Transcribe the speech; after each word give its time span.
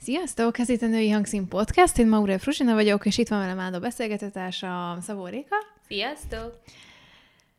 Sziasztok! 0.00 0.58
Ez 0.58 0.68
itt 0.68 0.82
a 0.82 0.86
Női 0.86 1.10
Hangszín 1.10 1.48
Podcast, 1.48 1.98
én 1.98 2.08
Maura 2.08 2.38
Frusina 2.38 2.74
vagyok, 2.74 3.06
és 3.06 3.18
itt 3.18 3.28
van 3.28 3.38
velem 3.38 3.74
a 3.74 3.78
beszélgetetása 3.78 4.98
Szabó 5.00 5.26
Réka. 5.26 5.56
Sziasztok! 5.86 6.60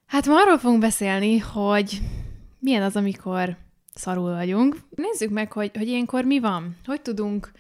Hát 0.06 0.26
ma 0.26 0.42
arról 0.42 0.58
fogunk 0.58 0.80
beszélni, 0.82 1.38
hogy 1.38 2.02
milyen 2.60 2.82
az, 2.82 2.96
amikor 2.96 3.58
szarul 3.94 4.34
vagyunk. 4.34 4.78
Nézzük 4.96 5.30
meg, 5.30 5.52
hogy, 5.52 5.72
hogy 5.78 5.88
ilyenkor 5.88 6.24
mi 6.24 6.40
van. 6.40 6.76
Hogy 6.86 7.02
tudunk, 7.02 7.52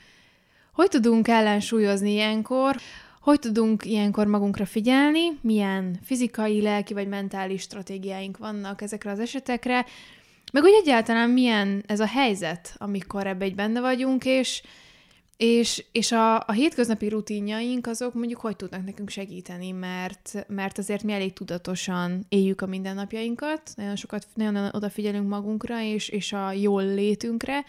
hogy 0.74 0.90
tudunk 0.90 1.28
ellensúlyozni 1.28 2.12
ilyenkor, 2.12 2.76
hogy 3.22 3.40
tudunk 3.40 3.86
ilyenkor 3.86 4.28
magunkra 4.28 4.66
figyelni, 4.66 5.40
milyen 5.42 6.00
fizikai, 6.04 6.62
lelki 6.62 6.94
vagy 6.94 7.08
mentális 7.08 7.62
stratégiáink 7.62 8.38
vannak 8.38 8.82
ezekre 8.82 9.12
az 9.12 9.20
esetekre, 9.20 9.86
meg 10.54 10.64
úgy 10.64 10.80
egyáltalán 10.82 11.30
milyen 11.30 11.84
ez 11.88 12.00
a 12.00 12.06
helyzet, 12.06 12.76
amikor 12.78 13.28
ebbe 13.28 13.46
egy 13.46 13.56
benne 13.56 13.80
vagyunk, 13.80 14.26
és, 14.26 14.64
és, 15.38 15.86
és 15.92 16.12
a, 16.12 16.36
a 16.36 16.52
hétköznapi 16.52 17.10
rutinjaink 17.10 17.88
azok 17.88 18.14
mondjuk 18.14 18.40
hogy 18.40 18.56
tudnak 18.56 18.86
nekünk 18.86 19.10
segíteni, 19.10 19.72
mert, 19.72 20.46
mert 20.48 20.78
azért 20.78 21.04
mi 21.04 21.14
elég 21.14 21.34
tudatosan 21.34 22.26
éljük 22.30 22.62
a 22.62 22.66
mindennapjainkat, 22.66 23.72
nagyon 23.76 23.96
sokat, 23.96 24.28
nagyon 24.34 24.70
odafigyelünk 24.72 25.28
magunkra 25.28 25.82
és, 25.82 26.10
és 26.10 26.34
a 26.34 26.52
jól 26.52 26.86
létünkre, 26.86 27.66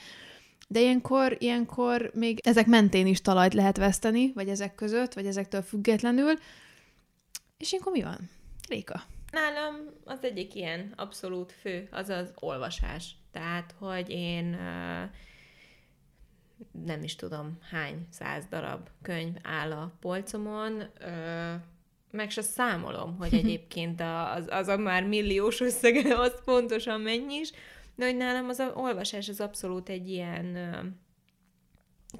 de 0.68 0.80
ilyenkor, 0.80 1.36
ilyenkor 1.38 2.10
még 2.14 2.40
ezek 2.44 2.66
mentén 2.66 3.06
is 3.06 3.20
talajt 3.20 3.54
lehet 3.54 3.76
veszteni, 3.76 4.32
vagy 4.34 4.48
ezek 4.48 4.74
között, 4.74 5.14
vagy 5.14 5.26
ezektől 5.26 5.62
függetlenül. 5.62 6.32
És 7.58 7.70
ilyenkor 7.72 7.92
mi 7.92 8.02
van? 8.02 8.30
Réka. 8.68 9.02
Nálam 9.30 9.74
az 10.04 10.18
egyik 10.22 10.54
ilyen 10.54 10.92
abszolút 10.96 11.52
fő, 11.52 11.88
az 11.90 12.08
az 12.08 12.32
olvasás. 12.34 13.10
Tehát, 13.32 13.74
hogy 13.78 14.10
én 14.10 14.58
nem 16.84 17.02
is 17.02 17.16
tudom 17.16 17.58
hány 17.70 18.06
száz 18.10 18.44
darab 18.50 18.88
könyv 19.02 19.34
áll 19.42 19.72
a 19.72 19.92
polcomon, 20.00 20.82
meg 22.10 22.30
se 22.30 22.42
számolom, 22.42 23.16
hogy 23.16 23.34
egyébként 23.44 24.00
az, 24.34 24.46
az 24.50 24.68
a 24.68 24.76
már 24.76 25.04
milliós 25.04 25.60
összege 25.60 26.18
az 26.20 26.44
pontosan 26.44 27.00
mennyi 27.00 27.34
is, 27.34 27.50
de 27.94 28.04
hogy 28.04 28.16
nálam 28.16 28.48
az 28.48 28.58
a 28.58 28.72
olvasás 28.74 29.28
az 29.28 29.40
abszolút 29.40 29.88
egy 29.88 30.10
ilyen 30.10 30.56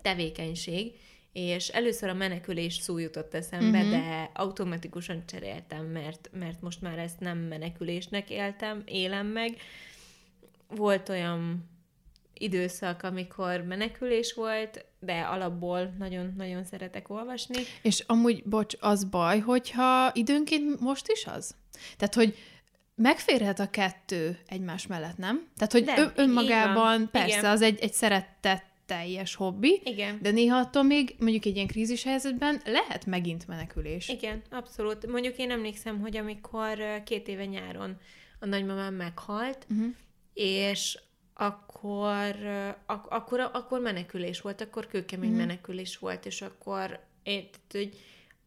tevékenység, 0.02 0.92
és 1.38 1.68
először 1.68 2.08
a 2.08 2.14
menekülés 2.14 2.74
szó 2.74 2.98
jutott 2.98 3.34
eszembe, 3.34 3.78
uh-huh. 3.78 3.90
de 3.90 4.30
automatikusan 4.34 5.22
cseréltem, 5.26 5.84
mert, 5.84 6.30
mert 6.38 6.60
most 6.60 6.80
már 6.80 6.98
ezt 6.98 7.20
nem 7.20 7.38
menekülésnek 7.38 8.30
éltem, 8.30 8.82
élem 8.84 9.26
meg. 9.26 9.56
Volt 10.68 11.08
olyan 11.08 11.68
időszak, 12.34 13.02
amikor 13.02 13.62
menekülés 13.62 14.32
volt, 14.32 14.84
de 15.00 15.20
alapból 15.20 15.94
nagyon-nagyon 15.98 16.64
szeretek 16.64 17.10
olvasni. 17.10 17.62
És 17.82 18.04
amúgy, 18.06 18.44
bocs, 18.44 18.74
az 18.80 19.04
baj, 19.04 19.38
hogyha 19.38 20.10
időnként 20.14 20.80
most 20.80 21.08
is 21.08 21.26
az? 21.26 21.54
Tehát, 21.96 22.14
hogy 22.14 22.36
megférhet 22.94 23.58
a 23.58 23.70
kettő 23.70 24.38
egymás 24.46 24.86
mellett, 24.86 25.16
nem? 25.16 25.48
Tehát, 25.56 25.72
hogy 25.72 25.84
de, 25.84 26.12
önmagában 26.14 27.08
persze, 27.10 27.48
az 27.50 27.62
egy, 27.62 27.78
egy 27.80 27.92
szeretett 27.92 28.66
teljes 28.88 29.34
hobbi, 29.34 29.80
Igen. 29.84 30.18
de 30.22 30.30
néha 30.30 30.56
attól 30.56 30.82
még 30.82 31.16
mondjuk 31.18 31.44
egy 31.44 31.54
ilyen 31.54 31.66
krízis 31.66 32.02
helyzetben 32.02 32.60
lehet 32.64 33.06
megint 33.06 33.46
menekülés. 33.46 34.08
Igen, 34.08 34.42
abszolút. 34.50 35.06
Mondjuk 35.06 35.36
én 35.36 35.50
emlékszem, 35.50 36.00
hogy 36.00 36.16
amikor 36.16 37.02
két 37.04 37.28
éve 37.28 37.44
nyáron 37.44 37.96
a 38.40 38.46
nagymamám 38.46 38.94
meghalt, 38.94 39.66
uh-huh. 39.70 39.94
és 40.34 40.98
akkor, 41.34 42.34
ak- 42.86 43.12
akkor, 43.12 43.40
akkor 43.40 43.80
menekülés 43.80 44.40
volt, 44.40 44.60
akkor 44.60 44.86
kőkemény 44.86 45.30
uh-huh. 45.30 45.46
menekülés 45.46 45.98
volt, 45.98 46.26
és 46.26 46.42
akkor 46.42 47.00
én, 47.22 47.48
hogy 47.70 47.98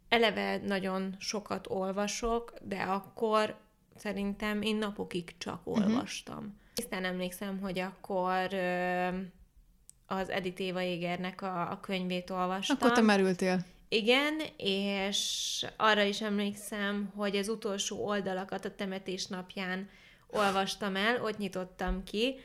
eleve 0.10 0.58
nagyon 0.58 1.16
sokat 1.20 1.68
olvasok, 1.70 2.54
de 2.62 2.82
akkor 2.82 3.60
szerintem 3.96 4.62
én 4.62 4.76
napokig 4.76 5.38
csak 5.38 5.62
olvastam. 5.64 6.38
Uh-huh. 6.38 6.52
Aztán 6.76 7.04
emlékszem, 7.04 7.60
hogy 7.60 7.80
akkor 7.80 8.48
az 10.12 10.30
Edith 10.30 10.62
Éva 10.62 10.82
Égernek 10.82 11.42
a, 11.42 11.72
a 11.72 11.80
könyvét 11.80 12.30
olvastam. 12.30 12.78
Akkor 12.80 12.92
te 12.92 13.02
merültél. 13.02 13.66
Igen, 13.90 14.42
és 14.58 15.66
arra 15.78 16.02
is 16.02 16.22
emlékszem, 16.22 17.12
hogy 17.16 17.36
az 17.36 17.50
utolsó 17.50 18.06
oldalakat 18.06 18.66
a 18.66 18.76
temetés 18.76 19.26
napján 19.28 19.90
olvastam 20.28 20.96
el, 20.96 21.24
ott 21.24 21.38
nyitottam 21.38 22.04
ki, 22.04 22.36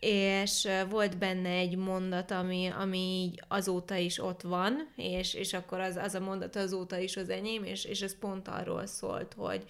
és 0.00 0.68
volt 0.88 1.18
benne 1.18 1.48
egy 1.48 1.76
mondat, 1.76 2.30
ami, 2.30 2.66
ami 2.66 2.98
így 2.98 3.42
azóta 3.48 3.94
is 3.94 4.18
ott 4.18 4.42
van, 4.42 4.92
és, 4.96 5.34
és 5.34 5.52
akkor 5.52 5.80
az, 5.80 5.96
az 5.96 6.14
a 6.14 6.20
mondat 6.20 6.56
azóta 6.56 6.98
is 6.98 7.16
az 7.16 7.28
enyém, 7.28 7.64
és, 7.64 7.84
és 7.84 8.00
ez 8.00 8.18
pont 8.18 8.48
arról 8.48 8.86
szólt, 8.86 9.34
hogy, 9.36 9.64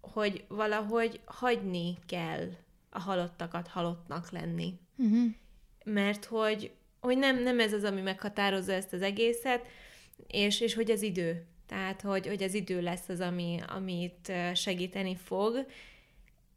hogy 0.00 0.44
valahogy 0.48 1.20
hagyni 1.24 1.98
kell 2.06 2.48
a 2.90 3.00
halottakat 3.00 3.68
halottnak 3.68 4.30
lenni. 4.30 4.74
Uh-huh 4.96 5.34
mert 5.84 6.24
hogy, 6.24 6.70
hogy 7.00 7.18
nem, 7.18 7.42
nem 7.42 7.60
ez 7.60 7.72
az, 7.72 7.84
ami 7.84 8.00
meghatározza 8.00 8.72
ezt 8.72 8.92
az 8.92 9.02
egészet, 9.02 9.66
és, 10.26 10.60
és 10.60 10.74
hogy 10.74 10.90
az 10.90 11.02
idő. 11.02 11.46
Tehát, 11.68 12.00
hogy, 12.00 12.26
hogy 12.26 12.42
az 12.42 12.54
idő 12.54 12.80
lesz 12.80 13.08
az, 13.08 13.20
ami, 13.20 13.58
amit 13.76 14.32
segíteni 14.54 15.16
fog, 15.24 15.66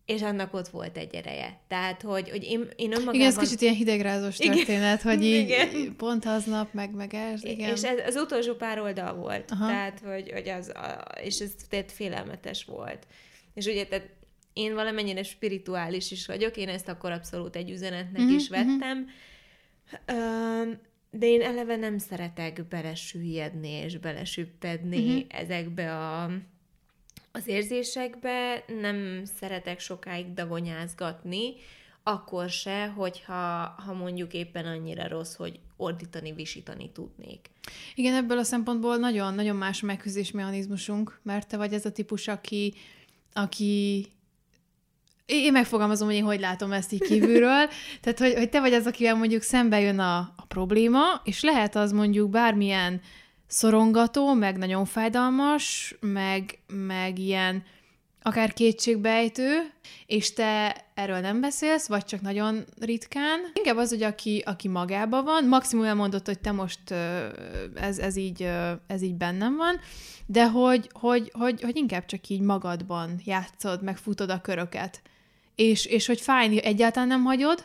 és 0.05 0.21
annak 0.21 0.53
ott 0.53 0.67
volt 0.67 0.97
egy 0.97 1.15
ereje. 1.15 1.59
Tehát, 1.67 2.01
hogy, 2.01 2.29
hogy 2.29 2.43
én, 2.43 2.69
én 2.75 2.91
önmagában... 2.91 3.13
Igen, 3.13 3.27
ez 3.27 3.37
kicsit 3.37 3.61
ilyen 3.61 3.73
hidegrázós 3.73 4.35
történet, 4.35 5.01
igen. 5.01 5.15
hogy 5.15 5.23
így 5.25 5.49
igen. 5.49 5.95
pont 5.97 6.25
aznap, 6.25 6.73
meg, 6.73 6.95
meg 6.95 7.13
ez, 7.13 7.43
igen. 7.43 7.73
És 7.75 7.83
ez, 7.83 8.07
az 8.07 8.15
utolsó 8.15 8.53
pár 8.53 8.79
oldal 8.79 9.13
volt. 9.13 9.51
Aha. 9.51 9.67
Tehát, 9.67 10.01
hogy, 10.05 10.31
hogy 10.31 10.49
az, 10.49 10.71
és 11.23 11.39
ez 11.39 11.51
tehát 11.69 11.91
félelmetes 11.91 12.63
volt. 12.63 13.07
És 13.53 13.65
ugye, 13.65 13.85
tehát 13.85 14.09
én 14.57 14.73
valamennyire 14.73 15.23
spirituális 15.23 16.11
is 16.11 16.25
vagyok, 16.25 16.57
én 16.57 16.69
ezt 16.69 16.87
akkor 16.87 17.11
abszolút 17.11 17.55
egy 17.55 17.69
üzenetnek 17.69 18.21
mm-hmm, 18.21 18.35
is 18.35 18.49
vettem, 18.49 19.07
mm-hmm. 20.11 20.71
de 21.11 21.25
én 21.25 21.41
eleve 21.41 21.75
nem 21.75 21.97
szeretek 21.97 22.67
belesüllyedni 22.67 23.69
és 23.69 23.97
belesüppedni 23.97 24.99
mm-hmm. 24.99 25.19
ezekbe 25.27 25.97
a, 25.97 26.31
az 27.31 27.47
érzésekbe, 27.47 28.63
nem 28.81 29.21
szeretek 29.39 29.79
sokáig 29.79 30.33
dagonyázgatni, 30.33 31.53
akkor 32.03 32.49
se, 32.49 32.87
hogyha 32.87 33.75
ha 33.85 33.93
mondjuk 33.93 34.33
éppen 34.33 34.65
annyira 34.65 35.07
rossz, 35.07 35.35
hogy 35.35 35.59
ordítani, 35.77 36.33
visítani 36.33 36.91
tudnék. 36.91 37.49
Igen, 37.95 38.13
ebből 38.13 38.37
a 38.37 38.43
szempontból 38.43 38.97
nagyon-nagyon 38.97 39.55
más 39.55 39.81
megküzdés 39.81 40.31
mechanizmusunk, 40.31 41.19
mert 41.23 41.47
te 41.47 41.57
vagy 41.57 41.73
ez 41.73 41.85
a 41.85 41.91
típus, 41.91 42.27
aki, 42.27 42.73
aki 43.33 44.05
én 45.27 45.51
megfogalmazom, 45.51 46.07
hogy 46.07 46.15
én 46.15 46.23
hogy 46.23 46.39
látom 46.39 46.71
ezt 46.71 46.91
így 46.91 47.01
kívülről. 47.01 47.69
Tehát, 48.01 48.19
hogy, 48.19 48.33
hogy 48.33 48.49
te 48.49 48.59
vagy 48.59 48.73
az, 48.73 48.85
akivel 48.85 49.15
mondjuk 49.15 49.41
szembe 49.41 49.79
jön 49.79 49.99
a, 49.99 50.17
a 50.17 50.45
probléma, 50.47 51.21
és 51.23 51.43
lehet 51.43 51.75
az 51.75 51.91
mondjuk 51.91 52.29
bármilyen 52.29 53.01
szorongató, 53.47 54.33
meg 54.33 54.57
nagyon 54.57 54.85
fájdalmas, 54.85 55.95
meg, 55.99 56.59
meg 56.67 57.19
ilyen 57.19 57.63
akár 58.21 58.53
kétségbejtő, 58.53 59.71
és 60.05 60.33
te 60.33 60.85
erről 60.93 61.19
nem 61.19 61.41
beszélsz, 61.41 61.87
vagy 61.87 62.05
csak 62.05 62.21
nagyon 62.21 62.63
ritkán. 62.79 63.39
Inkább 63.53 63.77
az, 63.77 63.89
hogy 63.89 64.03
aki, 64.03 64.43
aki 64.45 64.67
magában 64.67 65.23
van, 65.23 65.47
maximum 65.47 65.85
elmondott, 65.85 66.25
hogy 66.25 66.39
te 66.39 66.51
most 66.51 66.91
ez, 67.75 67.97
ez, 67.97 68.15
így, 68.15 68.49
ez 68.87 69.01
így 69.01 69.15
bennem 69.15 69.55
van, 69.55 69.79
de 70.25 70.47
hogy, 70.47 70.89
hogy, 70.93 71.31
hogy, 71.33 71.61
hogy 71.61 71.75
inkább 71.75 72.05
csak 72.05 72.27
így 72.27 72.41
magadban 72.41 73.21
játszod, 73.25 73.83
meg 73.83 73.97
futod 73.97 74.29
a 74.29 74.41
köröket 74.41 75.01
és, 75.57 75.85
és 75.85 76.05
hogy 76.05 76.21
fájni 76.21 76.63
egyáltalán 76.63 77.07
nem 77.07 77.23
hagyod, 77.23 77.63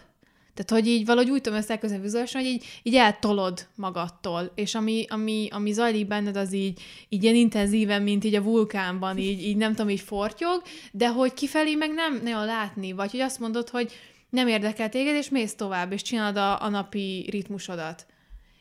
tehát, 0.54 0.70
hogy 0.70 0.92
így 0.92 1.06
valahogy 1.06 1.30
úgy 1.30 1.41
tudom 1.41 1.62
elközben 1.69 2.00
vizuálisan, 2.00 2.42
hogy 2.42 2.50
így, 2.50 2.64
így 2.82 2.94
eltolod 2.94 3.66
magadtól, 3.74 4.53
és 4.54 4.74
ami, 4.74 5.04
ami, 5.09 5.48
ami 5.50 5.72
zajlik 5.72 6.06
benned, 6.06 6.36
az 6.36 6.53
így, 6.53 6.80
így 7.09 7.22
ilyen 7.22 7.34
intenzíven, 7.34 8.03
mint 8.03 8.24
így 8.24 8.34
a 8.34 8.42
vulkánban, 8.42 9.18
így, 9.18 9.42
így 9.42 9.56
nem 9.56 9.74
tudom, 9.74 9.91
így 9.91 10.00
fortyog, 10.00 10.62
de 10.92 11.09
hogy 11.09 11.34
kifelé 11.34 11.74
meg 11.74 11.91
nem 11.91 12.21
nagyon 12.22 12.44
látni, 12.44 12.92
vagy 12.92 13.10
hogy 13.10 13.21
azt 13.21 13.39
mondod, 13.39 13.68
hogy 13.68 13.92
nem 14.30 14.48
érdekel 14.48 14.88
téged, 14.88 15.15
és 15.15 15.28
mész 15.28 15.54
tovább, 15.54 15.92
és 15.92 16.03
csinálod 16.03 16.36
a, 16.36 16.62
a 16.62 16.68
napi 16.68 17.28
ritmusodat. 17.30 18.06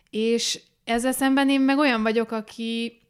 És 0.10 0.60
ezzel 0.84 1.12
szemben 1.12 1.50
én 1.50 1.62
meg 1.62 1.78
olyan 1.78 2.02
vagyok, 2.02 2.32
aki 2.32 3.01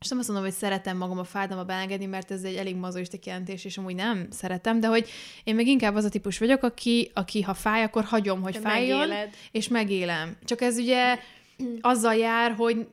és 0.00 0.08
nem 0.08 0.18
azt 0.18 0.28
mondom, 0.28 0.46
hogy 0.46 0.54
szeretem 0.54 0.96
magam 0.96 1.18
a 1.18 1.24
fájdalma 1.24 1.64
beengedni, 1.64 2.06
mert 2.06 2.30
ez 2.30 2.42
egy 2.42 2.54
elég 2.54 2.76
mazoista 2.76 3.18
kijelentés, 3.18 3.64
és 3.64 3.78
amúgy 3.78 3.94
nem 3.94 4.26
szeretem, 4.30 4.80
de 4.80 4.86
hogy 4.86 5.08
én 5.44 5.54
meg 5.54 5.66
inkább 5.66 5.94
az 5.94 6.04
a 6.04 6.08
típus 6.08 6.38
vagyok, 6.38 6.62
aki, 6.62 7.10
aki 7.14 7.42
ha 7.42 7.54
fáj, 7.54 7.82
akkor 7.82 8.04
hagyom, 8.04 8.42
hogy 8.42 8.56
fájjon, 8.56 8.98
megéled. 8.98 9.34
és 9.50 9.68
megélem. 9.68 10.36
Csak 10.44 10.60
ez 10.60 10.78
ugye 10.78 11.18
azzal 11.80 12.14
jár, 12.14 12.52
hogy 12.52 12.86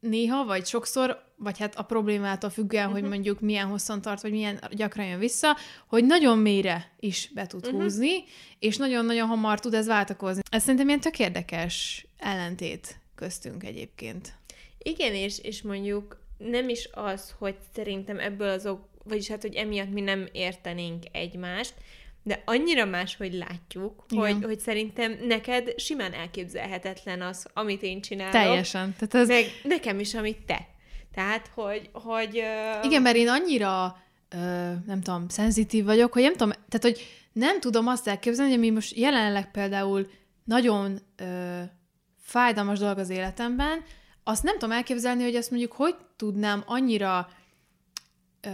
néha, 0.00 0.44
vagy 0.44 0.66
sokszor, 0.66 1.24
vagy 1.36 1.58
hát 1.58 1.76
a 1.76 1.82
problémától 1.82 2.50
függően, 2.50 2.82
uh-huh. 2.82 2.98
hogy 3.00 3.08
mhm. 3.08 3.12
mondjuk 3.12 3.40
milyen 3.40 3.66
hosszan 3.66 4.00
tart, 4.00 4.22
vagy 4.22 4.30
milyen 4.30 4.60
gyakran 4.70 5.06
jön 5.06 5.18
vissza, 5.18 5.56
hogy 5.86 6.04
nagyon 6.04 6.38
mélyre 6.38 6.92
is 7.00 7.30
be 7.34 7.46
tud 7.46 7.66
uh-huh. 7.66 7.82
húzni, 7.82 8.24
és 8.58 8.76
nagyon-nagyon 8.76 9.28
hamar 9.28 9.60
tud 9.60 9.74
ez 9.74 9.86
váltakozni. 9.86 10.42
Ez 10.50 10.62
szerintem 10.62 10.88
ilyen 10.88 11.00
tök 11.00 11.18
érdekes 11.18 12.06
ellentét 12.18 13.00
köztünk 13.14 13.64
egyébként. 13.64 14.34
Igen, 14.78 15.14
és, 15.14 15.38
és 15.38 15.62
mondjuk 15.62 16.24
nem 16.38 16.68
is 16.68 16.88
az, 16.92 17.34
hogy 17.38 17.56
szerintem 17.74 18.18
ebből 18.18 18.48
azok, 18.48 18.88
vagyis 19.04 19.28
hát, 19.28 19.42
hogy 19.42 19.54
emiatt 19.54 19.92
mi 19.92 20.00
nem 20.00 20.28
értenénk 20.32 21.02
egymást, 21.12 21.74
de 22.22 22.42
annyira 22.44 22.84
máshogy 22.84 23.34
látjuk, 23.34 24.04
hogy, 24.08 24.36
hogy 24.42 24.60
szerintem 24.60 25.18
neked 25.26 25.80
simán 25.80 26.12
elképzelhetetlen 26.12 27.22
az, 27.22 27.46
amit 27.54 27.82
én 27.82 28.00
csinálok. 28.00 28.32
Teljesen. 28.32 28.94
Tehát 28.98 29.14
ez... 29.14 29.28
Meg 29.28 29.44
nekem 29.62 30.00
is, 30.00 30.14
amit 30.14 30.38
te. 30.46 30.68
Tehát, 31.14 31.50
hogy... 31.54 31.90
hogy 31.92 32.38
uh... 32.38 32.84
Igen, 32.84 33.02
mert 33.02 33.16
én 33.16 33.28
annyira, 33.28 33.96
uh, 34.34 34.40
nem 34.86 35.00
tudom, 35.02 35.28
szenzitív 35.28 35.84
vagyok, 35.84 36.12
hogy 36.12 36.22
nem 36.22 36.32
tudom, 36.32 36.50
tehát, 36.50 36.80
hogy 36.80 37.06
nem 37.32 37.60
tudom 37.60 37.86
azt 37.86 38.08
elképzelni, 38.08 38.50
hogy 38.50 38.60
mi 38.60 38.70
most 38.70 38.96
jelenleg 38.96 39.50
például 39.50 40.10
nagyon 40.44 41.00
uh, 41.20 41.62
fájdalmas 42.20 42.78
dolog 42.78 42.98
az 42.98 43.10
életemben, 43.10 43.84
azt 44.28 44.42
nem 44.42 44.52
tudom 44.52 44.76
elképzelni, 44.76 45.22
hogy 45.22 45.34
azt 45.34 45.50
mondjuk 45.50 45.72
hogy 45.72 45.94
tudnám 46.16 46.62
annyira 46.66 47.28
ö, 48.40 48.50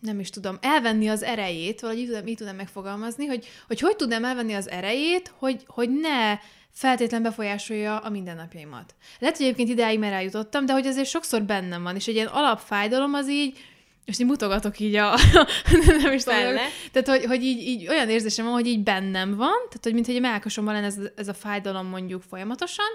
nem 0.00 0.20
is 0.20 0.30
tudom, 0.30 0.58
elvenni 0.60 1.08
az 1.08 1.22
erejét, 1.22 1.80
valahogy 1.80 2.02
így 2.02 2.08
tudom, 2.08 2.26
így 2.26 2.36
tudom 2.36 2.56
megfogalmazni, 2.56 3.26
hogy, 3.26 3.46
hogy 3.66 3.80
hogy 3.80 3.96
tudnám 3.96 4.24
elvenni 4.24 4.54
az 4.54 4.68
erejét, 4.68 5.32
hogy, 5.38 5.64
hogy 5.66 5.90
ne 5.90 6.38
feltétlen 6.72 7.22
befolyásolja 7.22 7.98
a 7.98 8.10
mindennapjaimat. 8.10 8.94
Lehet, 9.18 9.36
hogy 9.36 9.46
egyébként 9.46 9.68
ideáig 9.68 9.98
már 9.98 10.12
eljutottam, 10.12 10.66
de 10.66 10.72
hogy 10.72 10.86
azért 10.86 11.08
sokszor 11.08 11.42
bennem 11.42 11.82
van, 11.82 11.94
és 11.94 12.06
egy 12.06 12.14
ilyen 12.14 12.26
alapfájdalom 12.26 13.14
az 13.14 13.28
így, 13.30 13.58
és 14.04 14.18
így 14.18 14.26
mutogatok 14.26 14.78
így 14.78 14.94
a... 14.94 15.18
nem 16.02 16.12
is 16.12 16.22
tudom. 16.22 16.54
Tehát, 16.92 17.08
hogy, 17.08 17.24
hogy 17.24 17.44
így, 17.44 17.58
így, 17.58 17.88
olyan 17.88 18.08
érzésem 18.08 18.44
van, 18.44 18.54
hogy 18.54 18.66
így 18.66 18.82
bennem 18.82 19.36
van, 19.36 19.56
tehát, 19.68 19.80
hogy 19.82 19.94
mintha 19.94 20.12
egy 20.12 20.20
melkasomban 20.20 20.74
lenne 20.74 20.86
ez, 20.86 20.98
ez 21.16 21.28
a 21.28 21.34
fájdalom 21.34 21.86
mondjuk 21.86 22.22
folyamatosan, 22.22 22.88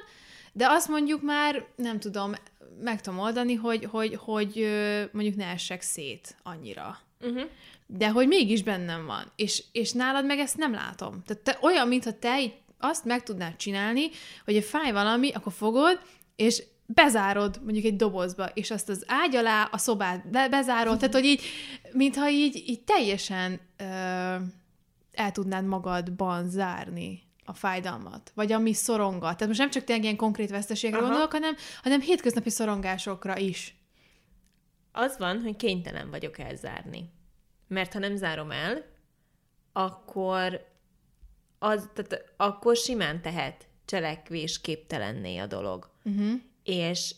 de 0.58 0.68
azt 0.70 0.88
mondjuk 0.88 1.22
már, 1.22 1.66
nem 1.76 2.00
tudom, 2.00 2.34
meg 2.84 3.02
tudom 3.02 3.20
oldani, 3.20 3.54
hogy, 3.54 3.86
hogy, 3.86 4.16
hogy 4.16 4.68
mondjuk 5.12 5.36
ne 5.36 5.46
essek 5.46 5.82
szét 5.82 6.36
annyira. 6.44 6.98
Uh-huh. 7.22 7.44
De 7.88 8.10
hogy 8.10 8.28
mégis 8.28 8.64
bennem 8.64 9.06
van. 9.06 9.32
És, 9.36 9.64
és 9.72 9.92
nálad 9.92 10.26
meg 10.26 10.40
ezt 10.40 10.58
nem 10.58 10.74
látom. 10.74 11.24
Tehát 11.26 11.44
te 11.44 11.58
olyan, 11.62 11.88
mintha 11.88 12.20
te 12.20 12.42
így 12.42 12.54
azt 12.80 13.06
meg 13.06 13.24
tudnád 13.24 13.56
csinálni, 13.56 14.10
hogy 14.46 14.56
egy 14.56 14.64
fáj 14.64 14.92
valami, 14.92 15.32
akkor 15.32 15.54
fogod, 15.54 16.00
és 16.36 16.64
bezárod 16.86 17.60
mondjuk 17.64 17.86
egy 17.86 17.96
dobozba, 17.96 18.46
és 18.54 18.72
azt 18.72 18.90
az 18.90 19.04
ágy 19.08 19.36
alá 19.36 19.70
a 19.72 19.78
szobát 19.78 20.30
be- 20.30 20.50
bezárod, 20.50 20.98
tehát 20.98 21.14
hogy 21.14 21.26
így, 21.26 21.42
mintha 21.92 22.30
így, 22.30 22.64
így 22.68 22.82
teljesen 22.82 23.60
ö, 23.78 23.84
el 25.12 25.32
tudnád 25.32 25.66
magadban 25.66 26.50
zárni 26.50 27.24
a 27.46 27.54
fájdalmat, 27.54 28.32
vagy 28.36 28.52
ami 28.52 28.74
szorongat. 28.74 29.22
Tehát 29.22 29.48
most 29.48 29.60
nem 29.60 29.70
csak 29.70 29.84
tényleg 29.84 30.04
ilyen 30.04 30.16
konkrét 30.16 30.50
veszteségre 30.50 30.98
Aha. 30.98 31.06
gondolok, 31.06 31.32
hanem, 31.32 31.56
hanem 31.84 32.02
hétköznapi 32.02 32.50
szorongásokra 32.50 33.38
is. 33.38 33.76
Az 34.92 35.18
van, 35.18 35.42
hogy 35.42 35.56
kénytelen 35.56 36.10
vagyok 36.10 36.40
elzárni. 36.40 37.10
Mert 37.68 37.94
ha 37.94 38.00
nem 38.00 38.16
zárom 38.16 38.52
el, 38.52 38.86
akkor 39.74 40.68
az, 41.60 41.90
tehát 41.94 42.34
akkor 42.38 42.76
simán 42.76 43.22
tehet 43.22 43.68
cselekvés 43.86 44.62
képtelenné 44.62 45.38
a 45.38 45.46
dolog. 45.46 45.90
Uh-huh. 46.04 46.34
És 46.64 47.16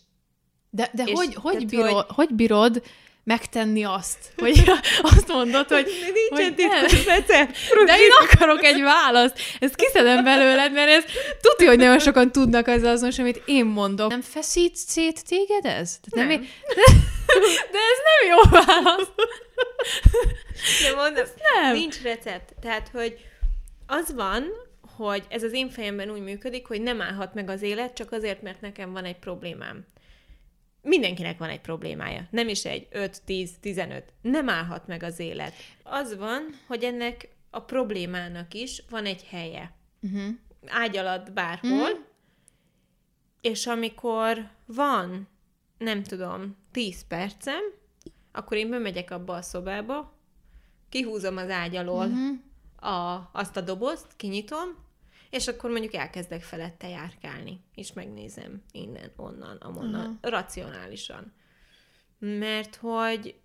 de, 0.69 0.89
de 0.94 1.03
és, 1.03 1.13
hogy, 1.13 1.33
hogy, 1.33 1.65
bírod, 1.65 1.91
hogy... 1.91 2.06
hogy 2.07 2.35
bírod 2.35 2.83
megtenni 3.27 3.83
azt, 3.83 4.18
hogy 4.38 4.63
azt 5.13 5.27
mondod, 5.27 5.68
hogy... 5.68 5.88
Nincsen 6.29 6.56
titkos 6.56 7.06
recept. 7.06 7.57
De 7.85 7.97
én 7.97 8.09
akarok 8.21 8.63
egy 8.63 8.81
választ. 8.81 9.39
Ezt 9.59 9.75
kiszedem 9.75 10.24
belőled, 10.24 10.71
mert 10.71 10.89
ez 10.89 11.03
tudja, 11.41 11.68
hogy 11.68 11.77
nagyon 11.77 12.00
sokan 12.00 12.31
tudnak 12.31 12.68
azzal 12.68 12.91
azon, 12.91 13.12
amit 13.18 13.41
én 13.45 13.65
mondok. 13.65 14.09
Nem 14.09 14.21
feszít 14.21 14.75
szét 14.75 15.25
téged 15.25 15.65
ez? 15.65 16.00
Nem. 16.09 16.27
nem. 16.27 16.47
De, 16.68 16.91
de 17.74 17.79
ez 17.91 18.00
nem 18.07 18.29
jó 18.29 18.59
válasz. 18.59 19.09
De 20.83 20.95
mondom, 20.95 21.25
nem. 21.53 21.73
nincs 21.73 22.01
recept. 22.01 22.53
Tehát, 22.62 22.89
hogy 22.94 23.18
az 23.88 24.13
van, 24.13 24.44
hogy 24.97 25.23
ez 25.30 25.44
az 25.44 25.53
én 25.53 25.69
fejemben 25.69 26.12
úgy 26.12 26.21
működik, 26.21 26.68
hogy 26.68 26.81
nem 26.81 27.01
állhat 27.01 27.33
meg 27.33 27.50
az 27.50 27.62
élet, 27.62 27.94
csak 27.94 28.12
azért, 28.12 28.41
mert 28.41 28.62
nekem 28.62 28.91
van 28.91 29.03
egy 29.03 29.19
problémám 29.19 29.85
mindenkinek 30.87 31.37
van 31.37 31.49
egy 31.49 31.61
problémája. 31.61 32.27
Nem 32.31 32.47
is 32.47 32.65
egy 32.65 32.87
5, 32.91 33.21
10, 33.25 33.51
15. 33.61 34.13
Nem 34.21 34.49
állhat 34.49 34.87
meg 34.87 35.03
az 35.03 35.19
élet. 35.19 35.53
Az 35.83 36.17
van, 36.17 36.49
hogy 36.67 36.83
ennek 36.83 37.29
a 37.49 37.59
problémának 37.59 38.53
is 38.53 38.83
van 38.89 39.05
egy 39.05 39.23
helye. 39.23 39.75
Uh-huh. 40.01 40.33
Ágy 40.67 40.97
alatt 40.97 41.31
bárhol, 41.31 41.71
uh-huh. 41.71 41.99
és 43.41 43.67
amikor 43.67 44.49
van, 44.65 45.27
nem 45.77 46.03
tudom, 46.03 46.55
10 46.71 47.07
percem, 47.07 47.61
akkor 48.31 48.57
én 48.57 48.69
bemegyek 48.69 49.11
abba 49.11 49.35
a 49.35 49.41
szobába, 49.41 50.13
kihúzom 50.89 51.37
az 51.37 51.49
ágy 51.49 51.75
alól 51.75 52.05
uh-huh. 52.05 52.93
a, 52.93 53.29
azt 53.33 53.57
a 53.57 53.61
dobozt, 53.61 54.07
kinyitom, 54.15 54.85
és 55.29 55.47
akkor 55.47 55.69
mondjuk 55.69 55.94
elkezdek 55.94 56.41
felette 56.41 56.88
járkálni, 56.88 57.62
és 57.75 57.94
megnézem 57.94 58.63
innen, 58.71 59.12
onnan, 59.15 59.57
amonnan, 59.57 60.00
uh-huh. 60.00 60.31
racionálisan. 60.31 61.33
Mert 62.19 62.75
hogy 62.75 63.39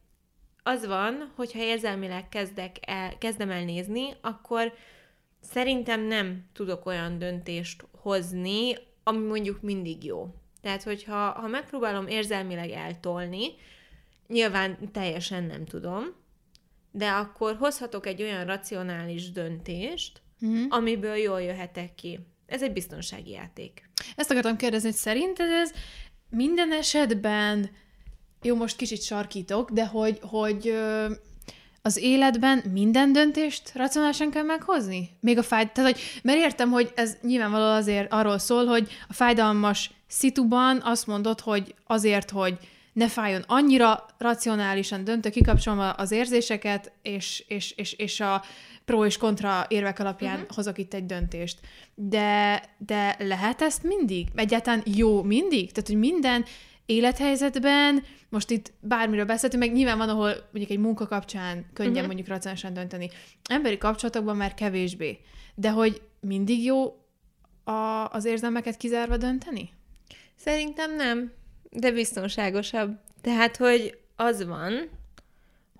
az 0.62 0.86
van, 0.86 1.32
hogyha 1.36 1.58
érzelmileg 1.58 2.28
kezdek 2.28 2.76
el, 2.80 3.18
kezdem 3.18 3.50
el 3.50 3.64
nézni, 3.64 4.16
akkor 4.20 4.72
szerintem 5.40 6.00
nem 6.00 6.44
tudok 6.52 6.86
olyan 6.86 7.18
döntést 7.18 7.84
hozni, 7.96 8.74
ami 9.02 9.26
mondjuk 9.26 9.60
mindig 9.60 10.04
jó. 10.04 10.34
Tehát, 10.60 10.82
hogyha 10.82 11.30
ha 11.30 11.46
megpróbálom 11.46 12.06
érzelmileg 12.06 12.70
eltolni, 12.70 13.46
nyilván 14.26 14.92
teljesen 14.92 15.44
nem 15.44 15.64
tudom, 15.64 16.04
de 16.90 17.10
akkor 17.10 17.56
hozhatok 17.56 18.06
egy 18.06 18.22
olyan 18.22 18.44
racionális 18.44 19.30
döntést, 19.30 20.21
uh-huh. 20.42 20.66
amiből 20.68 21.14
jól 21.14 21.42
jöhetek 21.42 21.94
ki. 21.94 22.18
Ez 22.46 22.62
egy 22.62 22.72
biztonsági 22.72 23.30
játék. 23.30 23.90
Ezt 24.16 24.30
akartam 24.30 24.56
kérdezni, 24.56 24.88
hogy 24.88 24.98
szerinted 24.98 25.50
ez 25.50 25.72
minden 26.30 26.72
esetben, 26.72 27.70
jó, 28.42 28.56
most 28.56 28.76
kicsit 28.76 29.02
sarkítok, 29.02 29.70
de 29.70 29.86
hogy, 29.86 30.18
hogy 30.22 30.74
az 31.82 31.96
életben 31.96 32.62
minden 32.72 33.12
döntést 33.12 33.72
racionálisan 33.74 34.30
kell 34.30 34.42
meghozni? 34.42 35.10
Még 35.20 35.38
a 35.38 35.42
fáj... 35.42 35.72
Tehát, 35.72 35.92
hogy, 35.92 36.02
mert 36.22 36.38
értem, 36.38 36.70
hogy 36.70 36.92
ez 36.94 37.16
nyilvánvaló 37.22 37.72
azért 37.72 38.12
arról 38.12 38.38
szól, 38.38 38.66
hogy 38.66 38.88
a 39.08 39.12
fájdalmas 39.12 39.90
szituban 40.06 40.80
azt 40.84 41.06
mondod, 41.06 41.40
hogy 41.40 41.74
azért, 41.86 42.30
hogy 42.30 42.58
ne 42.92 43.08
fájjon 43.08 43.44
annyira 43.46 44.06
racionálisan 44.18 45.04
döntő, 45.04 45.30
kikapcsolom 45.30 45.92
az 45.96 46.10
érzéseket, 46.10 46.92
és, 47.02 47.44
és, 47.48 47.70
és, 47.70 47.92
és 47.92 48.20
a 48.20 48.42
pro 48.84 49.06
és 49.06 49.16
kontra 49.16 49.64
érvek 49.68 49.98
alapján 49.98 50.34
uh-huh. 50.34 50.54
hozok 50.54 50.78
itt 50.78 50.94
egy 50.94 51.06
döntést. 51.06 51.58
De, 51.94 52.62
de 52.78 53.16
lehet 53.18 53.62
ezt 53.62 53.82
mindig? 53.82 54.28
Egyáltalán 54.34 54.82
jó 54.84 55.22
mindig? 55.22 55.72
Tehát, 55.72 55.88
hogy 55.88 55.98
minden 55.98 56.44
élethelyzetben, 56.86 58.04
most 58.28 58.50
itt 58.50 58.72
bármiről 58.80 59.24
beszéltünk, 59.24 59.62
meg 59.62 59.72
nyilván 59.72 59.98
van, 59.98 60.08
ahol 60.08 60.28
mondjuk 60.28 60.70
egy 60.70 60.78
munka 60.78 61.06
kapcsán 61.06 61.66
könnyen 61.72 61.92
uh-huh. 61.92 62.06
mondjuk 62.06 62.28
racionálisan 62.28 62.72
dönteni. 62.72 63.10
Emberi 63.48 63.78
kapcsolatokban 63.78 64.36
már 64.36 64.54
kevésbé. 64.54 65.20
De 65.54 65.70
hogy 65.70 66.02
mindig 66.20 66.64
jó 66.64 66.84
a, 67.64 68.08
az 68.10 68.24
érzelmeket 68.24 68.76
kizárva 68.76 69.16
dönteni? 69.16 69.70
Szerintem 70.36 70.96
nem, 70.96 71.32
de 71.72 71.90
biztonságosabb. 71.92 72.98
Tehát, 73.20 73.56
hogy 73.56 73.98
az 74.16 74.46
van, 74.46 74.88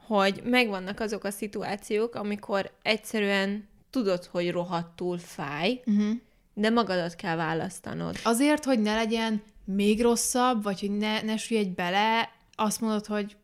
hogy 0.07 0.43
megvannak 0.45 1.01
azok 1.01 1.25
a 1.25 1.31
szituációk, 1.31 2.15
amikor 2.15 2.71
egyszerűen 2.83 3.69
tudod, 3.91 4.25
hogy 4.25 4.51
rohadtul 4.51 5.19
fáj, 5.19 5.81
uh-huh. 5.87 6.11
de 6.55 6.71
magadat 6.71 7.15
kell 7.15 7.37
választanod. 7.37 8.17
Azért, 8.25 8.65
hogy 8.65 8.81
ne 8.81 8.95
legyen 8.95 9.43
még 9.65 10.03
rosszabb, 10.03 10.63
vagy 10.63 10.81
hogy 10.81 10.97
ne, 10.97 11.23
ne 11.23 11.37
süllyedj 11.37 11.69
bele, 11.69 12.31
azt 12.55 12.81
mondod, 12.81 13.07
hogy 13.07 13.37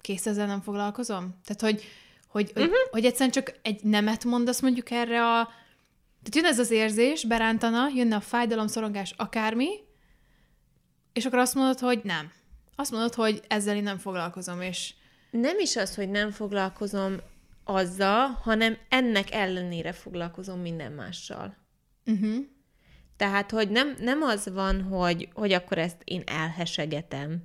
kész 0.00 0.26
ezzel 0.26 0.46
nem 0.46 0.60
foglalkozom? 0.60 1.34
Tehát, 1.44 1.74
hogy, 1.74 1.84
hogy, 2.28 2.44
uh-huh. 2.44 2.62
hogy, 2.62 2.70
mhm. 2.70 2.90
hogy 2.90 3.04
egyszerűen 3.04 3.30
csak 3.30 3.58
egy 3.62 3.82
nemet 3.82 4.24
mondasz 4.24 4.60
mondjuk 4.60 4.90
erre 4.90 5.24
a... 5.24 5.48
Tehát 6.22 6.34
jön 6.34 6.44
ez 6.44 6.58
az 6.58 6.70
érzés, 6.70 7.24
berántana, 7.24 7.88
jönne 7.94 8.16
a 8.16 8.20
fájdalom, 8.20 8.66
szorongás, 8.66 9.14
akármi, 9.16 9.68
és 11.14 11.24
akkor 11.24 11.38
azt 11.38 11.54
mondod, 11.54 11.78
hogy 11.78 12.00
nem. 12.02 12.32
Azt 12.76 12.90
mondod, 12.90 13.14
hogy 13.14 13.42
ezzel 13.48 13.76
én 13.76 13.82
nem 13.82 13.98
foglalkozom, 13.98 14.60
és 14.60 14.94
nem 15.30 15.58
is 15.58 15.76
az, 15.76 15.94
hogy 15.94 16.10
nem 16.10 16.30
foglalkozom 16.30 17.16
azzal, 17.64 18.40
hanem 18.42 18.76
ennek 18.88 19.32
ellenére 19.32 19.92
foglalkozom 19.92 20.60
minden 20.60 20.92
mással. 20.92 21.56
Uh-huh. 22.06 22.36
Tehát, 23.16 23.50
hogy 23.50 23.70
nem, 23.70 23.94
nem 23.98 24.22
az 24.22 24.50
van, 24.52 24.82
hogy, 24.82 25.28
hogy 25.32 25.52
akkor 25.52 25.78
ezt 25.78 25.96
én 26.04 26.22
elhesegetem, 26.26 27.42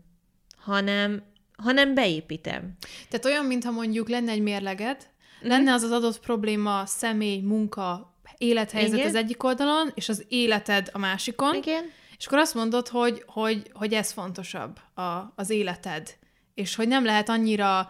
hanem, 0.57 1.23
hanem 1.57 1.93
beépítem. 1.93 2.77
Tehát 3.09 3.25
olyan, 3.25 3.45
mintha 3.45 3.71
mondjuk 3.71 4.09
lenne 4.09 4.31
egy 4.31 4.41
mérleged, 4.41 5.09
uh-huh. 5.35 5.49
lenne 5.49 5.73
az 5.73 5.83
az 5.83 5.91
adott 5.91 6.19
probléma, 6.19 6.85
személy, 6.85 7.39
munka, 7.39 8.13
élethelyzet 8.38 8.93
Igen. 8.97 9.07
az 9.07 9.15
egyik 9.15 9.43
oldalon, 9.43 9.91
és 9.93 10.09
az 10.09 10.25
életed 10.27 10.89
a 10.91 10.97
másikon. 10.97 11.55
Igen 11.55 11.97
És 12.19 12.25
akkor 12.25 12.38
azt 12.38 12.53
mondod, 12.53 12.88
hogy, 12.88 13.23
hogy, 13.27 13.71
hogy 13.73 13.93
ez 13.93 14.11
fontosabb 14.11 14.79
a, 14.93 15.33
az 15.35 15.49
életed, 15.49 16.17
és 16.53 16.75
hogy 16.75 16.88
nem 16.88 17.05
lehet 17.05 17.29
annyira 17.29 17.89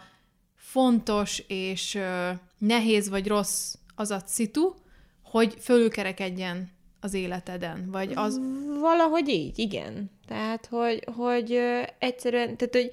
fontos 0.55 1.43
és 1.48 1.95
ö, 1.95 2.29
nehéz 2.57 3.09
vagy 3.09 3.27
rossz 3.27 3.75
az 3.95 4.12
a 4.12 4.21
szitu, 4.25 4.74
hogy 5.24 5.55
fölülkerekedjen 5.59 6.71
az 7.00 7.13
életeden, 7.13 7.91
vagy 7.91 8.12
az... 8.15 8.39
Valahogy 8.79 9.29
így, 9.29 9.59
igen. 9.59 10.12
Tehát, 10.27 10.65
hogy, 10.65 11.03
hogy 11.15 11.53
ö, 11.53 11.81
egyszerűen, 12.00 12.57
tehát, 12.57 12.75
hogy 12.75 12.91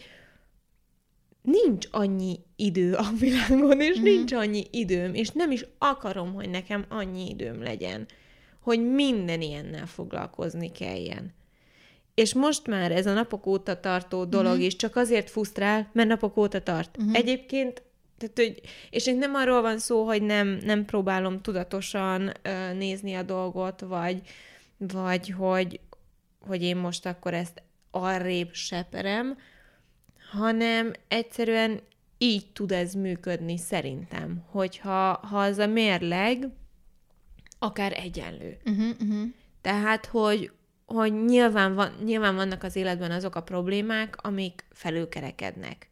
nincs 1.43 1.87
annyi 1.90 2.38
idő 2.57 2.95
a 2.95 3.09
világon, 3.19 3.81
és 3.81 3.99
mm. 3.99 4.02
nincs 4.02 4.33
annyi 4.33 4.66
időm, 4.71 5.14
és 5.14 5.28
nem 5.31 5.50
is 5.50 5.66
akarom, 5.78 6.35
hogy 6.35 6.50
nekem 6.50 6.85
annyi 6.88 7.28
időm 7.28 7.62
legyen, 7.62 8.07
hogy 8.67 8.91
minden 8.91 9.41
ilyennel 9.41 9.87
foglalkozni 9.87 10.73
kelljen. 10.73 11.35
És 12.15 12.35
most 12.35 12.67
már 12.67 12.93
ez 12.93 13.07
a 13.07 13.13
napok 13.13 13.47
óta 13.47 13.81
tartó 13.81 14.25
dolog 14.25 14.53
mm-hmm. 14.53 14.61
is 14.61 14.77
csak 14.77 14.97
azért 14.97 15.31
fusztrál, 15.31 15.91
mert 15.93 16.09
napok 16.09 16.37
óta 16.37 16.61
tart. 16.61 17.03
Mm-hmm. 17.03 17.15
Egyébként, 17.15 17.83
tehát, 18.19 18.37
hogy, 18.37 18.61
és 18.91 19.07
itt 19.07 19.19
nem 19.19 19.35
arról 19.35 19.63
van 19.63 19.79
szó, 19.79 20.05
hogy 20.05 20.23
nem, 20.23 20.49
nem 20.49 20.85
próbálom 20.85 21.41
tudatosan 21.41 22.33
ö, 22.43 22.73
nézni 22.73 23.15
a 23.15 23.23
dolgot, 23.23 23.81
vagy, 23.81 24.21
vagy 24.77 25.31
hogy, 25.31 25.81
hogy 26.47 26.63
én 26.63 26.77
most 26.77 27.07
akkor 27.07 27.35
ezt 27.35 27.63
arrébb 27.91 28.53
seperem, 28.53 29.39
hanem 30.33 30.93
egyszerűen 31.09 31.81
így 32.19 32.47
tud 32.53 32.73
ez 32.73 32.95
működni 32.95 33.59
szerintem, 33.59 34.45
hogyha 34.51 35.13
ha 35.13 35.39
az 35.39 35.59
a 35.59 35.67
mérleg 35.67 36.49
akár 37.67 37.93
egyenlő. 37.93 38.57
Uh-huh, 38.65 38.89
uh-huh. 39.01 39.29
Tehát, 39.61 40.07
hogy, 40.07 40.51
hogy 40.87 41.25
nyilván, 41.25 41.75
van, 41.75 41.93
nyilván 42.05 42.35
vannak 42.35 42.63
az 42.63 42.77
életben 42.77 43.11
azok 43.11 43.35
a 43.35 43.43
problémák, 43.43 44.17
amik 44.17 44.65
felülkerekednek. 44.71 45.91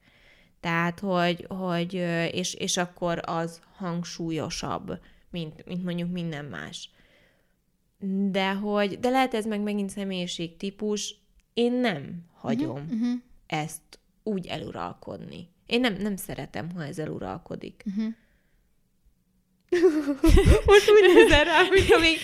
Tehát, 0.61 1.01
hogy, 1.01 1.47
hogy 1.49 1.95
és, 2.33 2.55
és 2.55 2.77
akkor 2.77 3.21
az 3.25 3.61
hangsúlyosabb, 3.77 4.99
mint, 5.31 5.65
mint 5.67 5.85
mondjuk 5.85 6.11
minden 6.11 6.45
más. 6.45 6.91
De 8.31 8.53
hogy, 8.53 8.99
de 8.99 9.09
lehet 9.09 9.35
ez 9.35 9.47
meg 9.47 9.61
megint 9.61 9.91
személyiségtípus, 9.91 11.17
én 11.55 11.73
nem 11.73 12.25
hagyom 12.33 12.71
uh-huh, 12.71 12.93
uh-huh. 12.93 13.21
ezt 13.47 13.99
úgy 14.23 14.47
eluralkodni. 14.47 15.49
Én 15.67 15.81
nem, 15.81 15.95
nem 15.95 16.17
szeretem, 16.17 16.71
ha 16.71 16.85
ez 16.85 16.99
eluralkodik. 16.99 17.83
Uh-huh. 17.87 18.15
Most 20.67 20.91
úgy 20.91 21.15
nézel 21.15 21.45
rám, 21.45 21.67
mintha 21.73 21.99
még... 21.99 22.19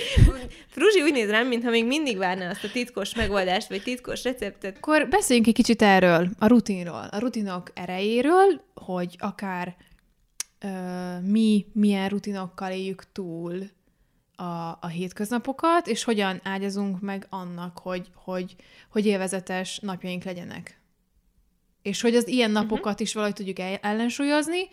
Fruzsi 0.69 1.03
úgy 1.03 1.13
néz 1.13 1.31
rám, 1.31 1.47
mintha 1.47 1.71
még 1.71 1.87
mindig 1.87 2.17
várna 2.17 2.49
azt 2.49 2.65
a 2.65 2.71
titkos 2.73 3.15
megoldást, 3.15 3.69
vagy 3.69 3.83
titkos 3.83 4.23
receptet. 4.23 4.77
Akkor 4.77 5.09
beszéljünk 5.09 5.49
egy 5.49 5.55
kicsit 5.55 5.83
erről, 5.83 6.29
a 6.39 6.47
rutinról, 6.47 7.09
a 7.11 7.19
rutinok 7.19 7.71
erejéről, 7.75 8.61
hogy 8.75 9.17
akár 9.19 9.77
ö, 10.59 10.69
mi 11.21 11.67
milyen 11.73 12.09
rutinokkal 12.09 12.73
éljük 12.73 13.13
túl 13.13 13.63
a, 14.37 14.79
a 14.81 14.87
hétköznapokat, 14.87 15.87
és 15.87 16.05
hogyan 16.05 16.41
ágyazunk 16.43 17.01
meg 17.01 17.27
annak, 17.31 17.79
hogy, 17.79 18.09
hogy, 18.15 18.55
hogy 18.91 19.07
élvezetes 19.07 19.79
napjaink 19.79 20.25
legyenek 20.25 20.81
és 21.83 22.01
hogy 22.01 22.15
az 22.17 22.29
ilyen 22.29 22.51
mhm. 22.51 22.61
napokat 22.61 22.93
uh-huh. 22.93 23.01
is 23.01 23.15
valahogy 23.15 23.35
tudjuk 23.35 23.59
ellensúlyozni, 23.81 24.69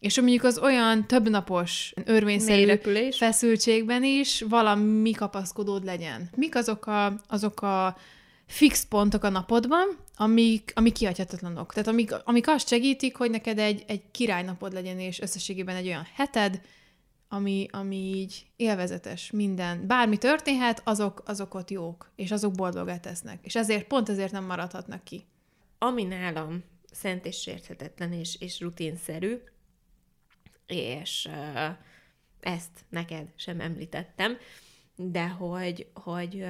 és 0.00 0.20
mondjuk 0.20 0.44
az 0.44 0.58
olyan 0.58 1.06
többnapos 1.06 1.92
örvényszerű 2.04 3.10
feszültségben 3.10 4.04
is 4.04 4.44
valami 4.48 5.10
kapaszkodód 5.10 5.84
legyen. 5.84 6.28
Mik 6.36 6.54
azok 6.54 6.86
a, 6.86 7.20
azok 7.28 7.62
a 7.62 7.96
fix 8.46 8.86
pontok 8.86 9.24
a 9.24 9.28
napodban, 9.28 9.96
amik, 10.16 10.72
amik 10.74 10.92
kihagyhatatlanok. 10.92 11.72
Tehát 11.72 11.88
amik, 11.88 12.10
amik 12.24 12.48
azt 12.48 12.68
segítik, 12.68 13.16
hogy 13.16 13.30
neked 13.30 13.58
egy, 13.58 13.84
egy 13.86 14.02
királynapod 14.10 14.72
legyen, 14.72 14.98
és 14.98 15.20
összességében 15.20 15.76
egy 15.76 15.86
olyan 15.86 16.06
heted, 16.14 16.60
ami, 17.28 17.66
ami 17.70 17.96
így 17.96 18.46
élvezetes, 18.56 19.30
minden. 19.30 19.86
Bármi 19.86 20.16
történhet, 20.16 20.82
azok, 20.84 21.22
azok 21.26 21.54
ott 21.54 21.70
jók, 21.70 22.10
és 22.16 22.30
azok 22.30 22.52
boldogát 22.52 23.00
tesznek. 23.00 23.38
És 23.42 23.56
ezért, 23.56 23.86
pont 23.86 24.08
ezért 24.08 24.32
nem 24.32 24.44
maradhatnak 24.44 25.04
ki 25.04 25.24
ami 25.78 26.04
nálam 26.04 26.64
szent 26.92 27.26
és 27.26 27.40
sérthetetlen 27.40 28.12
és, 28.12 28.36
és 28.40 28.60
rutinszerű, 28.60 29.38
és 30.68 31.28
ezt 32.40 32.84
neked 32.88 33.28
sem 33.36 33.60
említettem, 33.60 34.36
de 34.96 35.28
hogy, 35.28 35.86
hogy 35.94 36.44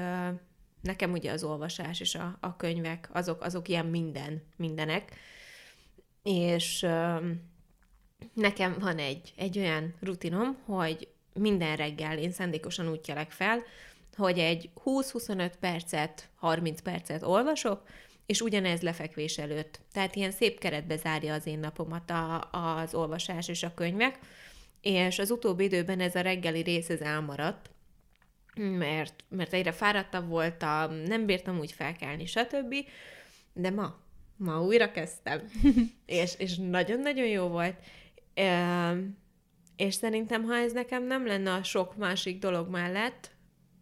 nekem 0.80 1.12
ugye 1.12 1.32
az 1.32 1.42
olvasás 1.44 2.00
és 2.00 2.14
a, 2.14 2.36
a 2.40 2.56
könyvek, 2.56 3.08
azok, 3.12 3.42
azok 3.42 3.68
ilyen 3.68 3.86
minden, 3.86 4.42
mindenek, 4.56 5.12
és 6.22 6.86
nekem 8.32 8.76
van 8.80 8.98
egy, 8.98 9.32
egy 9.36 9.58
olyan 9.58 9.94
rutinom, 10.00 10.56
hogy 10.64 11.08
minden 11.32 11.76
reggel 11.76 12.18
én 12.18 12.32
szándékosan 12.32 12.88
úgy 12.88 13.00
kelek 13.00 13.30
fel, 13.30 13.62
hogy 14.16 14.38
egy 14.38 14.70
20-25 14.84 15.52
percet, 15.60 16.28
30 16.34 16.80
percet 16.80 17.22
olvasok, 17.22 17.82
és 18.28 18.40
ugyanez 18.40 18.80
lefekvés 18.80 19.38
előtt. 19.38 19.80
Tehát 19.92 20.14
ilyen 20.16 20.30
szép 20.30 20.58
keretbe 20.58 20.96
zárja 20.96 21.34
az 21.34 21.46
én 21.46 21.58
napomat 21.58 22.10
a, 22.10 22.48
az 22.50 22.94
olvasás 22.94 23.48
és 23.48 23.62
a 23.62 23.74
könyvek, 23.74 24.18
és 24.80 25.18
az 25.18 25.30
utóbbi 25.30 25.64
időben 25.64 26.00
ez 26.00 26.14
a 26.14 26.20
reggeli 26.20 26.62
rész 26.62 26.88
ez 26.88 27.00
elmaradt, 27.00 27.70
mert, 28.54 29.24
mert 29.28 29.52
egyre 29.52 29.72
fáradtabb 29.72 30.28
voltam, 30.28 30.94
nem 30.94 31.26
bírtam 31.26 31.58
úgy 31.58 31.72
felkelni, 31.72 32.26
stb. 32.26 32.74
De 33.52 33.70
ma, 33.70 33.98
ma 34.36 34.62
újra 34.62 34.90
kezdtem, 34.90 35.42
és, 36.06 36.34
és 36.38 36.56
nagyon-nagyon 36.56 37.26
jó 37.26 37.46
volt. 37.46 37.76
És 39.76 39.94
szerintem, 39.94 40.44
ha 40.44 40.56
ez 40.56 40.72
nekem 40.72 41.04
nem 41.04 41.26
lenne 41.26 41.52
a 41.52 41.62
sok 41.62 41.96
másik 41.96 42.38
dolog 42.38 42.68
mellett, 42.68 43.30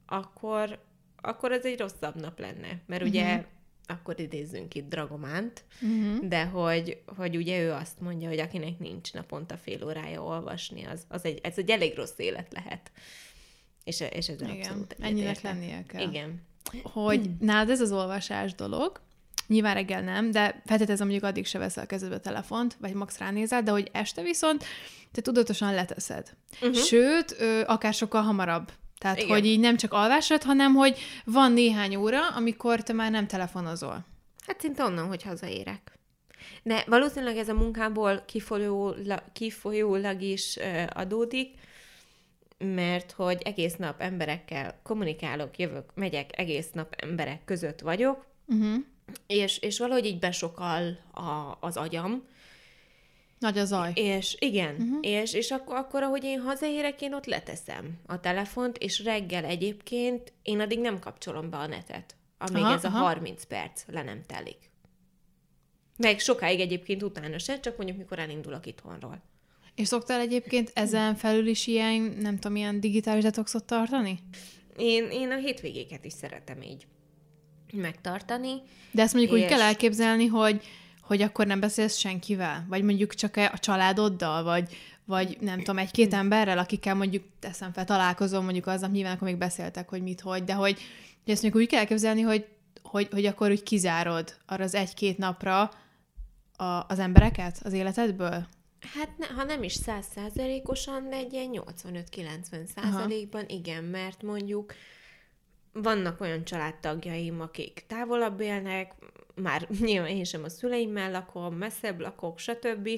akkor, 0.07 0.85
akkor 1.17 1.53
ez 1.53 1.65
egy 1.65 1.79
rosszabb 1.79 2.21
nap 2.21 2.39
lenne. 2.39 2.81
Mert 2.87 3.03
ugye 3.03 3.33
uh-huh 3.33 3.55
akkor 3.87 4.21
idézzünk 4.21 4.75
itt 4.75 4.89
Dragománt, 4.89 5.65
uh-huh. 5.83 6.29
de 6.29 6.45
hogy, 6.45 7.03
hogy 7.17 7.37
ugye 7.37 7.61
ő 7.61 7.73
azt 7.73 8.01
mondja, 8.01 8.29
hogy 8.29 8.39
akinek 8.39 8.79
nincs 8.79 9.13
naponta 9.13 9.57
fél 9.57 9.85
órája 9.85 10.23
olvasni, 10.23 10.85
az, 10.85 11.05
az 11.09 11.25
egy, 11.25 11.39
ez 11.43 11.59
egy 11.59 11.71
elég 11.71 11.95
rossz 11.95 12.19
élet 12.19 12.53
lehet. 12.53 12.91
És, 13.85 14.01
és 14.01 14.29
ez 14.29 14.41
Igen, 14.41 14.57
abszolút 14.57 14.97
ennyinek 15.01 15.41
lennie 15.41 15.85
kell. 15.87 16.09
Igen. 16.09 16.43
Hogy 16.83 17.31
nálad 17.41 17.71
ez 17.71 17.81
az 17.81 17.93
olvasás 17.93 18.55
dolog, 18.55 19.01
nyilván 19.47 19.75
reggel 19.75 20.03
nem, 20.03 20.31
de 20.31 20.63
feltételezem, 20.65 21.07
mondjuk 21.07 21.31
addig 21.31 21.47
se 21.47 21.59
veszel 21.59 21.85
a 21.85 21.87
kezedbe 21.87 22.15
a 22.15 22.21
telefont, 22.21 22.77
vagy 22.81 22.93
max 22.93 23.19
ránézel, 23.19 23.63
de 23.63 23.71
hogy 23.71 23.91
este 23.93 24.23
viszont 24.23 24.65
te 25.13 25.21
tudatosan 25.21 25.75
leteszed. 25.75 26.37
Uh-huh. 26.53 26.77
Sőt, 26.77 27.37
ö, 27.39 27.63
akár 27.67 27.95
sokkal 27.95 28.23
hamarabb 28.23 28.73
tehát, 28.99 29.17
Igen. 29.17 29.31
hogy 29.31 29.47
így 29.47 29.61
nem 29.61 29.77
csak 29.77 29.93
alvásod, 29.93 30.43
hanem 30.43 30.75
hogy 30.75 30.99
van 31.25 31.53
néhány 31.53 31.97
óra, 31.97 32.29
amikor 32.29 32.83
te 32.83 32.93
már 32.93 33.11
nem 33.11 33.27
telefonozol. 33.27 34.05
Hát 34.47 34.61
szinte 34.61 34.85
onnan, 34.85 35.07
hogy 35.07 35.23
hazaérek. 35.23 35.99
De 36.63 36.85
valószínűleg 36.87 37.37
ez 37.37 37.49
a 37.49 37.55
munkából 37.55 38.23
kifolyólag, 38.27 39.23
kifolyólag 39.33 40.23
is 40.23 40.59
adódik, 40.93 41.55
mert 42.59 43.13
hogy 43.13 43.43
egész 43.45 43.77
nap 43.77 44.01
emberekkel 44.01 44.81
kommunikálok, 44.83 45.59
jövök, 45.59 45.95
megyek, 45.95 46.39
egész 46.39 46.71
nap 46.73 46.95
emberek 46.97 47.45
között 47.45 47.81
vagyok, 47.81 48.27
uh-huh. 48.47 48.75
és, 49.27 49.59
és 49.59 49.79
valahogy 49.79 50.05
így 50.05 50.19
besokal 50.19 50.99
a, 51.13 51.57
az 51.61 51.77
agyam, 51.77 52.23
nagy 53.39 53.59
a 53.59 53.65
zaj. 53.65 53.93
És 53.95 54.37
igen, 54.39 54.75
uh-huh. 54.75 54.99
és, 55.01 55.33
és 55.33 55.51
akkor, 55.51 55.77
akkor, 55.77 56.03
ahogy 56.03 56.25
én 56.25 56.41
hazaérek, 56.41 57.01
én 57.01 57.15
ott 57.15 57.27
leteszem 57.27 57.99
a 58.07 58.21
telefont, 58.21 58.79
és 58.79 59.05
reggel 59.05 59.45
egyébként 59.45 60.33
én 60.43 60.61
addig 60.61 60.79
nem 60.79 60.99
kapcsolom 60.99 61.51
be 61.51 61.57
a 61.57 61.67
netet, 61.67 62.15
amíg 62.39 62.63
aha, 62.63 62.75
ez 62.75 62.85
aha. 62.85 62.99
a 62.99 63.03
30 63.03 63.45
perc 63.45 63.83
le 63.87 64.03
nem 64.03 64.23
telik. 64.27 64.71
Meg 65.97 66.19
sokáig 66.19 66.61
egyébként 66.61 67.03
utána 67.03 67.39
se, 67.39 67.61
csak 67.61 67.77
mondjuk 67.77 67.99
mikor 67.99 68.19
elindulok 68.19 68.67
itthonról. 68.67 69.23
És 69.75 69.89
szoktál 69.89 70.21
egyébként 70.21 70.71
ezen 70.75 71.15
felül 71.15 71.47
is 71.47 71.67
ilyen, 71.67 72.17
nem 72.21 72.39
tudom, 72.39 72.57
ilyen 72.57 72.81
digitális 72.81 73.23
detoxot 73.23 73.65
tartani? 73.65 74.19
Én, 74.77 75.09
én 75.11 75.31
a 75.31 75.37
hétvégéket 75.37 76.05
is 76.05 76.13
szeretem 76.13 76.63
így 76.63 76.87
megtartani. 77.73 78.63
De 78.91 79.03
ezt 79.03 79.15
mondjuk 79.15 79.37
és... 79.37 79.43
úgy 79.43 79.49
kell 79.49 79.61
elképzelni, 79.61 80.27
hogy 80.27 80.63
hogy 81.07 81.23
akkor 81.23 81.47
nem 81.47 81.61
beszélsz 81.61 81.97
senkivel? 81.97 82.67
Vagy 82.69 82.83
mondjuk 82.83 83.15
csak 83.15 83.37
a 83.37 83.59
családoddal? 83.59 84.43
Vagy, 84.43 84.77
vagy 85.05 85.37
nem 85.41 85.59
tudom, 85.59 85.79
egy-két 85.79 86.15
emberrel, 86.15 86.59
akikkel 86.59 86.95
mondjuk 86.95 87.25
teszem 87.39 87.73
fel, 87.73 87.85
találkozom 87.85 88.45
mondjuk 88.45 88.67
aznap, 88.67 88.91
nyilván 88.91 89.15
akkor 89.15 89.29
még 89.29 89.37
beszéltek, 89.37 89.89
hogy 89.89 90.03
mit, 90.03 90.21
hogy, 90.21 90.45
de 90.45 90.53
hogy, 90.53 90.79
hogy 91.25 91.33
ezt 91.33 91.43
mondjuk 91.43 91.63
úgy 91.63 91.69
kell 91.69 91.81
elképzelni, 91.81 92.21
hogy, 92.21 92.47
hogy, 92.83 93.09
hogy 93.11 93.27
akkor 93.27 93.51
úgy 93.51 93.63
kizárod 93.63 94.37
arra 94.47 94.65
az 94.65 94.75
egy-két 94.75 95.19
napra 95.19 95.71
a, 96.57 96.85
az 96.89 96.99
embereket 96.99 97.61
az 97.63 97.73
életedből? 97.73 98.47
Hát 98.95 99.19
ne, 99.19 99.27
ha 99.27 99.45
nem 99.45 99.63
is 99.63 99.73
százszázalékosan, 99.73 101.09
de 101.09 101.17
egy 101.17 101.33
ilyen 101.33 101.51
85-90 101.53 102.67
százalékban 102.75 103.45
igen, 103.49 103.85
mert 103.85 104.23
mondjuk 104.23 104.75
vannak 105.73 106.21
olyan 106.21 106.45
családtagjaim, 106.45 107.41
akik 107.41 107.85
távolabb 107.87 108.41
élnek, 108.41 108.95
már 109.43 109.69
nyilván 109.81 110.11
én 110.11 110.25
sem 110.25 110.45
a 110.45 110.49
szüleimmel 110.49 111.11
lakom, 111.11 111.55
messzebb 111.55 112.01
lakok, 112.01 112.39
stb. 112.39 112.89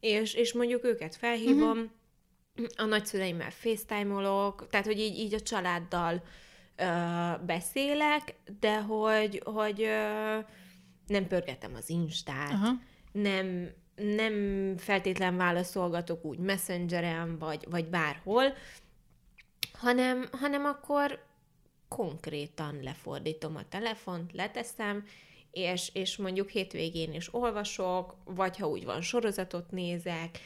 És, 0.00 0.34
és 0.34 0.52
mondjuk 0.52 0.84
őket 0.84 1.16
felhívom, 1.16 1.78
uh-huh. 2.54 2.66
a 2.76 2.84
nagyszüleimmel 2.84 3.50
facetime-olok, 3.50 4.66
tehát 4.70 4.86
hogy 4.86 4.98
így, 4.98 5.18
így 5.18 5.34
a 5.34 5.40
családdal 5.40 6.22
ö, 6.76 6.84
beszélek, 7.46 8.34
de 8.60 8.80
hogy, 8.80 9.42
hogy 9.44 9.82
ö, 9.82 10.38
nem 11.06 11.26
pörgetem 11.28 11.74
az 11.74 11.90
Instát, 11.90 12.52
uh-huh. 12.52 12.78
nem, 13.12 13.70
nem 13.94 14.34
feltétlen 14.76 15.36
válaszolgatok 15.36 16.24
úgy 16.24 16.38
messengeren, 16.38 17.38
vagy, 17.38 17.66
vagy 17.70 17.88
bárhol, 17.88 18.54
hanem, 19.72 20.28
hanem 20.32 20.64
akkor 20.64 21.24
konkrétan 21.88 22.78
lefordítom 22.82 23.56
a 23.56 23.68
telefont, 23.68 24.32
leteszem, 24.32 25.04
és, 25.52 25.90
és 25.92 26.16
mondjuk 26.16 26.48
hétvégén 26.48 27.14
is 27.14 27.34
olvasok, 27.34 28.16
vagy 28.24 28.56
ha 28.56 28.68
úgy 28.68 28.84
van, 28.84 29.00
sorozatot 29.00 29.70
nézek, 29.70 30.38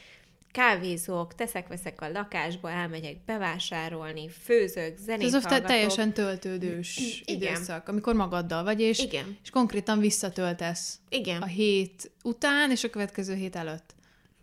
kávézok, 0.51 1.35
teszek-veszek 1.35 2.01
a 2.01 2.09
lakásba, 2.09 2.69
elmegyek 2.69 3.25
bevásárolni, 3.25 4.29
főzök, 4.29 4.97
zenét 4.97 5.33
Ez 5.33 5.43
hallgatok. 5.43 5.67
teljesen 5.67 6.13
töltődős 6.13 7.21
Igen. 7.25 7.41
időszak, 7.41 7.87
amikor 7.87 8.15
magaddal 8.15 8.63
vagy, 8.63 8.81
és, 8.81 8.99
Igen. 8.99 9.37
és 9.43 9.49
konkrétan 9.49 9.99
visszatöltesz 9.99 10.99
Igen. 11.09 11.41
a 11.41 11.45
hét 11.45 12.11
után, 12.23 12.71
és 12.71 12.83
a 12.83 12.89
következő 12.89 13.35
hét 13.35 13.55
előtt. 13.55 13.95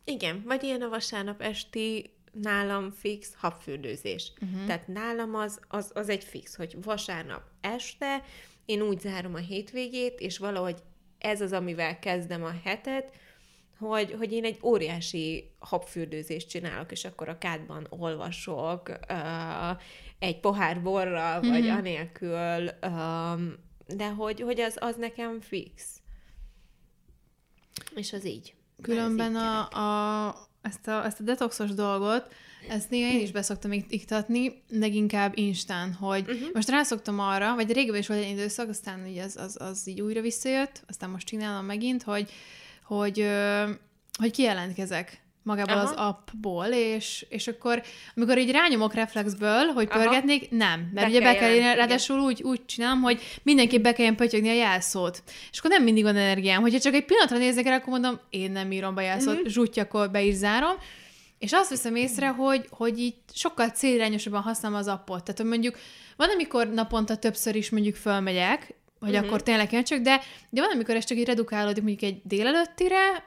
Igen, 0.04 0.42
vagy 0.47 0.62
ilyen 0.62 0.83
a 0.83 0.88
vasárnap 0.88 1.40
esti 1.40 2.11
nálam 2.33 2.90
fix 2.90 3.33
habfürdőzés. 3.37 4.33
Uh-huh. 4.40 4.66
Tehát 4.66 4.88
nálam 4.88 5.35
az, 5.35 5.61
az, 5.68 5.90
az 5.94 6.09
egy 6.09 6.25
fix, 6.25 6.56
hogy 6.56 6.76
vasárnap 6.83 7.42
este 7.61 8.23
én 8.64 8.83
úgy 8.83 9.00
zárom 9.00 9.35
a 9.35 9.38
hétvégét, 9.38 10.21
és 10.21 10.38
valahogy 10.38 10.76
ez 11.18 11.40
az, 11.40 11.52
amivel 11.52 11.99
kezdem 11.99 12.44
a 12.44 12.54
hetet, 12.64 13.12
hogy, 13.78 14.14
hogy 14.18 14.33
én 14.33 14.44
egy 14.44 14.59
óriási 14.62 15.50
habfürdőzést 15.59 16.49
csinálok, 16.49 16.92
és 16.92 17.04
akkor 17.04 17.28
a 17.28 17.38
kádban 17.38 17.87
olvasok 17.90 18.88
uh, 18.88 19.80
egy 20.18 20.40
pohár 20.40 20.83
borral, 20.83 21.38
mm-hmm. 21.38 21.50
vagy 21.50 21.68
anélkül, 21.68 22.68
um, 22.83 23.54
de 23.87 24.09
hogy, 24.09 24.40
hogy 24.40 24.61
az, 24.61 24.76
az 24.80 24.97
nekem 24.97 25.40
fix. 25.40 26.00
És 27.94 28.12
az 28.12 28.26
így. 28.26 28.54
Különben 28.83 29.37
a, 29.37 29.68
a, 29.68 30.35
ezt, 30.62 30.88
a, 30.88 31.04
ezt 31.04 31.21
a 31.21 31.23
detoxos 31.23 31.71
dolgot, 31.71 32.35
ezt 32.68 32.90
néha 32.90 33.12
én 33.12 33.21
is 33.21 33.30
beszoktam 33.30 33.73
iktatni, 33.73 34.62
leginkább 34.71 35.33
Instán, 35.38 35.92
hogy 35.92 36.25
uh-huh. 36.28 36.49
most 36.52 36.68
rászoktam 36.68 37.21
arra, 37.21 37.54
vagy 37.54 37.73
régebben 37.73 38.00
is 38.00 38.06
volt 38.06 38.25
egy 38.25 38.30
időszak, 38.30 38.68
aztán 38.68 39.06
így 39.06 39.18
az, 39.18 39.37
az, 39.37 39.56
az 39.61 39.88
így 39.88 40.00
újra 40.00 40.21
visszajött, 40.21 40.83
aztán 40.88 41.11
most 41.11 41.26
csinálom 41.26 41.64
megint, 41.64 42.02
hogy 42.02 42.30
hogy, 42.85 43.26
hogy 44.18 44.30
kijelentkezek 44.30 45.23
magából 45.42 45.75
Aha. 45.75 45.83
az 45.83 45.94
appból, 45.97 46.66
és, 46.66 47.26
és 47.28 47.49
akkor, 47.49 47.83
amikor 48.16 48.38
így 48.38 48.50
rányomok 48.50 48.94
reflexből, 48.94 49.66
hogy 49.66 49.88
Aha. 49.90 50.02
pörgetnék, 50.02 50.50
nem. 50.50 50.90
Mert 50.94 51.06
be 51.06 51.12
ugye 51.12 51.21
be 51.21 51.35
kell, 51.35 51.50
jelen, 51.50 51.76
ráadásul 51.76 52.18
úgy, 52.18 52.42
úgy 52.42 52.64
csinálom, 52.66 53.02
hogy 53.02 53.21
mindenképp 53.42 53.83
be 53.83 53.92
kelljen 53.92 54.16
pötyögni 54.16 54.49
a 54.49 54.54
jelszót. 54.54 55.23
És 55.50 55.59
akkor 55.59 55.71
nem 55.71 55.83
mindig 55.83 56.02
van 56.02 56.16
energiám. 56.16 56.61
Hogyha 56.61 56.78
csak 56.78 56.94
egy 56.94 57.04
pillanatra 57.04 57.38
nézek 57.38 57.66
el, 57.66 57.73
akkor 57.73 57.88
mondom, 57.88 58.21
én 58.30 58.50
nem 58.50 58.73
írom 58.73 58.94
be 58.94 59.02
jelszót, 59.02 59.35
uh-huh. 59.35 59.49
zsútyakor 59.49 60.11
be 60.11 60.23
is 60.23 60.35
zárom. 60.35 60.75
És 61.45 61.53
azt 61.53 61.71
veszem 61.71 61.97
észre, 61.97 62.29
hogy, 62.29 62.67
hogy 62.71 62.99
így 62.99 63.15
sokkal 63.33 63.69
célirányosabban 63.69 64.43
használom 64.43 64.79
az 64.79 64.87
appot. 64.87 65.25
Tehát, 65.25 65.41
hogy 65.41 65.49
mondjuk 65.49 65.77
van, 66.17 66.29
amikor 66.29 66.69
naponta 66.69 67.17
többször 67.17 67.55
is 67.55 67.71
mondjuk 67.71 67.95
fölmegyek, 67.95 68.75
hogy 69.01 69.11
uh-huh. 69.11 69.27
akkor 69.27 69.43
tényleg 69.43 69.83
csak, 69.83 70.01
de, 70.01 70.21
de 70.51 70.61
van, 70.61 70.71
amikor 70.71 70.95
ez 70.95 71.05
csak 71.05 71.19
így 71.19 71.27
redukálódik 71.27 71.83
mondjuk 71.83 72.11
egy 72.11 72.21
délelőttire, 72.25 73.25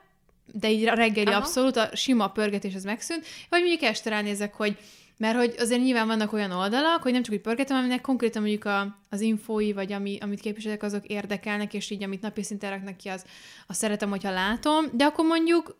de 0.53 0.69
így 0.71 0.87
a 0.87 0.93
reggeli 0.93 1.27
Aha. 1.27 1.37
abszolút, 1.37 1.75
a 1.75 1.89
sima 1.93 2.27
pörgetés 2.27 2.75
az 2.75 2.83
megszűnt, 2.83 3.25
vagy 3.49 3.59
mondjuk 3.59 3.81
este 3.81 4.09
ránézek, 4.09 4.53
hogy 4.53 4.77
mert 5.17 5.37
hogy 5.37 5.55
azért 5.59 5.81
nyilván 5.81 6.07
vannak 6.07 6.33
olyan 6.33 6.51
oldalak, 6.51 7.01
hogy 7.01 7.11
nem 7.11 7.23
csak 7.23 7.33
úgy 7.33 7.41
pörgetem, 7.41 7.77
aminek 7.77 8.01
konkrétan 8.01 8.41
mondjuk 8.41 8.65
a, 8.65 8.97
az 9.09 9.21
infói, 9.21 9.73
vagy 9.73 9.93
ami, 9.93 10.17
amit 10.21 10.39
képviselek, 10.39 10.83
azok 10.83 11.05
érdekelnek, 11.05 11.73
és 11.73 11.89
így 11.89 12.03
amit 12.03 12.21
napi 12.21 12.43
szinten 12.43 12.69
raknak 12.69 12.97
ki, 12.97 13.09
az, 13.09 13.25
az 13.67 13.77
szeretem, 13.77 14.09
hogyha 14.09 14.31
látom, 14.31 14.85
de 14.93 15.05
akkor 15.05 15.25
mondjuk 15.25 15.77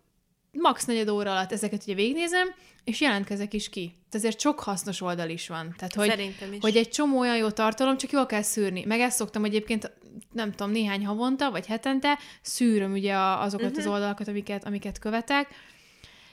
max. 0.51 0.85
negyed 0.85 1.09
óra 1.09 1.31
alatt 1.31 1.51
ezeket 1.51 1.83
ugye 1.83 1.93
végignézem, 1.93 2.47
és 2.83 3.01
jelentkezek 3.01 3.53
is 3.53 3.69
ki. 3.69 3.93
Ezért 4.11 4.39
sok 4.39 4.59
hasznos 4.59 5.01
oldal 5.01 5.29
is 5.29 5.47
van. 5.47 5.73
Tehát, 5.77 5.93
hogy, 5.93 6.07
Szerintem 6.07 6.53
is. 6.53 6.59
hogy 6.61 6.77
egy 6.77 6.89
csomó 6.89 7.19
olyan 7.19 7.37
jó 7.37 7.49
tartalom, 7.49 7.97
csak 7.97 8.11
jól 8.11 8.25
kell 8.25 8.41
szűrni. 8.41 8.83
Meg 8.85 8.99
ezt 8.99 9.17
szoktam 9.17 9.43
egyébként, 9.43 9.91
nem 10.31 10.51
tudom, 10.51 10.71
néhány 10.71 11.05
havonta, 11.05 11.51
vagy 11.51 11.65
hetente 11.65 12.17
szűröm 12.41 12.91
ugye 12.91 13.15
azokat 13.17 13.65
uh-huh. 13.65 13.77
az 13.77 13.83
mhm. 13.83 13.93
oldalakat, 13.93 14.27
amiket, 14.27 14.65
amiket 14.65 14.99
követek, 14.99 15.47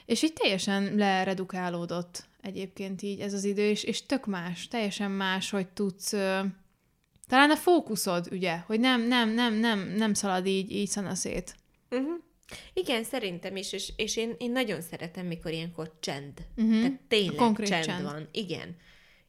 és 0.05 0.23
így 0.23 0.33
teljesen 0.33 0.95
leredukálódott 0.95 2.25
egyébként 2.41 3.01
így 3.01 3.19
ez 3.19 3.33
az 3.33 3.43
idő, 3.43 3.69
és, 3.69 3.83
és 3.83 4.05
tök 4.05 4.25
más, 4.25 4.67
teljesen 4.67 5.11
más, 5.11 5.49
hogy 5.49 5.67
tudsz 5.67 6.13
talán 7.27 7.51
a 7.51 7.55
fókuszod, 7.55 8.27
ugye, 8.31 8.57
hogy 8.57 8.79
nem, 8.79 9.01
nem, 9.01 9.29
nem, 9.29 9.53
nem, 9.53 9.79
nem 9.79 10.13
szalad 10.13 10.45
így, 10.45 10.71
így 10.71 10.87
szanaszét. 10.87 11.55
Uh-huh. 11.89 12.24
Igen, 12.73 13.03
szerintem 13.03 13.55
is, 13.55 13.73
és, 13.73 13.93
és 13.95 14.17
én, 14.17 14.35
én 14.37 14.51
nagyon 14.51 14.81
szeretem, 14.81 15.25
mikor 15.25 15.51
ilyenkor 15.51 15.93
csend. 15.99 16.33
Uh-huh. 16.55 16.79
Tehát 16.79 17.01
tényleg 17.07 17.55
csend, 17.67 17.83
csend 17.83 18.03
van. 18.03 18.27
Igen. 18.31 18.75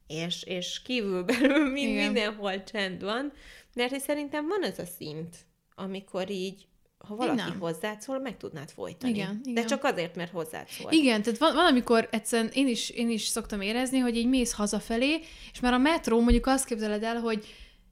És, 0.07 0.43
és 0.43 0.83
kívülbelül 0.83 1.71
mind, 1.71 1.89
Igen. 1.89 2.05
mindenhol 2.05 2.63
csend 2.63 3.03
van, 3.03 3.33
mert 3.75 4.01
szerintem 4.01 4.47
van 4.49 4.63
ez 4.63 4.79
a 4.79 4.85
szint, 4.85 5.37
amikor 5.75 6.31
így 6.31 6.67
ha 6.99 7.17
valaki 7.17 7.37
nem. 7.37 7.59
hozzád 7.59 8.01
szól, 8.01 8.19
meg 8.19 8.37
tudnád 8.37 8.71
folytani. 8.71 9.13
Igen, 9.13 9.41
igen. 9.45 9.55
De 9.55 9.65
csak 9.65 9.85
azért, 9.85 10.17
mert 10.17 10.31
hozzád 10.31 10.69
szól. 10.69 10.93
Igen, 10.93 11.23
tehát 11.23 11.39
van, 11.39 11.55
van 11.55 11.67
amikor 11.67 12.09
egyszerűen 12.11 12.51
én 12.53 12.69
is, 12.69 12.91
én 12.91 13.11
is 13.11 13.27
szoktam 13.27 13.61
érezni, 13.61 13.99
hogy 13.99 14.17
így 14.17 14.29
mész 14.29 14.53
hazafelé, 14.53 15.21
és 15.53 15.61
már 15.61 15.73
a 15.73 15.79
metró 15.79 16.21
mondjuk 16.21 16.47
azt 16.47 16.65
képzeled 16.65 17.03
el, 17.03 17.21
hogy 17.21 17.47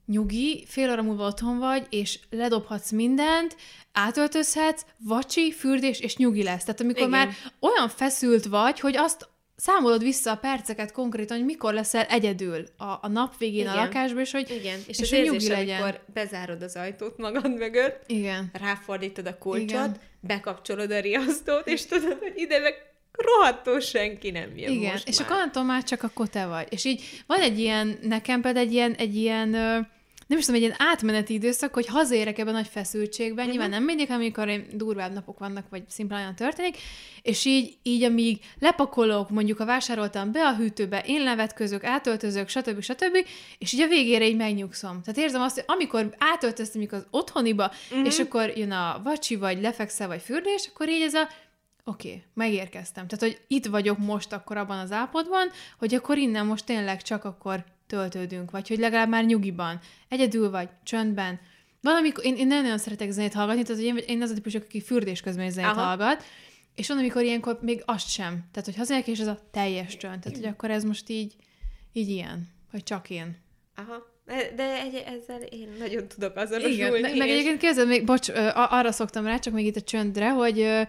nyugi, 0.05 0.65
fél 0.67 0.91
óra 0.91 1.01
múlva 1.01 1.25
otthon 1.25 1.59
vagy, 1.59 1.87
és 1.89 2.19
ledobhatsz 2.29 2.91
mindent, 2.91 3.55
átöltözhetsz, 3.93 4.85
vacsi, 4.97 5.51
fürdés, 5.51 5.99
és 5.99 6.17
nyugi 6.17 6.43
lesz. 6.43 6.63
Tehát 6.63 6.81
amikor 6.81 7.07
Igen. 7.07 7.11
már 7.11 7.29
olyan 7.59 7.89
feszült 7.89 8.45
vagy, 8.45 8.79
hogy 8.79 8.97
azt 8.97 9.29
számolod 9.55 10.03
vissza 10.03 10.31
a 10.31 10.35
perceket 10.35 10.91
konkrétan, 10.91 11.37
hogy 11.37 11.45
mikor 11.45 11.73
leszel 11.73 12.03
egyedül 12.03 12.65
a, 12.77 12.83
a 13.01 13.07
nap 13.07 13.37
végén 13.37 13.59
Igen. 13.61 13.73
a 13.73 13.75
lakásban, 13.75 14.21
és 14.21 14.31
hogy, 14.31 14.49
Igen. 14.49 14.79
És, 14.87 14.99
és 14.99 15.11
az 15.11 15.17
hogy 15.17 15.29
nyugi 15.29 15.47
legyen. 15.47 15.81
amikor 15.81 16.03
bezárod 16.13 16.61
az 16.61 16.75
ajtót 16.75 17.17
magad 17.17 17.57
mögött, 17.57 18.03
Igen. 18.07 18.49
ráfordítod 18.53 19.25
a 19.25 19.37
kulcsot, 19.37 19.69
Igen. 19.69 19.97
bekapcsolod 20.19 20.91
a 20.91 20.99
riasztót, 20.99 21.67
és 21.67 21.85
tudod, 21.85 22.17
hogy 22.19 22.33
ide 22.35 22.59
meg 22.59 22.94
rohadtó 23.17 23.79
senki 23.79 24.31
nem 24.31 24.57
jön 24.57 24.71
Igen, 24.71 24.91
most 24.91 25.07
és 25.07 25.17
már. 25.17 25.27
akkor 25.27 25.37
onnantól 25.37 25.63
már 25.63 25.83
csak 25.83 26.03
akkor 26.03 26.29
te 26.29 26.45
vagy. 26.45 26.67
És 26.69 26.85
így 26.85 27.23
van 27.27 27.39
egy 27.39 27.59
ilyen, 27.59 27.99
nekem 28.01 28.41
például 28.41 28.65
egy 28.65 28.73
ilyen, 28.73 28.93
egy 28.93 29.15
ilyen 29.15 29.55
nem 30.27 30.37
is 30.37 30.45
tudom, 30.45 30.61
egy 30.61 30.67
ilyen 30.67 30.89
átmeneti 30.89 31.33
időszak, 31.33 31.73
hogy 31.73 31.85
hazaérek 31.85 32.37
ebben 32.37 32.53
nagy 32.53 32.67
feszültségben, 32.67 33.45
uh-huh. 33.45 33.51
nyilván 33.51 33.69
nem 33.69 33.83
mindig, 33.83 34.11
amikor 34.11 34.47
én 34.47 34.67
durvább 34.73 35.13
napok 35.13 35.39
vannak, 35.39 35.65
vagy 35.69 35.83
szimplán 35.89 36.19
olyan 36.19 36.35
történik, 36.35 36.77
és 37.21 37.45
így, 37.45 37.77
így 37.83 38.03
amíg 38.03 38.39
lepakolok, 38.59 39.29
mondjuk 39.29 39.59
a 39.59 39.65
vásároltam 39.65 40.31
be 40.31 40.47
a 40.47 40.55
hűtőbe, 40.55 41.03
én 41.05 41.23
levetközök, 41.23 41.83
átöltözök, 41.83 42.49
stb. 42.49 42.81
stb., 42.81 43.17
és 43.57 43.73
így 43.73 43.81
a 43.81 43.87
végére 43.87 44.27
így 44.27 44.35
megnyugszom. 44.35 45.01
Tehát 45.01 45.19
érzem 45.19 45.41
azt, 45.41 45.55
hogy 45.55 45.63
amikor 45.67 46.15
átöltöztem 46.17 46.87
az 46.91 47.05
otthoniba, 47.11 47.71
uh-huh. 47.89 48.07
és 48.07 48.19
akkor 48.19 48.49
jön 48.55 48.71
a 48.71 49.01
vacsi, 49.03 49.35
vagy 49.35 49.61
lefekszel, 49.61 50.07
vagy 50.07 50.21
fürdés, 50.21 50.69
akkor 50.73 50.89
így 50.89 51.01
ez 51.01 51.13
a 51.13 51.29
oké, 51.85 52.07
okay, 52.07 52.23
megérkeztem. 52.33 53.07
Tehát, 53.07 53.23
hogy 53.23 53.45
itt 53.47 53.65
vagyok 53.65 53.97
most 53.97 54.33
akkor 54.33 54.57
abban 54.57 54.77
az 54.77 54.91
állapotban, 54.91 55.49
hogy 55.77 55.93
akkor 55.93 56.17
innen 56.17 56.45
most 56.45 56.65
tényleg 56.65 57.01
csak 57.01 57.23
akkor 57.23 57.63
töltődünk, 57.87 58.51
vagy 58.51 58.67
hogy 58.67 58.77
legalább 58.77 59.09
már 59.09 59.25
nyugiban, 59.25 59.79
egyedül 60.09 60.49
vagy, 60.49 60.69
csöndben. 60.83 61.39
Valamikor, 61.81 62.25
én, 62.25 62.35
én 62.35 62.47
nagyon-nagyon 62.47 62.77
szeretek 62.77 63.11
zenét 63.11 63.33
hallgatni, 63.33 63.63
tehát 63.63 63.81
hogy 63.81 63.89
én, 63.89 64.03
én 64.07 64.21
az 64.21 64.29
a 64.29 64.33
típusok, 64.33 64.63
aki 64.63 64.81
fürdés 64.81 65.21
közben 65.21 65.51
zenét 65.51 65.69
Aha. 65.69 65.81
hallgat, 65.81 66.23
és 66.75 66.87
van, 66.87 66.97
amikor 66.97 67.23
ilyenkor 67.23 67.59
még 67.61 67.81
azt 67.85 68.09
sem. 68.09 68.31
Tehát, 68.51 68.65
hogy 68.65 68.75
hazajek, 68.75 69.07
és 69.07 69.19
ez 69.19 69.27
a 69.27 69.39
teljes 69.51 69.97
csönd. 69.97 70.19
Tehát, 70.19 70.37
hogy 70.37 70.47
akkor 70.47 70.71
ez 70.71 70.83
most 70.83 71.09
így, 71.09 71.35
így 71.93 72.09
ilyen, 72.09 72.47
vagy 72.71 72.83
csak 72.83 73.09
én. 73.09 73.37
Aha. 73.75 74.13
De 74.55 74.81
egy, 74.81 75.03
ezzel 75.05 75.41
én 75.41 75.69
nagyon 75.79 76.07
tudok 76.07 76.35
azonosulni. 76.35 76.73
Igen, 76.73 76.91
meg, 76.91 77.27
és... 77.27 77.33
egyébként 77.33 77.59
kérdezem, 77.59 77.87
még, 77.87 78.05
bocs, 78.05 78.29
arra 78.53 78.91
szoktam 78.91 79.25
rá, 79.25 79.39
csak 79.39 79.53
még 79.53 79.65
itt 79.65 79.75
a 79.75 79.81
csöndre, 79.81 80.29
hogy 80.29 80.87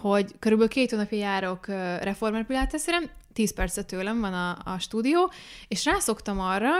hogy 0.00 0.34
körülbelül 0.38 0.72
két 0.72 0.90
hónapja 0.90 1.18
járok 1.18 1.66
reformer 2.00 2.46
pilatesre, 2.46 3.00
10 3.32 3.54
percet 3.54 3.86
tőlem 3.86 4.20
van 4.20 4.34
a, 4.34 4.58
a 4.64 4.78
stúdió, 4.78 5.32
és 5.68 5.84
rászoktam 5.84 6.40
arra, 6.40 6.70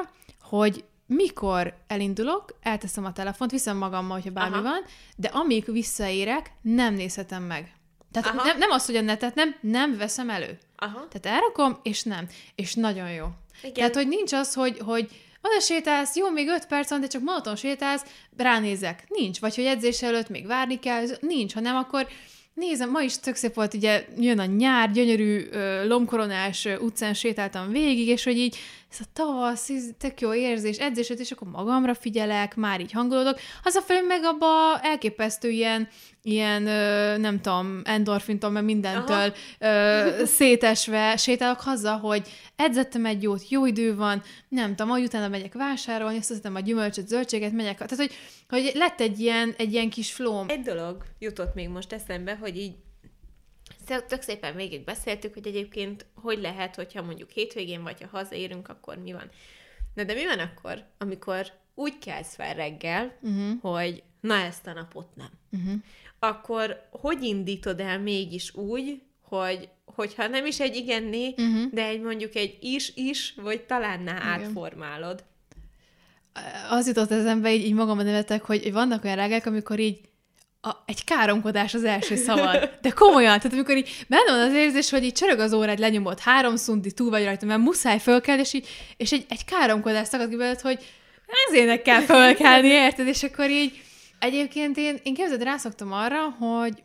hogy 0.42 0.84
mikor 1.06 1.74
elindulok, 1.86 2.56
elteszem 2.62 3.04
a 3.04 3.12
telefont, 3.12 3.50
viszem 3.50 3.76
magammal, 3.76 4.16
hogyha 4.16 4.30
bármi 4.30 4.54
Aha. 4.54 4.62
van, 4.62 4.84
de 5.16 5.28
amíg 5.28 5.72
visszaérek, 5.72 6.52
nem 6.62 6.94
nézhetem 6.94 7.42
meg. 7.42 7.72
Tehát 8.12 8.44
nem, 8.44 8.58
nem 8.58 8.70
az, 8.70 8.86
hogy 8.86 8.96
a 8.96 9.00
netet 9.00 9.34
nem, 9.34 9.56
nem 9.60 9.96
veszem 9.96 10.30
elő. 10.30 10.58
Aha. 10.76 11.08
Tehát 11.08 11.38
elrakom, 11.38 11.78
és 11.82 12.02
nem. 12.02 12.28
És 12.54 12.74
nagyon 12.74 13.10
jó. 13.10 13.26
Igen. 13.60 13.72
Tehát, 13.72 13.94
hogy 13.94 14.08
nincs 14.08 14.32
az, 14.32 14.54
hogy, 14.54 14.78
hogy 14.78 15.08
oda 15.42 15.60
sétálsz, 15.60 16.16
jó, 16.16 16.30
még 16.30 16.48
öt 16.48 16.66
perc 16.66 16.90
van, 16.90 17.00
de 17.00 17.06
csak 17.06 17.22
monoton 17.22 17.56
sétálsz, 17.56 18.04
ránézek. 18.36 19.04
Nincs. 19.08 19.40
Vagy 19.40 19.54
hogy 19.54 19.64
edzés 19.64 20.02
előtt 20.02 20.28
még 20.28 20.46
várni 20.46 20.78
kell, 20.78 21.04
nincs. 21.20 21.54
Ha 21.54 21.60
nem, 21.60 21.76
akkor 21.76 22.08
Nézem, 22.58 22.90
ma 22.90 23.00
is 23.00 23.18
tök 23.18 23.34
szép 23.34 23.54
volt, 23.54 23.74
ugye 23.74 24.04
jön 24.18 24.38
a 24.38 24.44
nyár, 24.44 24.90
gyönyörű 24.90 25.48
lomkoronás 25.86 26.68
utcán 26.80 27.14
sétáltam 27.14 27.70
végig, 27.70 28.08
és 28.08 28.24
hogy 28.24 28.38
így 28.38 28.56
ez 28.90 28.98
a 29.00 29.04
tavasz, 29.12 29.70
ez 29.70 29.84
tök 29.98 30.20
jó 30.20 30.34
érzés, 30.34 30.78
edzését, 30.78 31.18
és 31.18 31.30
akkor 31.30 31.48
magamra 31.48 31.94
figyelek, 31.94 32.56
már 32.56 32.80
így 32.80 32.92
hangolódok. 32.92 33.38
Hazafelé 33.62 34.00
meg 34.00 34.24
abba 34.24 34.80
elképesztő 34.82 35.48
ilyen, 35.48 35.88
ilyen 36.22 36.62
nem 37.20 37.40
tudom, 37.40 37.80
endorfintól, 37.84 38.50
mert 38.50 38.64
mindentől 38.64 39.32
ö, 39.58 40.10
szétesve 40.24 41.16
sétálok 41.16 41.60
haza, 41.60 41.96
hogy 41.96 42.28
edzettem 42.56 43.06
egy 43.06 43.22
jót, 43.22 43.48
jó 43.48 43.66
idő 43.66 43.96
van, 43.96 44.22
nem 44.48 44.68
tudom, 44.68 44.88
majd 44.88 45.04
utána 45.04 45.28
megyek 45.28 45.54
vásárolni, 45.54 46.16
összeszedtem 46.16 46.54
a 46.54 46.60
gyümölcsöt, 46.60 47.08
zöldséget, 47.08 47.52
megyek, 47.52 47.74
tehát 47.74 47.96
hogy, 47.96 48.12
hogy 48.48 48.70
lett 48.74 49.00
egy 49.00 49.20
ilyen, 49.20 49.54
egy 49.58 49.72
ilyen 49.72 49.90
kis 49.90 50.12
flóm. 50.12 50.46
Egy 50.48 50.62
dolog 50.62 51.04
jutott 51.18 51.54
még 51.54 51.68
most 51.68 51.92
eszembe, 51.92 52.36
hogy 52.40 52.56
így 52.56 52.74
tök 54.08 54.22
szépen 54.22 54.56
végig 54.56 54.84
beszéltük, 54.84 55.34
hogy 55.34 55.46
egyébként 55.46 56.06
hogy 56.14 56.40
lehet, 56.40 56.74
hogyha 56.74 57.02
mondjuk 57.02 57.30
hétvégén 57.30 57.82
vagy 57.82 58.00
ha 58.00 58.08
hazaérünk, 58.10 58.68
akkor 58.68 58.96
mi 58.96 59.12
van. 59.12 59.30
Na 59.94 60.04
de 60.04 60.14
mi 60.14 60.24
van 60.24 60.38
akkor, 60.38 60.84
amikor 60.98 61.46
úgy 61.74 61.98
kelsz 61.98 62.34
fel 62.34 62.54
reggel, 62.54 63.18
uh-huh. 63.22 63.60
hogy 63.60 64.02
na 64.20 64.34
ezt 64.34 64.66
a 64.66 64.72
napot 64.72 65.16
nem. 65.16 65.30
Uh-huh. 65.52 65.80
Akkor 66.18 66.88
hogy 66.90 67.22
indítod 67.22 67.80
el 67.80 67.98
mégis 67.98 68.54
úgy, 68.54 69.02
hogy 69.22 69.68
hogyha 69.84 70.26
nem 70.26 70.46
is 70.46 70.60
egy 70.60 70.76
igenné, 70.76 71.28
uh-huh. 71.28 71.72
de 71.72 71.84
egy 71.84 72.00
mondjuk 72.00 72.34
egy 72.34 72.58
is-is, 72.60 73.34
vagy 73.36 73.62
talán 73.62 74.08
átformálod. 74.08 75.24
Az 76.70 76.86
jutott 76.86 77.10
eszembe, 77.10 77.54
így, 77.54 77.64
így 77.64 77.74
magamban 77.74 78.04
nevetek, 78.04 78.42
hogy 78.42 78.72
vannak 78.72 79.04
olyan 79.04 79.16
reggek, 79.16 79.46
amikor 79.46 79.78
így 79.78 80.00
a, 80.60 80.70
egy 80.86 81.04
káromkodás 81.04 81.74
az 81.74 81.84
első 81.84 82.16
szavad. 82.16 82.70
De 82.82 82.90
komolyan, 82.90 83.36
tehát 83.36 83.52
amikor 83.52 83.76
így 83.76 84.04
benne 84.08 84.30
van 84.30 84.40
az 84.40 84.52
érzés, 84.52 84.90
hogy 84.90 85.04
így 85.04 85.12
csörög 85.12 85.38
az 85.38 85.52
órád, 85.52 85.78
lenyomod 85.78 86.20
három 86.20 86.56
szunti, 86.56 86.92
túl 86.92 87.10
vagy 87.10 87.24
rajta, 87.24 87.46
mert 87.46 87.60
muszáj 87.60 87.98
fölkelni, 87.98 88.40
és, 88.40 88.52
így, 88.52 88.68
és 88.96 89.12
egy, 89.12 89.26
egy 89.28 89.44
káromkodás 89.44 90.08
szakad 90.08 90.28
ki 90.28 90.36
belőled, 90.36 90.60
hogy 90.60 90.84
ezért 91.48 91.82
kell 91.82 92.00
fölkelni, 92.00 92.68
érted? 92.68 93.06
És 93.06 93.22
akkor 93.22 93.50
így 93.50 93.82
egyébként 94.18 94.76
én, 94.76 95.00
én 95.02 95.14
képzeld, 95.14 95.42
rászoktam 95.42 95.92
arra, 95.92 96.30
hogy 96.30 96.82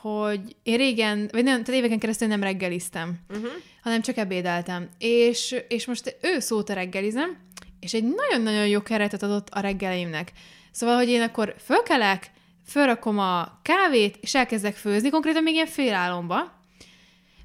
hogy 0.00 0.40
én 0.62 0.76
régen, 0.76 1.28
vagy 1.32 1.44
nem, 1.44 1.64
tehát 1.64 1.80
éveken 1.80 1.98
keresztül 1.98 2.28
nem 2.28 2.42
reggeliztem, 2.42 3.14
uh-huh. 3.28 3.50
hanem 3.82 4.00
csak 4.00 4.16
ebédeltem. 4.16 4.88
És, 4.98 5.56
és 5.68 5.86
most 5.86 6.16
ő 6.20 6.38
szóta 6.38 6.74
reggelizem, 6.74 7.36
és 7.80 7.94
egy 7.94 8.04
nagyon-nagyon 8.04 8.66
jó 8.66 8.82
keretet 8.82 9.22
adott 9.22 9.48
a 9.50 9.60
reggeleimnek. 9.60 10.32
Szóval, 10.70 10.96
hogy 10.96 11.08
én 11.08 11.22
akkor 11.22 11.54
fölkelek, 11.64 12.30
fölrakom 12.66 13.18
a 13.18 13.58
kávét, 13.62 14.16
és 14.20 14.34
elkezdek 14.34 14.74
főzni, 14.74 15.10
konkrétan 15.10 15.42
még 15.42 15.54
ilyen 15.54 15.66
félálomba. 15.66 16.54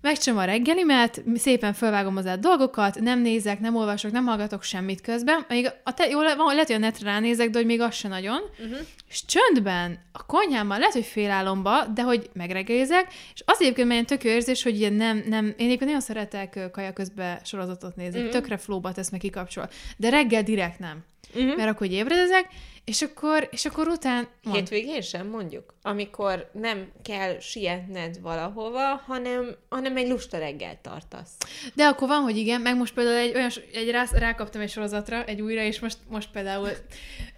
Megcsom 0.01 0.37
a 0.37 0.43
reggelimet, 0.43 1.23
szépen 1.35 1.73
fölvágom 1.73 2.15
hozzá 2.15 2.35
dolgokat, 2.35 2.99
nem 2.99 3.19
nézek, 3.21 3.59
nem 3.59 3.75
olvasok, 3.75 4.11
nem 4.11 4.25
hallgatok 4.25 4.63
semmit 4.63 5.01
közben. 5.01 5.45
Még 5.47 5.71
a 5.83 5.93
te, 5.93 6.07
jó, 6.07 6.19
van, 6.19 6.53
lehet, 6.53 6.67
hogy 6.67 6.75
a 6.75 6.79
netre 6.79 7.11
ránézek, 7.11 7.49
de 7.49 7.57
hogy 7.57 7.67
még 7.67 7.81
az 7.81 7.95
se 7.95 8.07
nagyon. 8.07 8.41
Uh-huh. 8.59 8.77
És 9.09 9.25
csöndben, 9.25 9.99
a 10.11 10.25
konyhámban, 10.25 10.77
lehet, 10.77 10.93
hogy 10.93 11.05
félálomba, 11.05 11.85
de 11.85 12.01
hogy 12.01 12.29
megreggelizek, 12.33 13.13
és 13.33 13.43
az 13.45 13.61
egyébként 13.61 13.87
milyen 13.87 14.05
tök 14.05 14.23
jó 14.23 14.31
érzés, 14.31 14.63
hogy 14.63 14.75
ugye 14.75 14.89
nem, 14.89 15.23
nem, 15.27 15.45
én 15.45 15.53
egyébként 15.57 15.85
nagyon 15.85 16.01
szeretek 16.01 16.59
kaja 16.71 16.93
közben 16.93 17.39
sorozatot 17.43 17.95
nézni, 17.95 18.19
uh-huh. 18.19 18.33
tökre 18.33 18.57
flóba 18.57 18.91
tesz 18.91 19.09
meg 19.09 19.19
kikapcsol, 19.19 19.69
de 19.97 20.09
reggel 20.09 20.43
direkt 20.43 20.79
nem. 20.79 21.03
Uh-huh. 21.35 21.55
Mert 21.55 21.69
akkor 21.69 21.91
ébredezek, 21.91 22.47
és 22.85 23.01
akkor, 23.01 23.47
és 23.51 23.65
akkor 23.65 23.87
után... 23.87 24.27
Mond. 24.43 24.55
Hétvégén 24.55 25.01
sem 25.01 25.27
mondjuk, 25.27 25.73
amikor 25.81 26.49
nem 26.53 26.91
kell 27.03 27.39
sietned 27.39 28.21
valahova, 28.21 29.01
hanem, 29.05 29.55
hanem 29.69 29.97
egy 29.97 30.07
lusta 30.07 30.37
reggel 30.37 30.79
tartasz. 30.81 31.31
De 31.73 31.85
akkor 31.85 32.07
van, 32.07 32.21
hogy 32.21 32.37
igen, 32.37 32.61
meg 32.61 32.77
most 32.77 32.93
például 32.93 33.17
egy 33.17 33.35
olyan, 33.35 33.49
egy 33.73 33.89
rá, 33.89 34.05
rákaptam 34.11 34.61
egy 34.61 34.69
sorozatra, 34.69 35.23
egy 35.23 35.41
újra, 35.41 35.61
és 35.61 35.79
most, 35.79 35.97
most 36.09 36.29
például 36.31 36.69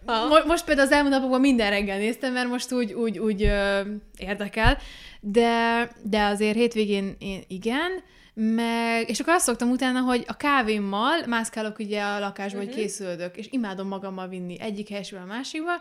mo, 0.05 0.45
most 0.45 0.65
például 0.65 0.87
az 0.87 0.93
elmúlt 0.93 1.13
napokban 1.13 1.39
minden 1.39 1.69
reggel 1.69 1.97
néztem, 1.97 2.33
mert 2.33 2.49
most 2.49 2.71
úgy, 2.71 2.93
úgy, 2.93 3.19
úgy 3.19 3.43
ö, 3.43 3.81
érdekel, 4.17 4.77
de, 5.19 5.89
de 6.03 6.23
azért 6.23 6.55
hétvégén 6.55 7.15
én 7.19 7.43
igen, 7.47 8.03
meg, 8.33 9.09
és 9.09 9.19
akkor 9.19 9.33
azt 9.33 9.45
szoktam 9.45 9.69
utána, 9.69 9.99
hogy 9.99 10.23
a 10.27 10.37
kávémmal 10.37 11.25
mászkálok 11.27 11.79
ugye 11.79 12.03
a 12.03 12.19
lakásba, 12.19 12.57
uh-huh. 12.57 12.73
hogy 12.73 12.81
mhm. 12.81 12.87
készülök, 12.87 13.37
és 13.37 13.47
imádom 13.49 13.87
magammal 13.87 14.27
vinni 14.27 14.59
egyik 14.59 14.89
helyesből 14.89 15.21
a 15.21 15.25
másikba, 15.25 15.71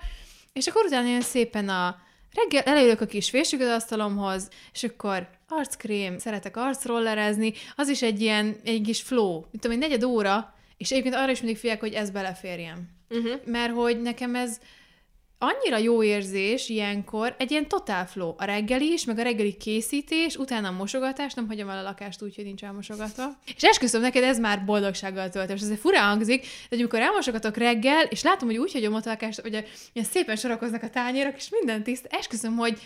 és 0.52 0.66
akkor 0.66 0.84
utána 0.84 1.06
ilyen 1.06 1.20
szépen 1.20 1.68
a 1.68 1.96
reggel 2.34 2.62
elejülök 2.62 3.00
a 3.00 3.06
kis 3.06 3.30
fésüket 3.30 3.68
asztalomhoz, 3.68 4.48
és 4.72 4.82
akkor 4.82 5.28
arckrém, 5.48 6.18
szeretek 6.18 6.56
arcrollerezni, 6.56 7.52
az 7.76 7.88
is 7.88 8.02
egy 8.02 8.20
ilyen, 8.20 8.56
egy 8.64 8.82
kis 8.82 9.02
flow, 9.02 9.32
mint 9.32 9.62
tudom, 9.62 9.70
egy 9.70 9.88
negyed 9.88 10.02
óra, 10.02 10.54
és 10.76 10.90
egyébként 10.90 11.14
arra 11.14 11.30
is 11.30 11.40
mindig 11.40 11.58
figyelek, 11.58 11.80
hogy 11.80 11.92
ez 11.92 12.10
beleférjem. 12.10 12.88
Uh-huh. 13.10 13.40
Mert 13.44 13.72
hogy 13.72 14.02
nekem 14.02 14.34
ez, 14.34 14.60
annyira 15.42 15.76
jó 15.78 16.02
érzés 16.02 16.68
ilyenkor, 16.68 17.35
egy 17.38 17.50
ilyen 17.50 17.68
totál 17.68 18.07
flow. 18.07 18.35
A 18.37 18.44
reggeli 18.44 18.92
is, 18.92 19.05
meg 19.05 19.18
a 19.18 19.22
reggeli 19.22 19.57
készítés, 19.57 20.37
utána 20.37 20.68
a 20.68 20.72
mosogatás, 20.72 21.35
nem 21.35 21.46
hagyom 21.46 21.68
el 21.68 21.78
a 21.78 21.83
lakást 21.83 22.22
úgy, 22.22 22.35
hogy 22.35 22.44
nincs 22.44 22.64
elmosogatva. 22.64 23.24
És 23.57 23.62
esküszöm 23.62 24.00
neked, 24.00 24.22
ez 24.22 24.38
már 24.38 24.64
boldogsággal 24.64 25.28
töltöm. 25.28 25.57
És 25.57 25.62
ez 25.62 25.78
fura 25.81 26.00
hangzik, 26.00 26.46
de 26.68 26.76
amikor 26.76 27.00
elmosogatok 27.00 27.57
reggel, 27.57 28.05
és 28.05 28.22
látom, 28.22 28.48
hogy 28.48 28.59
úgy 28.59 28.72
hagyom 28.72 28.94
ott 28.94 29.07
a 29.07 29.09
lakást, 29.09 29.40
hogy 29.40 29.52
ilyen 29.92 30.09
szépen 30.09 30.37
sorakoznak 30.37 30.83
a 30.83 30.90
tányérok, 30.90 31.37
és 31.37 31.48
minden 31.50 31.83
tiszt, 31.83 32.07
esküszöm, 32.11 32.57
hogy, 32.57 32.78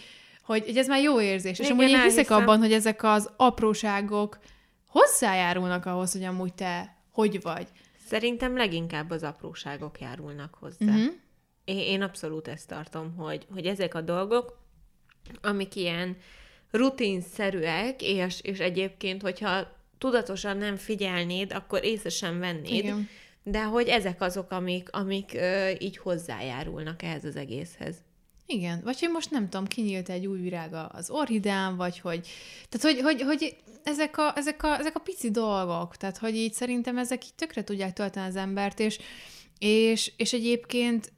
hogy, 0.42 0.64
hogy 0.64 0.77
ez 0.77 0.87
már 0.87 1.03
jó 1.03 1.21
érzés. 1.21 1.59
Igen, 1.59 1.71
és 1.71 1.79
amúgy 1.79 1.90
én 1.90 2.03
hiszek 2.03 2.31
abban, 2.31 2.59
hogy 2.59 2.73
ezek 2.73 3.03
az 3.03 3.31
apróságok 3.37 4.38
hozzájárulnak 4.88 5.87
ahhoz, 5.87 6.12
hogy 6.12 6.25
amúgy 6.25 6.55
te 6.55 6.95
hogy 7.12 7.42
vagy. 7.42 7.66
Szerintem 8.09 8.57
leginkább 8.57 9.11
az 9.11 9.23
apróságok 9.23 10.01
járulnak 10.01 10.55
hozzá. 10.61 10.87
Uh-huh 10.87 11.12
én 11.66 12.02
abszolút 12.02 12.48
ezt 12.48 12.68
tartom, 12.68 13.14
hogy, 13.16 13.46
hogy 13.52 13.66
ezek 13.66 13.94
a 13.94 14.00
dolgok, 14.00 14.59
amik 15.42 15.74
ilyen 15.74 16.16
rutinszerűek, 16.70 18.02
és, 18.02 18.40
és 18.40 18.59
egyébként, 18.59 19.22
hogyha 19.22 19.74
tudatosan 19.98 20.57
nem 20.57 20.76
figyelnéd, 20.76 21.52
akkor 21.52 21.85
észre 21.85 22.09
sem 22.09 22.38
vennéd, 22.38 22.85
Igen. 22.85 23.09
de 23.42 23.64
hogy 23.64 23.88
ezek 23.88 24.20
azok, 24.20 24.50
amik, 24.50 24.88
amik 24.92 25.31
ö, 25.35 25.70
így 25.79 25.96
hozzájárulnak 25.96 27.02
ehhez 27.02 27.24
az 27.24 27.37
egészhez. 27.37 27.96
Igen, 28.46 28.81
vagy 28.85 29.00
hogy 29.00 29.11
most 29.11 29.31
nem 29.31 29.48
tudom, 29.48 29.66
kinyílt 29.66 30.09
egy 30.09 30.26
új 30.26 30.40
virága 30.40 30.87
az 30.87 31.11
orhidán, 31.11 31.76
vagy 31.76 31.98
hogy, 31.98 32.29
tehát 32.68 32.96
hogy, 32.96 33.05
hogy, 33.05 33.22
hogy 33.22 33.57
ezek, 33.83 34.18
a, 34.18 34.33
ezek, 34.37 34.62
a, 34.62 34.79
ezek 34.79 34.96
a 34.96 35.00
pici 35.00 35.31
dolgok, 35.31 35.96
tehát 35.96 36.18
hogy 36.18 36.37
így 36.37 36.52
szerintem 36.52 36.98
ezek 36.98 37.24
így 37.24 37.35
tökre 37.35 37.64
tudják 37.64 37.92
tölteni 37.92 38.26
az 38.26 38.37
embert, 38.37 38.81
és, 38.81 38.98
és, 39.59 40.12
és 40.16 40.33
egyébként 40.33 41.12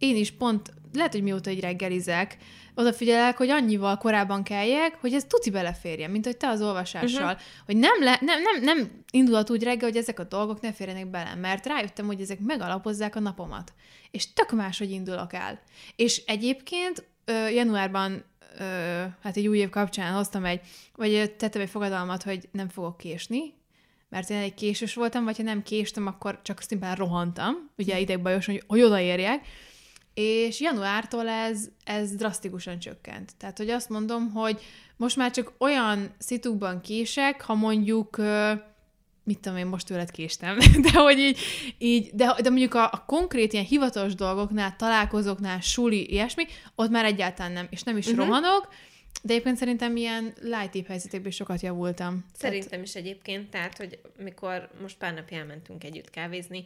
én 0.00 0.16
is 0.16 0.30
pont, 0.30 0.72
lehet, 0.92 1.12
hogy 1.12 1.22
mióta 1.22 1.50
egy 1.50 1.60
reggelizek, 1.60 2.36
odafigyelek, 2.74 3.36
hogy 3.36 3.48
annyival 3.48 3.96
korábban 3.96 4.42
keljek, 4.42 4.94
hogy 5.00 5.12
ez 5.14 5.24
tuti 5.24 5.50
beleférjen, 5.50 6.10
mint 6.10 6.24
hogy 6.24 6.36
te 6.36 6.48
az 6.48 6.62
olvasással. 6.62 7.22
Uh-huh. 7.22 7.40
Hogy 7.66 7.76
nem, 7.76 8.02
le, 8.02 8.18
nem, 8.20 8.42
nem, 8.42 8.62
nem 8.62 8.90
indulat 9.10 9.50
úgy 9.50 9.62
reggel, 9.62 9.88
hogy 9.88 9.98
ezek 9.98 10.18
a 10.18 10.24
dolgok 10.24 10.60
ne 10.60 10.72
férjenek 10.72 11.06
bele, 11.06 11.34
mert 11.34 11.66
rájöttem, 11.66 12.06
hogy 12.06 12.20
ezek 12.20 12.38
megalapozzák 12.38 13.16
a 13.16 13.20
napomat. 13.20 13.72
És 14.10 14.32
tök 14.32 14.52
máshogy 14.52 14.90
indulok 14.90 15.32
el. 15.32 15.60
És 15.96 16.22
egyébként 16.26 17.08
ö, 17.24 17.48
januárban 17.48 18.24
ö, 18.58 18.64
hát 19.22 19.36
egy 19.36 19.46
új 19.46 19.58
év 19.58 19.68
kapcsán 19.68 20.14
hoztam 20.14 20.44
egy, 20.44 20.60
vagy 20.96 21.34
tettem 21.36 21.62
egy 21.62 21.70
fogadalmat, 21.70 22.22
hogy 22.22 22.48
nem 22.52 22.68
fogok 22.68 22.96
késni, 22.96 23.54
mert 24.08 24.30
én 24.30 24.36
egy 24.36 24.54
késős 24.54 24.94
voltam, 24.94 25.24
vagy 25.24 25.36
ha 25.36 25.42
nem 25.42 25.62
késtem, 25.62 26.06
akkor 26.06 26.40
csak 26.42 26.60
szimplán 26.60 26.94
rohantam, 26.94 27.54
ugye 27.78 27.98
idegbajosan, 27.98 28.54
hogy, 28.54 28.64
hogy 28.66 28.82
odaérjek, 28.82 29.46
és 30.20 30.60
januártól 30.60 31.28
ez, 31.28 31.68
ez 31.84 32.14
drasztikusan 32.14 32.78
csökkent. 32.78 33.32
Tehát, 33.36 33.58
hogy 33.58 33.70
azt 33.70 33.88
mondom, 33.88 34.30
hogy 34.32 34.60
most 34.96 35.16
már 35.16 35.30
csak 35.30 35.52
olyan 35.58 36.14
szitukban 36.18 36.80
kések, 36.80 37.42
ha 37.42 37.54
mondjuk, 37.54 38.16
mit 39.24 39.38
tudom 39.38 39.58
én, 39.58 39.66
most 39.66 39.86
tőled 39.86 40.10
késtem, 40.10 40.58
de 40.92 40.92
hogy 40.92 41.18
így, 41.18 41.38
így 41.78 42.10
de, 42.12 42.36
de 42.42 42.48
mondjuk 42.48 42.74
a, 42.74 42.84
a 42.84 43.04
konkrét 43.06 43.52
ilyen 43.52 43.64
hivatalos 43.64 44.14
dolgoknál, 44.14 44.76
találkozóknál, 44.76 45.60
suli, 45.60 46.10
ilyesmi, 46.10 46.44
ott 46.74 46.90
már 46.90 47.04
egyáltalán 47.04 47.52
nem, 47.52 47.66
és 47.70 47.82
nem 47.82 47.96
is 47.96 48.06
uh-huh. 48.06 48.26
rohanok, 48.26 48.68
de 49.22 49.32
egyébként 49.32 49.56
szerintem 49.56 49.96
ilyen 49.96 50.34
light 50.40 50.86
helyzetekben 50.86 51.30
sokat 51.30 51.60
javultam. 51.60 52.24
Szerintem 52.34 52.70
tehát... 52.70 52.86
is 52.86 52.94
egyébként, 52.94 53.50
tehát, 53.50 53.76
hogy 53.76 53.98
mikor 54.16 54.70
most 54.82 54.96
pár 54.96 55.14
napja 55.14 55.38
elmentünk 55.38 55.84
együtt 55.84 56.10
kávézni, 56.10 56.64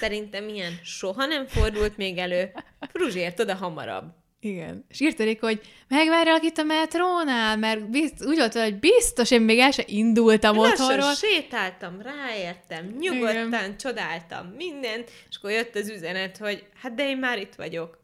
szerintem 0.00 0.48
ilyen 0.48 0.78
soha 0.82 1.26
nem 1.26 1.46
fordult 1.46 1.96
még 1.96 2.18
elő. 2.18 2.52
Fruzsért 2.92 3.40
oda 3.40 3.54
hamarabb. 3.54 4.22
Igen. 4.44 4.84
És 4.88 5.00
írta 5.00 5.24
Rika, 5.24 5.46
hogy 5.46 5.60
megvárjalak 5.88 6.44
itt 6.44 6.58
a 6.58 6.62
metrónál, 6.62 7.56
mert 7.56 7.90
bizt, 7.90 8.24
úgy 8.26 8.36
volt, 8.36 8.52
hogy 8.52 8.78
biztos, 8.78 9.30
én 9.30 9.40
még 9.40 9.58
el 9.58 9.70
se 9.70 9.82
indultam 9.86 10.56
Lassan 10.56 10.72
otthonról. 10.72 11.14
sétáltam, 11.14 12.00
ráértem, 12.02 12.96
nyugodtan, 12.98 13.46
Igen. 13.46 13.76
csodáltam 13.76 14.46
mindent, 14.46 15.10
és 15.30 15.36
akkor 15.36 15.50
jött 15.50 15.74
az 15.74 15.88
üzenet, 15.88 16.36
hogy 16.36 16.64
hát 16.82 16.94
de 16.94 17.08
én 17.08 17.18
már 17.18 17.38
itt 17.38 17.54
vagyok. 17.54 17.98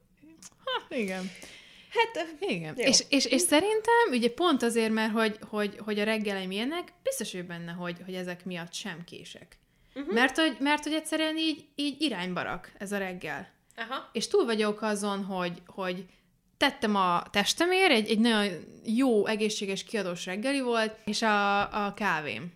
Ha, 0.65 0.95
igen. 0.97 1.31
Hát, 1.91 2.27
Igen. 2.41 2.75
Jó. 2.77 2.85
És, 2.85 3.05
és, 3.09 3.25
és, 3.25 3.41
szerintem, 3.41 4.11
ugye 4.11 4.31
pont 4.31 4.63
azért, 4.63 4.93
mert 4.93 5.13
hogy, 5.13 5.39
hogy, 5.49 5.79
hogy 5.85 5.99
a 5.99 6.05
reggeleim 6.05 6.51
ilyenek, 6.51 6.93
biztos 7.03 7.35
ő 7.35 7.43
benne, 7.43 7.73
hogy, 7.73 7.97
hogy 8.05 8.15
ezek 8.15 8.45
miatt 8.45 8.73
sem 8.73 9.05
kések. 9.05 9.59
Uh-huh. 9.95 10.15
Mert, 10.15 10.39
hogy, 10.39 10.57
mert 10.61 10.83
hogy 10.83 10.93
egyszerűen 10.93 11.37
így, 11.37 11.65
így 11.75 12.01
irányba 12.01 12.43
rak 12.43 12.73
ez 12.79 12.93
a 12.93 12.99
reggel. 12.99 13.49
aha. 13.77 14.11
És 14.13 14.29
túl 14.29 14.45
vagyok 14.45 14.83
azon, 14.83 15.25
hogy, 15.25 15.63
hogy 15.67 16.07
tettem 16.57 16.97
a 16.97 17.23
testemért, 17.31 17.91
egy, 17.91 18.11
egy 18.11 18.19
nagyon 18.19 18.53
jó, 18.85 19.27
egészséges, 19.27 19.85
kiadós 19.85 20.27
reggeli 20.27 20.61
volt, 20.61 20.97
és 21.05 21.23
a, 21.23 21.61
a 21.87 21.95
kávém. 21.95 22.53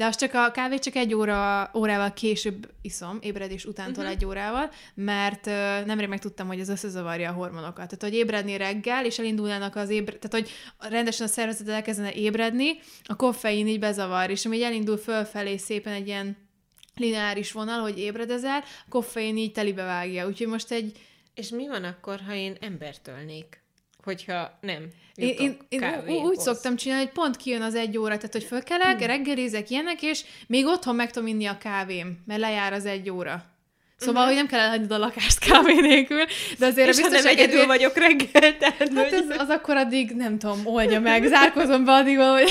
De 0.00 0.06
az 0.06 0.16
csak 0.16 0.34
a 0.34 0.50
kávé 0.50 0.78
csak 0.78 0.94
egy 0.94 1.14
óra, 1.14 1.70
órával 1.74 2.12
később 2.12 2.70
iszom, 2.82 3.18
ébredés 3.22 3.64
utántól 3.64 4.04
uh-huh. 4.04 4.10
egy 4.10 4.24
órával, 4.24 4.70
mert 4.94 5.46
uh, 5.46 5.52
nemrég 5.84 6.08
megtudtam, 6.08 6.46
hogy 6.46 6.60
ez 6.60 6.68
összezavarja 6.68 7.30
a 7.30 7.32
hormonokat. 7.32 7.74
Tehát, 7.74 8.02
hogy 8.02 8.14
ébredni 8.14 8.56
reggel, 8.56 9.04
és 9.04 9.18
elindulnának 9.18 9.76
az 9.76 9.90
ébred... 9.90 10.18
Tehát, 10.18 10.46
hogy 10.46 10.50
rendesen 10.90 11.26
a 11.26 11.30
szervezet 11.30 11.68
elkezdene 11.68 12.12
ébredni, 12.12 12.78
a 13.04 13.16
koffein 13.16 13.66
így 13.66 13.78
bezavar, 13.78 14.30
és 14.30 14.46
amíg 14.46 14.62
elindul 14.62 14.96
fölfelé 14.96 15.56
szépen 15.56 15.92
egy 15.92 16.06
ilyen 16.06 16.36
lineáris 16.96 17.52
vonal, 17.52 17.80
hogy 17.80 17.98
ébredezel, 17.98 18.64
koffein 18.88 19.36
így 19.36 19.52
telibe 19.52 19.84
vágja. 19.84 20.26
Úgyhogy 20.26 20.46
most 20.46 20.70
egy, 20.70 20.98
És 21.34 21.48
mi 21.48 21.68
van 21.68 21.84
akkor, 21.84 22.20
ha 22.26 22.34
én 22.34 22.56
embert 22.60 23.08
ölnék? 23.08 23.59
Hogyha 24.02 24.58
nem 24.60 24.88
Én, 25.14 25.56
én, 25.68 25.82
én 26.08 26.22
úgy 26.22 26.38
szoktam 26.38 26.76
csinálni, 26.76 27.04
hogy 27.04 27.12
pont 27.12 27.36
kijön 27.36 27.62
az 27.62 27.74
egy 27.74 27.98
óra, 27.98 28.16
tehát 28.16 28.32
hogy 28.32 28.44
fölkelek, 28.44 28.96
hmm. 28.98 29.06
reggelizek 29.06 29.70
ilyenek, 29.70 30.02
és 30.02 30.24
még 30.46 30.66
otthon 30.66 30.94
meg 30.94 31.10
tudom 31.10 31.28
inni 31.28 31.46
a 31.46 31.58
kávém, 31.58 32.18
mert 32.26 32.40
lejár 32.40 32.72
az 32.72 32.86
egy 32.86 33.10
óra. 33.10 33.44
Szóval, 33.96 34.14
uh-huh. 34.22 34.26
hogy 34.26 34.36
nem 34.36 34.46
kell 34.46 34.60
elhagynod 34.60 34.90
a 34.90 34.98
lakást 34.98 35.38
kávé 35.38 35.80
nélkül, 35.80 36.24
de 36.58 36.66
azért 36.66 36.88
És 36.88 37.00
ha 37.00 37.08
nem 37.08 37.26
egyedül 37.26 37.36
kedvéért- 37.36 37.66
vagyok 37.66 37.96
reggel, 37.96 38.56
tehát 38.56 38.78
Hát 38.78 38.92
hogy- 38.92 39.12
ez, 39.12 39.40
az 39.40 39.48
akkor 39.48 39.76
addig, 39.76 40.10
nem 40.10 40.38
tudom, 40.38 40.66
oldja 40.66 41.00
meg, 41.00 41.24
zárkozom 41.26 41.84
be 41.84 41.92
addig 41.92 42.16
valahogy. 42.16 42.48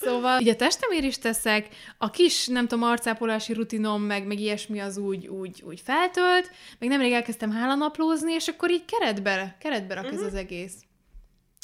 Szóval, 0.00 0.40
így 0.40 0.48
a 0.48 0.56
testemért 0.56 1.04
is 1.04 1.18
teszek, 1.18 1.68
a 1.98 2.10
kis, 2.10 2.46
nem 2.46 2.66
tudom, 2.66 2.88
arcápolási 2.88 3.52
rutinom, 3.52 4.02
meg, 4.02 4.26
meg 4.26 4.38
ilyesmi 4.40 4.78
az 4.78 4.96
úgy, 4.96 5.26
úgy, 5.26 5.62
úgy 5.66 5.80
feltölt, 5.80 6.50
meg 6.78 6.88
nemrég 6.88 7.12
elkezdtem 7.12 7.50
hálanaplózni, 7.50 8.32
és 8.32 8.48
akkor 8.48 8.70
így 8.70 8.84
keretbe, 8.84 9.56
keretbe 9.60 9.94
rak 9.94 10.04
uh-huh. 10.04 10.20
ez 10.20 10.26
az 10.26 10.34
egész. 10.34 10.74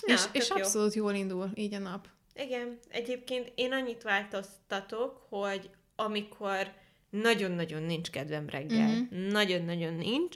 Na, 0.06 0.12
és, 0.14 0.22
és 0.32 0.48
jó. 0.48 0.56
abszolút 0.56 0.94
jól 0.94 1.14
indul 1.14 1.50
így 1.54 1.74
a 1.74 1.78
nap. 1.78 2.08
Igen, 2.34 2.78
egyébként 2.88 3.52
én 3.54 3.72
annyit 3.72 4.02
változtatok, 4.02 5.26
hogy 5.28 5.70
amikor 5.96 6.72
nagyon-nagyon 7.10 7.82
nincs 7.82 8.10
kedvem 8.10 8.48
reggel, 8.48 8.88
Mhm. 8.88 9.26
nagyon-nagyon 9.26 9.94
nincs, 9.94 10.34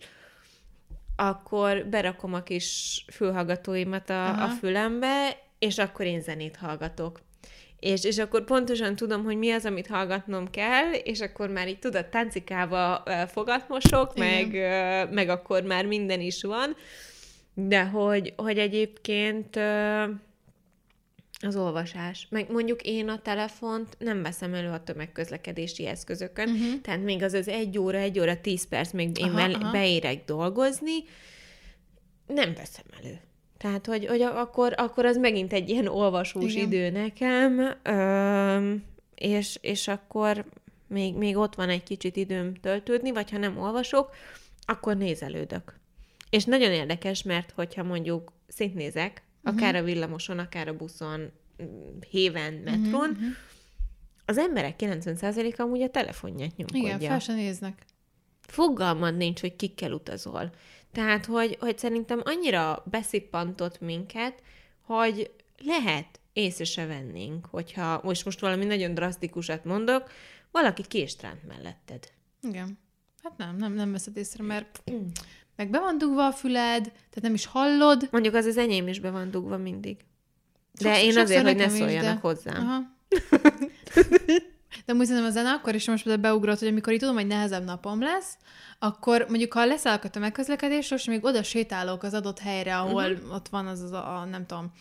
akkor 1.16 1.86
berakom 1.86 2.34
a 2.34 2.42
kis 2.42 3.04
fülhallgatóimat 3.12 4.10
a, 4.10 4.24
a 4.24 4.28
Aha. 4.28 4.48
fülembe, 4.54 5.38
és 5.58 5.78
akkor 5.78 6.06
én 6.06 6.20
zenét 6.20 6.56
hallgatok. 6.56 7.20
És, 7.80 8.04
és 8.04 8.18
akkor 8.18 8.44
pontosan 8.44 8.96
tudom, 8.96 9.24
hogy 9.24 9.36
mi 9.36 9.50
az, 9.50 9.64
amit 9.64 9.86
hallgatnom 9.86 10.50
kell, 10.50 10.92
és 10.92 11.20
akkor 11.20 11.48
már 11.48 11.68
így 11.68 11.78
tudod, 11.78 12.06
táncikába 12.06 13.02
ö, 13.06 13.12
fogat 13.26 13.68
mosok, 13.68 14.12
Igen. 14.14 14.48
meg, 14.48 15.12
meg 15.12 15.28
akkor 15.28 15.62
már 15.62 15.86
minden 15.86 16.20
is 16.20 16.42
van, 16.42 16.76
de 17.54 17.84
hogy, 17.84 18.32
hogy 18.36 18.58
egyébként 18.58 19.56
az 21.42 21.56
olvasás. 21.56 22.26
Meg 22.30 22.50
mondjuk 22.50 22.82
én 22.82 23.08
a 23.08 23.20
telefont 23.22 23.96
nem 23.98 24.22
veszem 24.22 24.54
elő 24.54 24.68
a 24.68 24.82
tömegközlekedési 24.82 25.86
eszközökön, 25.86 26.48
uh-huh. 26.48 26.80
tehát 26.80 27.02
még 27.02 27.22
az 27.22 27.32
az 27.32 27.48
egy 27.48 27.78
óra, 27.78 27.98
egy 27.98 28.20
óra, 28.20 28.40
tíz 28.40 28.68
perc, 28.68 28.92
még 28.92 29.18
én 29.18 29.24
aha, 29.24 29.40
aha. 29.40 29.70
beérek 29.70 30.24
dolgozni, 30.24 30.96
nem 32.26 32.54
veszem 32.54 32.84
elő. 33.00 33.20
Tehát, 33.60 33.86
hogy, 33.86 34.06
hogy 34.06 34.20
akkor, 34.20 34.74
akkor 34.76 35.04
az 35.04 35.16
megint 35.16 35.52
egy 35.52 35.68
ilyen 35.68 35.86
olvasós 35.86 36.54
Igen. 36.54 36.66
idő 36.66 36.90
nekem, 36.90 37.72
öm, 37.82 38.84
és, 39.14 39.58
és 39.60 39.88
akkor 39.88 40.44
még, 40.86 41.14
még 41.14 41.36
ott 41.36 41.54
van 41.54 41.68
egy 41.68 41.82
kicsit 41.82 42.16
időm 42.16 42.54
töltődni, 42.54 43.10
vagy 43.10 43.30
ha 43.30 43.38
nem 43.38 43.58
olvasok, 43.58 44.10
akkor 44.60 44.96
nézelődök. 44.96 45.78
És 46.30 46.44
nagyon 46.44 46.72
érdekes, 46.72 47.22
mert 47.22 47.50
hogyha 47.50 47.82
mondjuk 47.82 48.32
szintnézek, 48.48 49.22
akár 49.42 49.74
a 49.74 49.82
villamoson, 49.82 50.38
akár 50.38 50.68
a 50.68 50.76
buszon, 50.76 51.30
héven, 52.10 52.52
metron, 52.52 53.08
Mhm, 53.08 53.20
mhm. 53.20 53.30
az 54.24 54.38
emberek 54.38 54.74
90%-a 54.78 55.62
amúgy 55.62 55.82
a 55.82 55.90
telefonját 55.90 56.56
nyomkodja. 56.56 56.96
Igen, 56.96 57.08
fel 57.08 57.18
se 57.18 57.34
néznek. 57.34 57.84
Fogalmad 58.40 59.16
nincs, 59.16 59.40
hogy 59.40 59.56
kikkel 59.56 59.92
utazol. 59.92 60.50
Tehát, 60.92 61.26
hogy, 61.26 61.56
hogy 61.60 61.78
szerintem 61.78 62.20
annyira 62.24 62.82
beszippantott 62.90 63.80
minket, 63.80 64.42
hogy 64.80 65.30
lehet 65.64 66.20
észre 66.32 66.64
se 66.64 66.86
vennénk, 66.86 67.46
hogyha 67.46 68.00
most, 68.02 68.24
most 68.24 68.40
valami 68.40 68.64
nagyon 68.64 68.94
drasztikusat 68.94 69.64
mondok, 69.64 70.10
valaki 70.50 70.82
késtránt 70.88 71.46
melletted. 71.46 72.12
Igen. 72.42 72.78
Hát 73.22 73.36
nem, 73.36 73.56
nem, 73.56 73.72
nem 73.72 73.92
veszed 73.92 74.16
észre, 74.16 74.44
mert 74.44 74.82
meg 75.56 75.70
be 75.70 75.78
van 75.78 75.98
dugva 75.98 76.26
a 76.26 76.32
füled, 76.32 76.82
tehát 76.84 77.20
nem 77.22 77.34
is 77.34 77.46
hallod. 77.46 78.08
Mondjuk 78.10 78.34
az 78.34 78.44
az 78.44 78.56
enyém 78.56 78.88
is 78.88 79.00
be 79.00 79.10
van 79.10 79.30
dugva 79.30 79.56
mindig. 79.56 79.96
De 80.72 80.84
Sokszor- 80.94 81.04
én 81.12 81.18
azért, 81.18 81.42
hogy 81.42 81.56
ne 81.56 81.58
nekem 81.58 81.74
is, 81.74 81.80
szóljanak 81.80 82.14
de- 82.14 82.20
hozzám. 82.20 82.66
Aha. 82.66 82.98
De 84.90 84.96
amúgy 84.96 85.08
szerintem 85.08 85.30
a 85.30 85.34
zene 85.34 85.50
akkor 85.50 85.74
is 85.74 85.86
most 85.88 86.20
beugrott, 86.20 86.58
hogy 86.58 86.68
amikor 86.68 86.92
így 86.92 86.98
tudom, 86.98 87.14
hogy 87.14 87.26
nehezebb 87.26 87.64
napom 87.64 88.00
lesz, 88.00 88.36
akkor 88.78 89.26
mondjuk, 89.28 89.52
ha 89.52 89.64
leszállok 89.64 90.04
a 90.04 90.08
tömegközlekedésről, 90.08 90.98
és 90.98 91.04
még 91.04 91.24
oda 91.24 91.42
sétálok 91.42 92.02
az 92.02 92.14
adott 92.14 92.38
helyre, 92.38 92.76
ahol 92.76 93.10
uh-huh. 93.10 93.34
ott 93.34 93.48
van 93.48 93.66
az, 93.66 93.80
az 93.80 93.92
a, 93.92 94.16
a, 94.16 94.24
nem 94.24 94.46
tudom, 94.46 94.72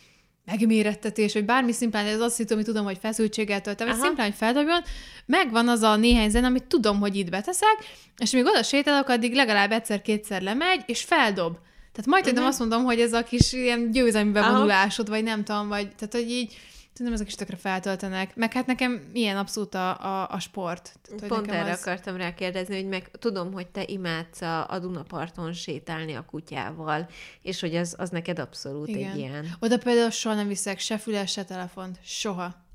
megmérettetés, 0.46 1.34
vagy 1.34 1.46
bármi 1.46 1.72
szimplán, 1.72 2.06
ez 2.06 2.20
azt 2.20 2.38
hiszem, 2.38 2.58
hogy 2.58 2.66
tudom, 2.66 2.86
hogy 2.86 2.98
feszültséggel 3.02 3.62
töltem, 3.62 3.88
vagy 3.88 4.00
szimplán, 4.00 4.28
hogy 4.28 4.36
feldobjon, 4.36 4.82
megvan 5.26 5.68
az 5.68 5.82
a 5.82 5.96
néhány 5.96 6.30
zene, 6.30 6.48
amit 6.48 6.64
tudom, 6.64 7.00
hogy 7.00 7.16
itt 7.16 7.30
beteszek, 7.30 7.78
és 8.18 8.32
még 8.32 8.46
oda 8.46 8.64
sétálok, 8.64 9.08
addig 9.08 9.34
legalább 9.34 9.72
egyszer-kétszer 9.72 10.42
lemegy, 10.42 10.84
és 10.86 11.02
feldob. 11.02 11.58
Tehát 11.92 12.10
majd 12.10 12.28
uh-huh. 12.28 12.46
azt 12.46 12.60
mondom, 12.60 12.84
hogy 12.84 13.00
ez 13.00 13.14
a 13.14 13.24
kis 13.24 13.54
ilyen 13.54 13.92
győzelmi 13.92 14.32
bevonulásod, 14.32 15.10
vagy 15.10 15.24
nem 15.24 15.44
tudom, 15.44 15.68
vagy, 15.68 15.96
tehát 15.96 16.14
hogy 16.14 16.32
így, 16.32 16.58
tudom, 16.94 17.14
ezek 17.14 17.28
is 17.28 17.36
tökre 17.36 17.56
feltöltenek. 17.56 18.36
Meg 18.36 18.54
hát 18.54 18.66
nekem 18.66 19.10
ilyen 19.14 19.38
abszolút 19.38 19.76
a, 19.76 19.90
a, 19.90 20.30
a 20.30 20.40
sport. 20.40 21.00
Tehát, 21.02 21.28
Pont 21.28 21.46
nekem 21.46 21.62
erre 21.62 21.72
az... 21.72 21.80
akartam 21.80 22.16
rákérdezni, 22.16 22.76
hogy 22.76 22.88
meg 22.88 23.12
tudom, 23.12 23.54
hogy 23.54 23.68
te 23.68 23.84
imádsz 23.86 24.42
a, 24.42 24.70
a 24.70 24.80
Dunaparton 24.80 25.54
sétálni 25.54 26.14
a 26.14 26.26
kutyával, 26.26 27.10
és 27.42 27.60
hogy 27.60 27.76
az, 27.76 27.96
az 27.98 28.10
neked 28.10 28.40
abszolút 28.40 28.88
Igen. 28.88 29.12
egy 29.12 29.18
ilyen... 29.18 29.56
Oda 29.60 29.78
például 29.78 30.10
soha 30.10 30.36
nem 30.36 30.48
viszek 30.48 30.80
se 30.80 30.98
füles, 30.98 31.32
se 31.32 31.44
telefont. 31.44 32.00
Soha. 32.04 32.68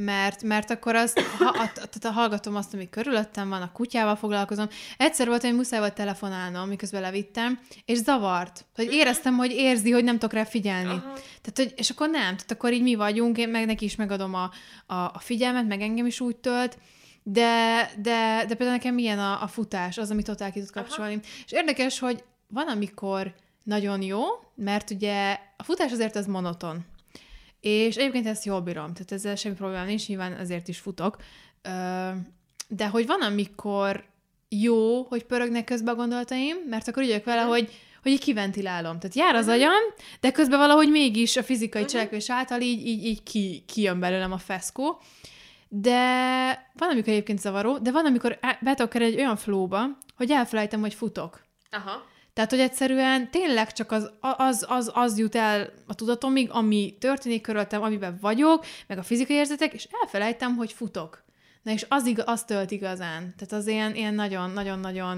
Mert, 0.00 0.42
mert 0.42 0.70
akkor 0.70 0.94
az, 0.94 1.12
ha, 1.38 1.48
a, 1.48 2.06
a 2.06 2.10
hallgatom 2.10 2.56
azt, 2.56 2.74
ami 2.74 2.88
körülöttem 2.88 3.48
van, 3.48 3.62
a 3.62 3.72
kutyával 3.72 4.16
foglalkozom. 4.16 4.68
Egyszer 4.96 5.26
volt, 5.26 5.42
hogy 5.42 5.54
muszáj 5.54 5.78
volt 5.78 5.94
telefonálnom, 5.94 6.68
miközben 6.68 7.00
levittem, 7.00 7.58
és 7.84 7.98
zavart. 7.98 8.66
Hogy 8.74 8.92
éreztem, 8.92 9.36
hogy 9.36 9.50
érzi, 9.50 9.90
hogy 9.90 10.04
nem 10.04 10.18
tudok 10.18 10.32
rá 10.32 10.44
figyelni. 10.44 10.88
Aha. 10.88 11.12
Tehát, 11.40 11.52
hogy, 11.54 11.72
és 11.76 11.90
akkor 11.90 12.08
nem, 12.08 12.22
tehát 12.22 12.50
akkor 12.50 12.72
így 12.72 12.82
mi 12.82 12.94
vagyunk, 12.94 13.38
én 13.38 13.48
meg 13.48 13.66
neki 13.66 13.84
is 13.84 13.96
megadom 13.96 14.34
a, 14.34 14.50
a, 14.86 14.94
a 14.94 15.18
figyelmet, 15.18 15.66
meg 15.66 15.80
engem 15.80 16.06
is 16.06 16.20
úgy 16.20 16.36
tölt, 16.36 16.78
de, 17.22 17.90
de, 17.96 18.44
de 18.48 18.54
például 18.54 18.70
nekem 18.70 18.98
ilyen 18.98 19.18
a, 19.18 19.42
a 19.42 19.46
futás, 19.46 19.98
az, 19.98 20.10
amit 20.10 20.26
totál 20.26 20.52
ki 20.52 20.60
tud 20.60 20.70
kapcsolni. 20.70 21.14
Aha. 21.14 21.22
És 21.44 21.52
érdekes, 21.52 21.98
hogy 21.98 22.24
van, 22.48 22.68
amikor 22.68 23.34
nagyon 23.62 24.02
jó, 24.02 24.22
mert 24.54 24.90
ugye 24.90 25.38
a 25.56 25.62
futás 25.62 25.92
azért 25.92 26.16
az 26.16 26.26
monoton. 26.26 26.84
És 27.60 27.96
egyébként 27.96 28.26
ezt 28.26 28.44
jól 28.44 28.60
bírom, 28.60 28.92
tehát 28.92 29.12
ezzel 29.12 29.36
semmi 29.36 29.54
probléma 29.54 29.84
nincs, 29.84 30.08
nyilván 30.08 30.32
azért 30.32 30.68
is 30.68 30.78
futok. 30.78 31.16
De 32.68 32.86
hogy 32.90 33.06
van, 33.06 33.22
amikor 33.22 34.04
jó, 34.48 35.02
hogy 35.02 35.24
pörögnek 35.24 35.64
közben 35.64 35.94
a 35.94 35.96
gondolataim, 35.96 36.56
mert 36.68 36.88
akkor 36.88 37.02
vagyok 37.02 37.24
vele, 37.24 37.40
hogy, 37.42 37.72
hogy 38.02 38.12
így 38.12 38.20
kiventilálom. 38.20 38.98
Tehát 38.98 39.16
jár 39.16 39.34
az 39.34 39.48
agyam, 39.48 39.82
de 40.20 40.30
közben 40.30 40.58
valahogy 40.58 40.90
mégis 40.90 41.36
a 41.36 41.42
fizikai 41.42 41.84
cselekvés 41.84 42.30
által 42.30 42.60
így, 42.60 42.86
így, 42.86 43.04
így 43.04 43.22
ki, 43.22 43.64
kijön 43.66 44.00
belőlem 44.00 44.32
a 44.32 44.38
feszkó. 44.38 45.00
De 45.68 46.00
van, 46.74 46.88
amikor 46.90 47.12
egyébként 47.12 47.38
zavaró, 47.40 47.78
de 47.78 47.90
van, 47.90 48.06
amikor 48.06 48.38
á- 48.40 48.62
be 48.62 48.74
tudok 48.74 48.90
kerülni 48.90 49.12
egy 49.12 49.20
olyan 49.20 49.36
flowba, 49.36 49.84
hogy 50.16 50.30
elfelejtem, 50.30 50.80
hogy 50.80 50.94
futok. 50.94 51.42
Aha. 51.70 52.06
Tehát, 52.38 52.52
hogy 52.52 52.62
egyszerűen 52.62 53.30
tényleg 53.30 53.72
csak 53.72 53.92
az, 53.92 54.10
az, 54.20 54.66
az, 54.68 54.90
az 54.94 55.18
jut 55.18 55.34
el 55.34 55.72
a 55.86 55.94
tudatomig, 55.94 56.50
ami 56.50 56.96
történik 57.00 57.42
körülöttem, 57.42 57.82
amiben 57.82 58.18
vagyok, 58.20 58.66
meg 58.86 58.98
a 58.98 59.02
fizikai 59.02 59.36
érzetek, 59.36 59.72
és 59.72 59.88
elfelejtem, 60.02 60.56
hogy 60.56 60.72
futok. 60.72 61.24
Na 61.62 61.72
és 61.72 61.86
az, 61.88 62.06
igaz, 62.06 62.24
az 62.28 62.44
tölt 62.44 62.70
igazán. 62.70 63.34
Tehát 63.36 63.52
az 63.52 63.66
ilyen, 63.66 63.94
ilyen 63.94 64.14
nagyon, 64.14 64.50
nagyon, 64.50 64.78
nagyon 64.78 65.16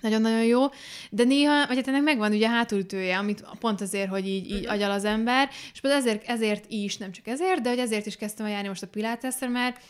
nagyon-nagyon 0.00 0.44
jó, 0.44 0.66
de 1.10 1.24
néha, 1.24 1.66
vagy 1.66 1.76
hát 1.76 1.88
ennek 1.88 2.02
megvan 2.02 2.32
ugye 2.32 2.46
a 2.46 2.50
hátulütője, 2.50 3.18
amit 3.18 3.44
pont 3.58 3.80
azért, 3.80 4.10
hogy 4.10 4.26
így, 4.28 4.50
így 4.50 4.66
agyal 4.66 4.90
az 4.90 5.04
ember, 5.04 5.48
és 5.72 5.80
például 5.80 6.02
ezért, 6.02 6.28
ezért 6.28 6.64
is, 6.68 6.96
nem 6.96 7.12
csak 7.12 7.26
ezért, 7.26 7.60
de 7.60 7.68
hogy 7.68 7.78
ezért 7.78 8.06
is 8.06 8.16
kezdtem 8.16 8.46
el 8.46 8.52
járni 8.52 8.68
most 8.68 8.82
a 8.82 8.88
piláteszre, 8.88 9.48
mert 9.48 9.80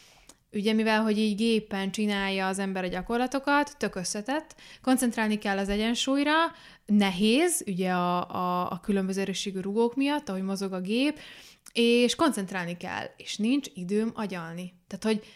ugye 0.52 0.72
mivel, 0.72 1.02
hogy 1.02 1.18
így 1.18 1.36
gépen 1.36 1.90
csinálja 1.90 2.46
az 2.46 2.58
ember 2.58 2.84
a 2.84 2.88
gyakorlatokat, 2.88 3.76
tök 3.78 3.94
összetett, 3.94 4.54
koncentrálni 4.82 5.38
kell 5.38 5.58
az 5.58 5.68
egyensúlyra, 5.68 6.32
nehéz, 6.86 7.62
ugye 7.66 7.90
a, 7.90 8.30
a, 8.30 8.70
a 8.70 8.80
különböző 8.80 9.20
erősségű 9.20 9.60
rugók 9.60 9.96
miatt, 9.96 10.28
ahogy 10.28 10.42
mozog 10.42 10.72
a 10.72 10.80
gép, 10.80 11.18
és 11.72 12.14
koncentrálni 12.14 12.76
kell, 12.76 13.04
és 13.16 13.36
nincs 13.36 13.68
időm 13.74 14.10
agyalni. 14.14 14.72
Tehát, 14.86 15.04
hogy 15.04 15.26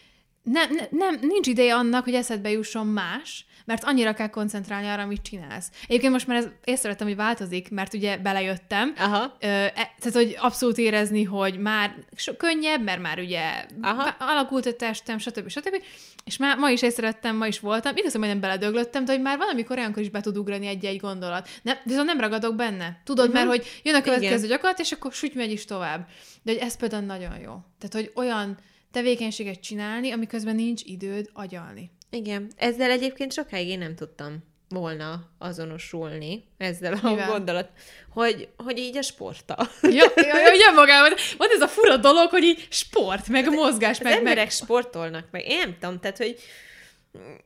nem, 0.42 0.70
nem, 0.90 1.18
nincs 1.20 1.46
ideje 1.46 1.74
annak, 1.74 2.04
hogy 2.04 2.14
eszedbe 2.14 2.50
jusson 2.50 2.86
más, 2.86 3.46
mert 3.64 3.84
annyira 3.84 4.12
kell 4.14 4.28
koncentrálni 4.28 4.86
arra, 4.86 5.02
amit 5.02 5.22
csinálsz. 5.22 5.70
Egyébként 5.86 6.12
most 6.12 6.26
már 6.26 6.36
ez, 6.36 6.48
észrevettem, 6.64 7.06
hogy 7.06 7.16
változik, 7.16 7.70
mert 7.70 7.94
ugye 7.94 8.16
belejöttem. 8.16 8.94
Aha. 8.98 9.36
Ö, 9.40 9.46
e, 9.46 9.72
tehát, 9.74 10.12
hogy 10.12 10.36
abszolút 10.38 10.78
érezni, 10.78 11.22
hogy 11.22 11.58
már 11.58 11.94
so, 12.16 12.36
könnyebb, 12.36 12.82
mert 12.82 13.00
már 13.00 13.18
ugye 13.18 13.66
Aha. 13.80 14.16
alakult 14.18 14.66
a 14.66 14.76
testem, 14.76 15.18
stb. 15.18 15.48
stb. 15.48 15.82
És 16.24 16.36
már 16.36 16.56
ma 16.56 16.70
is 16.70 16.82
észrevettem, 16.82 17.36
ma 17.36 17.46
is 17.46 17.60
voltam. 17.60 17.96
Igaz, 17.96 18.10
hogy 18.10 18.20
majdnem 18.20 18.40
beledöglöttem, 18.42 19.04
de 19.04 19.12
hogy 19.12 19.22
már 19.22 19.38
valamikor 19.38 19.78
olyankor 19.78 20.02
is 20.02 20.10
be 20.10 20.20
tud 20.20 20.36
ugrani 20.36 20.66
egy-egy 20.66 21.00
gondolat. 21.00 21.48
Nem, 21.62 21.76
viszont 21.84 22.06
nem 22.06 22.20
ragadok 22.20 22.54
benne. 22.54 23.00
Tudod, 23.04 23.28
uh-huh. 23.28 23.44
mert 23.44 23.56
hogy 23.56 23.80
jön 23.82 23.94
a 23.94 24.02
következő 24.02 24.34
Igen. 24.36 24.48
gyakorlat, 24.48 24.78
és 24.78 24.92
akkor 24.92 25.12
süt 25.12 25.34
megy 25.34 25.50
is 25.50 25.64
tovább. 25.64 26.08
De 26.42 26.52
hogy 26.52 26.60
ez 26.60 26.76
például 26.76 27.02
nagyon 27.02 27.38
jó. 27.38 27.58
Tehát, 27.78 27.92
hogy 27.92 28.10
olyan 28.14 28.58
tevékenységet 28.92 29.60
csinálni, 29.60 30.10
amiközben 30.10 30.54
nincs 30.54 30.82
időd 30.84 31.30
agyalni. 31.32 31.90
Igen, 32.10 32.50
ezzel 32.56 32.90
egyébként 32.90 33.32
sokáig 33.32 33.68
én 33.68 33.78
nem 33.78 33.94
tudtam 33.94 34.50
volna 34.68 35.28
azonosulni 35.38 36.44
ezzel 36.58 36.92
a 37.02 37.10
Mivel? 37.10 37.28
gondolat, 37.28 37.70
hogy, 38.10 38.48
hogy 38.56 38.78
így 38.78 38.96
a 38.96 39.02
sporttal. 39.02 39.68
Ja, 39.82 39.90
ja, 40.16 40.38
ja, 40.38 40.52
ugye 40.54 40.70
magában. 40.70 41.12
Van 41.36 41.48
ez 41.50 41.60
a 41.60 41.68
fura 41.68 41.96
dolog, 41.96 42.30
hogy 42.30 42.42
így 42.42 42.66
sport, 42.70 43.28
meg 43.28 43.46
a 43.46 43.50
mozgás, 43.50 43.98
az 43.98 44.04
meg... 44.04 44.12
emberek 44.12 44.36
meg... 44.36 44.50
sportolnak, 44.50 45.28
meg 45.30 45.46
én 45.46 45.58
nem 45.58 45.76
tudom, 45.80 46.00
tehát, 46.00 46.16
hogy 46.16 46.38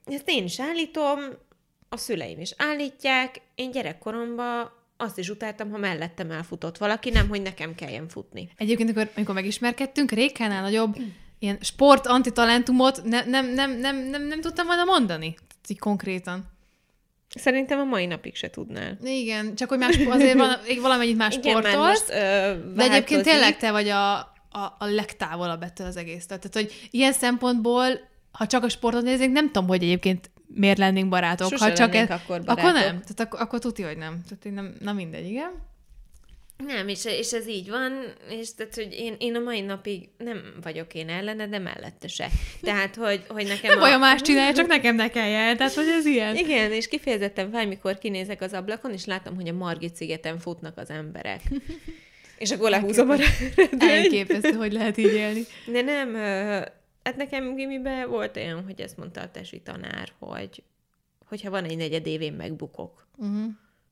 ezt 0.04 0.28
én 0.28 0.44
is 0.44 0.60
állítom, 0.60 1.18
a 1.88 1.96
szüleim 1.96 2.40
is 2.40 2.54
állítják, 2.56 3.40
én 3.54 3.70
gyerekkoromban 3.70 4.70
azt 4.96 5.18
is 5.18 5.28
utáltam, 5.28 5.70
ha 5.70 5.78
mellettem 5.78 6.30
elfutott 6.30 6.78
valaki, 6.78 7.10
nem, 7.10 7.28
hogy 7.28 7.42
nekem 7.42 7.74
kelljen 7.74 8.08
futni. 8.08 8.48
Egyébként, 8.56 8.90
amikor, 8.90 9.12
amikor 9.16 9.34
megismerkedtünk, 9.34 10.10
Rékánál 10.10 10.62
nagyobb 10.62 10.96
ilyen 11.38 11.58
sport 11.60 12.06
antitalentumot 12.06 13.04
ne, 13.04 13.24
nem, 13.24 13.46
nem, 13.46 13.70
nem, 13.70 13.96
nem, 13.96 14.22
nem 14.22 14.40
tudtam 14.40 14.66
volna 14.66 14.84
mondani. 14.84 15.36
Így 15.68 15.78
konkrétan. 15.78 16.54
Szerintem 17.28 17.78
a 17.78 17.84
mai 17.84 18.06
napig 18.06 18.36
se 18.36 18.50
tudnál. 18.50 18.98
Igen, 19.02 19.54
csak 19.54 19.68
hogy 19.68 19.78
más, 19.78 19.96
azért 20.08 20.38
van, 20.38 20.56
valamennyit 20.80 21.16
más 21.16 21.36
Igen, 21.36 21.50
sportolsz. 21.50 21.88
Most, 21.88 22.10
ö, 22.10 22.54
de 22.74 22.82
egyébként 22.82 23.22
tényleg 23.22 23.56
te 23.56 23.70
vagy 23.70 23.88
a, 23.88 24.14
a, 24.50 24.76
a 24.78 24.84
legtávolabb 24.84 25.62
ettől 25.62 25.86
az 25.86 25.96
egész. 25.96 26.26
Tehát, 26.26 26.48
hogy 26.52 26.88
ilyen 26.90 27.12
szempontból, 27.12 27.86
ha 28.32 28.46
csak 28.46 28.64
a 28.64 28.68
sportot 28.68 29.02
nézzük, 29.02 29.32
nem 29.32 29.46
tudom, 29.46 29.68
hogy 29.68 29.82
egyébként 29.82 30.30
miért 30.46 30.78
lennénk 30.78 31.08
barátok. 31.08 31.50
Sose 31.50 31.64
ha 31.64 31.72
csak 31.72 31.94
ez, 31.94 32.10
akkor 32.10 32.40
barátok. 32.40 32.58
Akkor 32.58 32.72
nem. 32.72 33.00
Tehát 33.00 33.20
akkor, 33.20 33.40
akkor 33.40 33.58
tuti, 33.58 33.82
hogy 33.82 33.96
nem. 33.96 34.20
Tehát 34.28 34.44
én 34.44 34.52
nem, 34.52 34.74
na 34.80 34.92
mindegy, 34.92 35.26
igen. 35.26 35.50
Nem, 36.56 36.88
és, 36.88 37.04
és 37.04 37.32
ez 37.32 37.48
így 37.48 37.70
van, 37.70 37.92
és 38.28 38.54
tehát, 38.54 38.74
hogy 38.74 38.92
én, 38.92 39.14
én 39.18 39.34
a 39.34 39.40
mai 39.40 39.60
napig 39.60 40.08
nem 40.18 40.54
vagyok 40.62 40.94
én 40.94 41.08
ellene, 41.08 41.46
de 41.46 41.58
mellette 41.58 42.08
se. 42.08 42.28
Tehát, 42.60 42.94
hogy, 42.94 43.24
hogy 43.28 43.46
nekem... 43.46 43.70
Nem 43.70 43.82
a... 43.82 43.84
olyan 43.84 44.00
más 44.00 44.20
csinálja, 44.20 44.54
csak 44.54 44.66
nekem 44.66 44.94
ne 44.94 45.08
kelljen, 45.08 45.56
tehát, 45.56 45.74
hogy 45.74 45.88
ez 45.88 46.06
ilyen. 46.06 46.36
Igen, 46.36 46.72
és 46.72 46.88
kifejezetten 46.88 47.50
fáj, 47.50 47.66
mikor 47.66 47.98
kinézek 47.98 48.40
az 48.40 48.52
ablakon, 48.52 48.92
és 48.92 49.04
látom, 49.04 49.34
hogy 49.34 49.48
a 49.48 49.52
Margit 49.52 49.94
szigeten 49.94 50.38
futnak 50.38 50.78
az 50.78 50.90
emberek. 50.90 51.40
És 52.38 52.50
akkor 52.50 52.70
lehúzom 52.70 53.10
a 53.10 53.16
Elképesztő, 53.78 54.52
hogy 54.52 54.72
lehet 54.72 54.96
így 54.96 55.12
élni. 55.12 55.42
De 55.66 55.82
nem, 55.82 56.14
hát 57.02 57.16
nekem 57.16 57.54
gimiben 57.54 58.08
volt 58.08 58.36
olyan, 58.36 58.64
hogy 58.64 58.80
ezt 58.80 58.96
mondta 58.96 59.20
a 59.20 59.30
tesi 59.30 59.60
tanár, 59.60 60.12
hogy 60.18 60.62
hogyha 61.28 61.50
van 61.50 61.64
egy 61.64 61.76
negyed 61.76 62.06
évén 62.06 62.32
megbukok. 62.32 63.06
Uh-huh. 63.16 63.44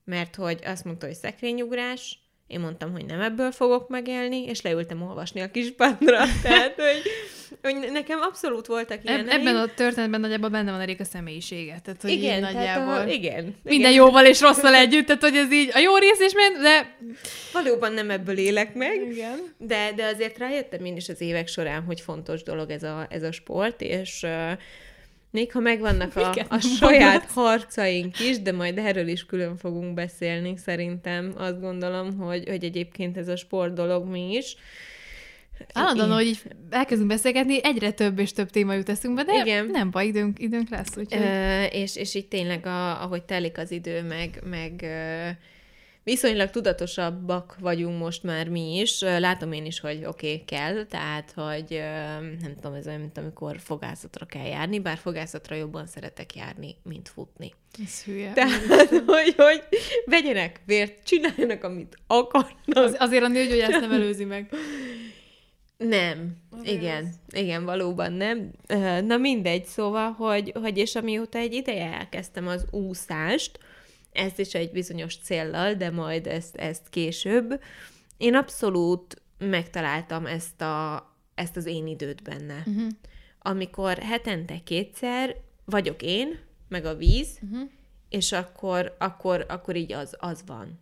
Mert 0.05 0.35
hogy 0.35 0.61
azt 0.65 0.85
mondta, 0.85 1.07
hogy 1.07 1.15
szekrényugrás, 1.15 2.24
én 2.47 2.61
mondtam, 2.61 2.93
hogy 2.93 3.05
nem 3.05 3.21
ebből 3.21 3.51
fogok 3.51 3.89
megélni, 3.89 4.45
és 4.45 4.63
leültem 4.63 5.03
olvasni 5.03 5.41
a 5.41 5.51
kispadra. 5.51 6.25
Tehát, 6.43 6.75
hogy, 6.75 7.03
hogy 7.63 7.93
nekem 7.93 8.21
abszolút 8.21 8.67
voltak 8.67 8.99
ilyen. 9.05 9.29
Ebben 9.29 9.57
a 9.57 9.67
történetben 9.75 10.21
nagyjából 10.21 10.49
benne 10.49 10.71
van 10.71 10.81
elég 10.81 11.01
a 11.01 11.05
személyisége. 11.05 11.81
Tehát, 11.85 12.03
hogy 12.03 12.11
igen, 12.11 12.41
nagyjából. 12.41 12.95
A, 12.95 13.07
igen. 13.07 13.57
Minden 13.63 13.91
igen. 13.91 13.93
jóval 13.93 14.27
és 14.27 14.41
rosszal 14.41 14.75
együtt, 14.75 15.07
tehát 15.07 15.23
hogy 15.23 15.37
ez 15.37 15.53
így 15.53 15.71
a 15.75 15.79
jó 15.79 15.97
rész 15.97 16.21
is 16.21 16.35
ment, 16.35 16.57
de... 16.57 16.97
Valóban 17.53 17.93
nem 17.93 18.11
ebből 18.11 18.39
élek 18.39 18.75
meg. 18.75 19.07
Igen. 19.11 19.55
De, 19.59 19.93
de 19.97 20.05
azért 20.05 20.39
rájöttem 20.39 20.85
én 20.85 20.97
is 20.97 21.09
az 21.09 21.21
évek 21.21 21.47
során, 21.49 21.83
hogy 21.83 22.01
fontos 22.01 22.43
dolog 22.43 22.71
ez 22.71 22.83
a, 22.83 23.07
ez 23.11 23.23
a 23.23 23.33
sport, 23.33 23.81
és 23.81 24.23
uh, 24.23 24.53
még 25.35 25.53
ha 25.53 25.61
megvannak 25.61 26.17
a, 26.17 26.35
a 26.49 26.59
saját 26.59 27.25
harcaink 27.25 28.21
is, 28.21 28.43
de 28.43 28.53
majd 28.53 28.79
erről 28.79 29.09
is 29.09 29.27
külön 29.27 29.57
fogunk 29.57 29.95
beszélni, 29.95 30.57
szerintem 30.57 31.35
azt 31.37 31.61
gondolom, 31.61 32.19
hogy, 32.19 32.49
hogy 32.49 32.65
egyébként 32.65 33.17
ez 33.17 33.29
a 33.29 33.37
sport 33.37 33.73
dolog 33.73 34.09
mi 34.09 34.35
is. 34.35 34.57
Állandóan, 35.73 36.13
hogy 36.13 36.27
így 36.27 36.43
elkezdünk 36.71 37.09
beszélgetni, 37.09 37.65
egyre 37.65 37.91
több 37.91 38.19
és 38.19 38.33
több 38.33 38.51
téma 38.51 38.75
jut 38.75 38.89
eszünkbe, 38.89 39.25
de 39.25 39.41
Igen. 39.43 39.67
nem 39.67 39.91
baj, 39.91 40.07
időnk, 40.07 40.39
időnk 40.39 40.69
lesz. 40.69 40.97
Úgyhogy... 40.97 41.23
Ö, 41.23 41.65
és, 41.65 41.97
és 41.97 42.15
így 42.15 42.29
tényleg, 42.29 42.67
a, 42.67 43.03
ahogy 43.03 43.23
telik 43.23 43.59
az 43.59 43.71
idő, 43.71 44.03
meg, 44.03 44.43
meg 44.45 44.85
viszonylag 46.05 46.51
tudatosabbak 46.51 47.57
vagyunk 47.61 47.99
most 47.99 48.23
már 48.23 48.49
mi 48.49 48.79
is. 48.79 49.01
Látom 49.01 49.53
én 49.53 49.65
is, 49.65 49.81
hogy 49.81 50.05
oké, 50.05 50.33
okay, 50.33 50.45
kell, 50.45 50.85
tehát, 50.85 51.33
hogy 51.35 51.83
nem 52.41 52.55
tudom, 52.55 52.75
ez 52.75 52.87
olyan, 52.87 53.01
mint 53.01 53.19
amikor 53.19 53.57
fogászatra 53.61 54.27
kell 54.27 54.47
járni, 54.47 54.79
bár 54.79 54.97
fogászatra 54.97 55.57
jobban 55.57 55.87
szeretek 55.87 56.35
járni, 56.35 56.77
mint 56.83 57.09
futni. 57.09 57.53
Ez 57.85 58.03
hülye. 58.03 58.33
Tehát, 58.33 58.89
hogy, 59.07 59.35
hogy 59.37 59.63
vegyenek 60.05 60.61
vért, 60.67 61.05
csináljanak, 61.05 61.65
amit 61.65 61.97
akarnak. 62.07 62.55
Az, 62.67 62.97
azért 62.99 63.25
a 63.25 63.29
nőgyógyász 63.29 63.81
nem 63.81 63.93
előzi 63.93 64.25
meg. 64.25 64.49
Nem, 65.77 66.37
Azért 66.51 66.83
igen, 66.83 67.05
az... 67.05 67.41
igen, 67.41 67.65
valóban 67.65 68.13
nem. 68.13 68.51
Na 69.07 69.17
mindegy, 69.17 69.65
szóval, 69.65 70.11
hogy, 70.11 70.53
hogy 70.61 70.79
és 70.79 70.95
amióta 70.95 71.39
egy 71.39 71.53
ideje 71.53 71.93
elkezdtem 71.93 72.47
az 72.47 72.67
úszást, 72.71 73.59
ezt 74.15 74.39
is 74.39 74.55
egy 74.55 74.71
bizonyos 74.71 75.17
céllal, 75.17 75.75
de 75.75 75.91
majd 75.91 76.27
ezt, 76.27 76.57
ezt 76.57 76.89
később. 76.89 77.61
Én 78.17 78.35
abszolút 78.35 79.23
megtaláltam 79.39 80.27
ezt, 80.27 80.61
a, 80.61 81.09
ezt 81.35 81.57
az 81.57 81.67
én 81.67 81.87
időt 81.87 82.23
benne. 82.23 82.63
Uh-huh. 82.67 82.89
Amikor 83.39 83.99
hetente 83.99 84.61
kétszer 84.65 85.37
vagyok 85.65 86.03
én, 86.03 86.39
meg 86.69 86.85
a 86.85 86.95
víz, 86.95 87.39
uh-huh. 87.43 87.71
és 88.09 88.33
akkor, 88.33 88.97
akkor, 88.99 89.45
akkor 89.49 89.77
így 89.77 89.93
az, 89.93 90.17
az 90.19 90.43
van. 90.47 90.81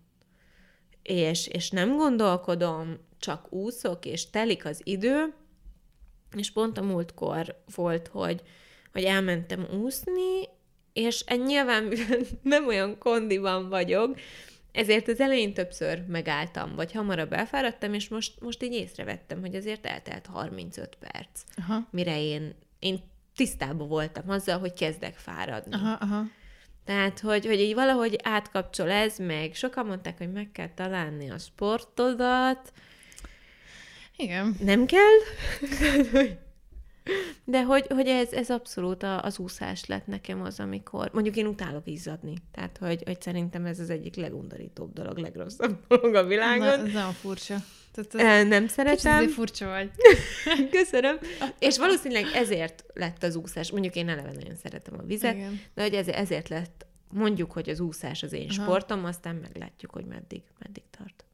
És, 1.02 1.46
és 1.46 1.70
nem 1.70 1.96
gondolkodom, 1.96 2.98
csak 3.18 3.52
úszok, 3.52 4.04
és 4.06 4.30
telik 4.30 4.64
az 4.64 4.80
idő, 4.84 5.34
és 6.36 6.50
pont 6.50 6.78
a 6.78 6.82
múltkor 6.82 7.62
volt, 7.74 8.08
hogy, 8.08 8.42
hogy 8.92 9.04
elmentem 9.04 9.66
úszni, 9.82 10.48
és 10.92 11.24
nyilván, 11.24 11.82
mivel 11.84 12.18
nem 12.42 12.66
olyan 12.66 12.98
kondiban 12.98 13.68
vagyok, 13.68 14.18
ezért 14.72 15.08
az 15.08 15.20
elején 15.20 15.54
többször 15.54 16.02
megálltam, 16.08 16.74
vagy 16.74 16.92
hamarabb 16.92 17.32
elfáradtam, 17.32 17.94
és 17.94 18.08
most, 18.08 18.40
most 18.40 18.62
így 18.62 18.72
észrevettem, 18.72 19.40
hogy 19.40 19.54
azért 19.54 19.86
eltelt 19.86 20.26
35 20.26 20.96
perc, 21.00 21.42
aha. 21.56 21.88
mire 21.90 22.22
én, 22.22 22.54
én 22.78 23.00
tisztában 23.36 23.88
voltam 23.88 24.30
azzal, 24.30 24.58
hogy 24.58 24.72
kezdek 24.72 25.14
fáradni. 25.14 25.74
Aha, 25.74 25.92
aha. 26.00 26.22
Tehát, 26.84 27.20
hogy, 27.20 27.46
hogy 27.46 27.60
így 27.60 27.74
valahogy 27.74 28.18
átkapcsol 28.22 28.90
ez, 28.90 29.18
meg 29.18 29.54
sokan 29.54 29.86
mondták, 29.86 30.18
hogy 30.18 30.32
meg 30.32 30.50
kell 30.52 30.70
találni 30.74 31.30
a 31.30 31.38
sportodat. 31.38 32.72
Igen. 34.16 34.56
Nem 34.60 34.86
kell? 34.86 35.18
De 37.44 37.62
hogy, 37.62 37.86
hogy 37.88 38.06
ez, 38.06 38.32
ez 38.32 38.50
abszolút 38.50 39.02
az 39.02 39.38
úszás 39.38 39.86
lett 39.86 40.06
nekem 40.06 40.42
az, 40.42 40.60
amikor, 40.60 41.10
mondjuk 41.12 41.36
én 41.36 41.46
utálok 41.46 41.86
izzadni, 41.86 42.34
tehát 42.52 42.78
hogy, 42.78 43.02
hogy 43.04 43.20
szerintem 43.20 43.64
ez 43.64 43.80
az 43.80 43.90
egyik 43.90 44.16
legundorítóbb 44.16 44.92
dolog, 44.92 45.18
legrosszabb 45.18 45.76
dolog 45.88 46.14
a 46.14 46.24
világon. 46.24 46.66
Na, 46.66 46.86
ez 46.86 46.92
nem 46.92 47.10
furcsa. 47.10 47.56
Tehát 47.92 48.48
nem 48.48 48.68
szeretem. 48.68 49.18
Kicsit 49.18 49.34
furcsa 49.34 49.66
vagy. 49.68 49.90
Köszönöm. 50.78 51.18
És 51.58 51.78
valószínűleg 51.78 52.24
ezért 52.34 52.84
lett 52.94 53.22
az 53.22 53.36
úszás. 53.36 53.70
Mondjuk 53.70 53.94
én 53.94 54.08
eleve 54.08 54.32
nagyon 54.32 54.54
szeretem 54.54 54.94
a 54.98 55.02
vizet, 55.02 55.34
Igen. 55.34 55.60
de 55.74 55.82
hogy 55.82 55.94
ezért, 55.94 56.16
ezért 56.16 56.48
lett 56.48 56.86
mondjuk, 57.12 57.52
hogy 57.52 57.68
az 57.68 57.80
úszás 57.80 58.22
az 58.22 58.32
én 58.32 58.48
Aha. 58.48 58.62
sportom, 58.62 59.04
aztán 59.04 59.34
meglátjuk, 59.34 59.90
hogy 59.90 60.04
meddig, 60.04 60.42
meddig 60.58 60.82
tart. 60.98 61.24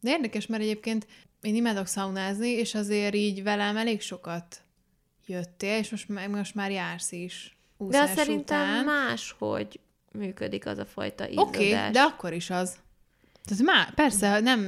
De 0.00 0.10
érdekes, 0.10 0.46
mert 0.46 0.62
egyébként 0.62 1.06
én 1.42 1.54
imádok 1.54 1.86
szaunázni, 1.86 2.48
és 2.48 2.74
azért 2.74 3.14
így 3.14 3.42
velem 3.42 3.76
elég 3.76 4.00
sokat 4.00 4.62
jöttél, 5.26 5.78
és 5.78 5.90
most, 5.90 6.28
most 6.28 6.54
már 6.54 6.70
jársz 6.70 7.12
is. 7.12 7.56
De 7.78 8.06
szerintem 8.06 8.84
máshogy 8.84 9.80
működik 10.12 10.66
az 10.66 10.78
a 10.78 10.84
fajta 10.84 11.24
Oké, 11.34 11.66
izzadás. 11.66 11.78
okay, 11.78 11.92
de 11.92 12.00
akkor 12.00 12.32
is 12.32 12.50
az. 12.50 12.76
Tehát 13.44 13.62
má, 13.64 13.92
persze, 13.94 14.40
nem 14.40 14.60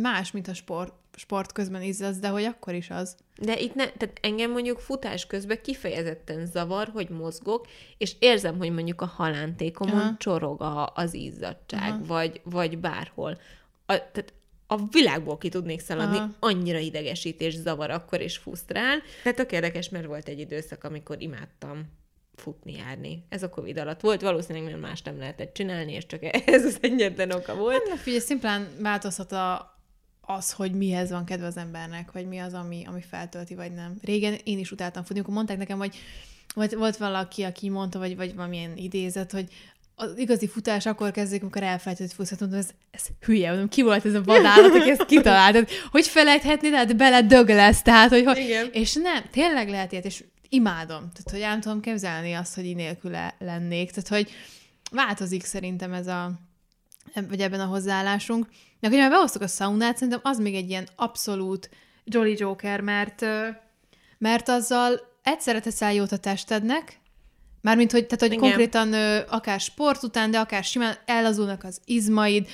más, 0.00 0.30
mint 0.30 0.48
a 0.48 0.54
sport, 0.54 0.94
sport 1.16 1.52
közben 1.52 1.82
izzadsz, 1.82 2.18
de 2.18 2.28
hogy 2.28 2.44
akkor 2.44 2.74
is 2.74 2.90
az. 2.90 3.16
De 3.36 3.58
itt 3.58 3.74
ne, 3.74 3.84
tehát 3.90 4.18
engem 4.22 4.50
mondjuk 4.50 4.78
futás 4.78 5.26
közben 5.26 5.58
kifejezetten 5.62 6.46
zavar, 6.46 6.88
hogy 6.92 7.08
mozgok, 7.08 7.66
és 7.98 8.14
érzem, 8.18 8.58
hogy 8.58 8.72
mondjuk 8.72 9.00
a 9.00 9.06
halántékomon 9.06 10.00
Aha. 10.00 10.16
csorog 10.18 10.62
a, 10.62 10.92
az 10.94 11.14
izzadság, 11.14 11.90
Aha. 11.90 12.04
vagy, 12.04 12.40
vagy 12.44 12.78
bárhol. 12.78 13.38
A, 13.86 13.92
tehát 13.92 14.32
a 14.72 14.86
világból 14.90 15.38
ki 15.38 15.48
tudnék 15.48 15.80
szaladni, 15.80 16.16
Aha. 16.16 16.30
annyira 16.38 16.78
idegesít 16.78 17.40
és 17.40 17.54
zavar 17.54 17.90
akkor, 17.90 18.20
és 18.20 18.36
frusztrál. 18.36 19.02
De 19.24 19.32
tök 19.32 19.52
érdekes, 19.52 19.88
mert 19.88 20.06
volt 20.06 20.28
egy 20.28 20.38
időszak, 20.38 20.84
amikor 20.84 21.22
imádtam 21.22 22.00
futni, 22.34 22.72
járni. 22.72 23.24
Ez 23.28 23.42
a 23.42 23.48
Covid 23.48 23.78
alatt 23.78 24.00
volt, 24.00 24.20
valószínűleg 24.20 24.68
mert 24.68 24.80
más 24.80 25.02
nem 25.02 25.18
lehetett 25.18 25.54
csinálni, 25.54 25.92
és 25.92 26.06
csak 26.06 26.20
ez 26.48 26.64
az 26.64 26.78
egyetlen 26.80 27.30
oka 27.30 27.54
volt. 27.54 27.88
Na 27.88 27.96
figyelj, 27.96 28.22
szimplán 28.22 28.68
változhat 28.80 29.32
a, 29.32 29.76
az, 30.20 30.52
hogy 30.52 30.72
mihez 30.72 31.10
van 31.10 31.24
kedve 31.24 31.46
az 31.46 31.56
embernek, 31.56 32.12
vagy 32.12 32.28
mi 32.28 32.38
az, 32.38 32.54
ami, 32.54 32.84
ami 32.86 33.02
feltölti, 33.02 33.54
vagy 33.54 33.72
nem. 33.72 33.98
Régen 34.02 34.38
én 34.44 34.58
is 34.58 34.70
utáltam 34.70 35.04
futni, 35.04 35.20
akkor 35.20 35.34
mondták 35.34 35.58
nekem, 35.58 35.78
hogy 35.78 35.96
volt, 36.54 36.74
volt 36.74 36.96
valaki, 36.96 37.42
aki 37.42 37.68
mondta, 37.68 37.98
vagy, 37.98 38.16
vagy 38.16 38.34
valamilyen 38.34 38.76
idézet, 38.76 39.32
hogy 39.32 39.52
az 39.94 40.18
igazi 40.18 40.48
futás 40.48 40.86
akkor 40.86 41.10
kezdődik, 41.10 41.42
amikor 41.42 41.62
elfelejtett, 41.62 42.38
Mondom, 42.40 42.58
ez, 42.58 42.70
ez 42.90 43.04
hülye, 43.20 43.48
mondom, 43.48 43.68
ki 43.68 43.82
volt 43.82 44.06
ez 44.06 44.14
a 44.14 44.22
vadállat, 44.22 44.74
aki 44.74 44.90
ezt 44.90 45.04
kitalált? 45.04 45.52
Tehát, 45.52 45.70
hogy 45.90 46.06
felejthetni, 46.06 46.70
tehát 46.70 46.96
bele 46.96 47.22
dög 47.22 47.48
lesz, 47.48 47.82
tehát, 47.82 48.10
hogy, 48.10 48.24
hogy 48.24 48.38
Igen. 48.38 48.68
és 48.72 48.94
nem, 48.94 49.22
tényleg 49.30 49.68
lehet 49.68 49.92
ilyet, 49.92 50.04
és 50.04 50.24
imádom. 50.48 50.98
Tehát, 50.98 51.30
hogy 51.30 51.40
el 51.40 51.50
nem 51.50 51.60
tudom 51.60 51.80
képzelni 51.80 52.32
azt, 52.32 52.54
hogy 52.54 52.64
én 52.64 52.76
nélküle 52.76 53.34
lennék. 53.38 53.90
Tehát, 53.90 54.08
hogy 54.08 54.30
változik 54.90 55.44
szerintem 55.44 55.92
ez 55.92 56.06
a, 56.06 56.32
vagy 57.28 57.40
ebben 57.40 57.60
a 57.60 57.64
hozzáállásunk. 57.64 58.46
De 58.80 58.88
hogy 58.88 58.96
már 58.96 59.10
behoztuk 59.10 59.42
a 59.42 59.46
szaunát, 59.46 59.94
szerintem 59.94 60.20
az 60.22 60.38
még 60.38 60.54
egy 60.54 60.68
ilyen 60.68 60.88
abszolút 60.96 61.70
Jolly 62.04 62.34
Joker, 62.38 62.80
mert, 62.80 63.24
mert 64.18 64.48
azzal 64.48 65.00
egyszerre 65.22 65.60
teszel 65.60 65.92
jót 65.92 66.12
a 66.12 66.16
testednek, 66.16 67.00
Mármint, 67.62 67.92
hogy, 67.92 68.06
tehát, 68.06 68.20
hogy 68.20 68.32
Igen. 68.32 68.40
konkrétan 68.40 68.92
ö, 68.92 69.20
akár 69.28 69.60
sport 69.60 70.02
után, 70.02 70.30
de 70.30 70.38
akár 70.38 70.64
simán 70.64 70.96
ellazulnak 71.04 71.64
az 71.64 71.80
izmaid, 71.84 72.48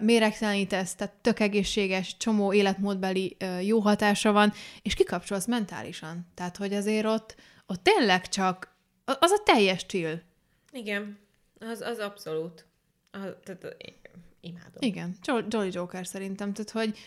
méregtelenítesz, 0.00 0.94
tehát 0.94 1.14
tök 1.14 1.40
egészséges, 1.40 2.16
csomó 2.16 2.52
életmódbeli 2.52 3.36
jó 3.62 3.78
hatása 3.78 4.32
van, 4.32 4.52
és 4.82 4.94
kikapcsolsz 4.94 5.46
mentálisan. 5.46 6.26
Tehát, 6.34 6.56
hogy 6.56 6.74
azért 6.74 7.06
ott, 7.06 7.34
ott 7.66 7.82
tényleg 7.82 8.28
csak 8.28 8.76
az 9.04 9.30
a 9.30 9.42
teljes 9.44 9.86
chill. 9.86 10.20
Igen, 10.72 11.18
az, 11.58 11.80
az 11.80 11.98
abszolút. 11.98 12.66
A, 13.10 13.18
tehát, 13.18 13.76
imádom. 14.40 14.78
Igen, 14.78 15.16
Jo- 15.26 15.52
Jolly 15.52 15.70
Joker 15.72 16.06
szerintem, 16.06 16.52
tehát, 16.52 16.70
hogy 16.70 16.98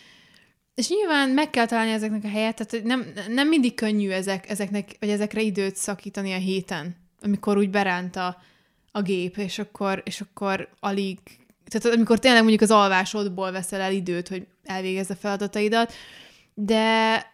és 0.75 0.89
nyilván 0.89 1.29
meg 1.29 1.49
kell 1.49 1.65
találni 1.65 1.91
ezeknek 1.91 2.23
a 2.23 2.29
helyet, 2.29 2.65
tehát 2.65 2.85
nem, 2.85 3.13
nem 3.27 3.47
mindig 3.47 3.75
könnyű 3.75 4.09
ezek, 4.09 4.49
ezeknek, 4.49 4.95
vagy 4.99 5.09
ezekre 5.09 5.41
időt 5.41 5.75
szakítani 5.75 6.33
a 6.33 6.37
héten, 6.37 6.95
amikor 7.21 7.57
úgy 7.57 7.69
beránt 7.69 8.15
a, 8.15 8.37
a 8.91 9.01
gép, 9.01 9.37
és 9.37 9.59
akkor, 9.59 10.01
és 10.05 10.21
akkor 10.21 10.69
alig, 10.79 11.19
tehát 11.65 11.97
amikor 11.97 12.19
tényleg 12.19 12.41
mondjuk 12.41 12.61
az 12.61 12.71
alvásodból 12.71 13.51
veszel 13.51 13.81
el 13.81 13.93
időt, 13.93 14.27
hogy 14.27 14.47
elvégezz 14.63 15.09
a 15.09 15.15
feladataidat, 15.15 15.93
de 16.53 17.25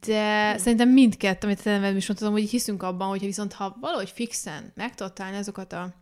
de 0.00 0.58
szerintem 0.58 0.88
mindkettő, 0.88 1.46
amit 1.46 1.62
te 1.62 1.90
is 1.90 2.06
mondtam, 2.06 2.32
hogy 2.32 2.50
hiszünk 2.50 2.82
abban, 2.82 3.08
hogyha 3.08 3.26
viszont 3.26 3.52
ha 3.52 3.76
valahogy 3.80 4.10
fixen 4.10 4.72
meg 4.74 4.94
tudod 4.94 5.20
azokat 5.34 5.72
a 5.72 5.94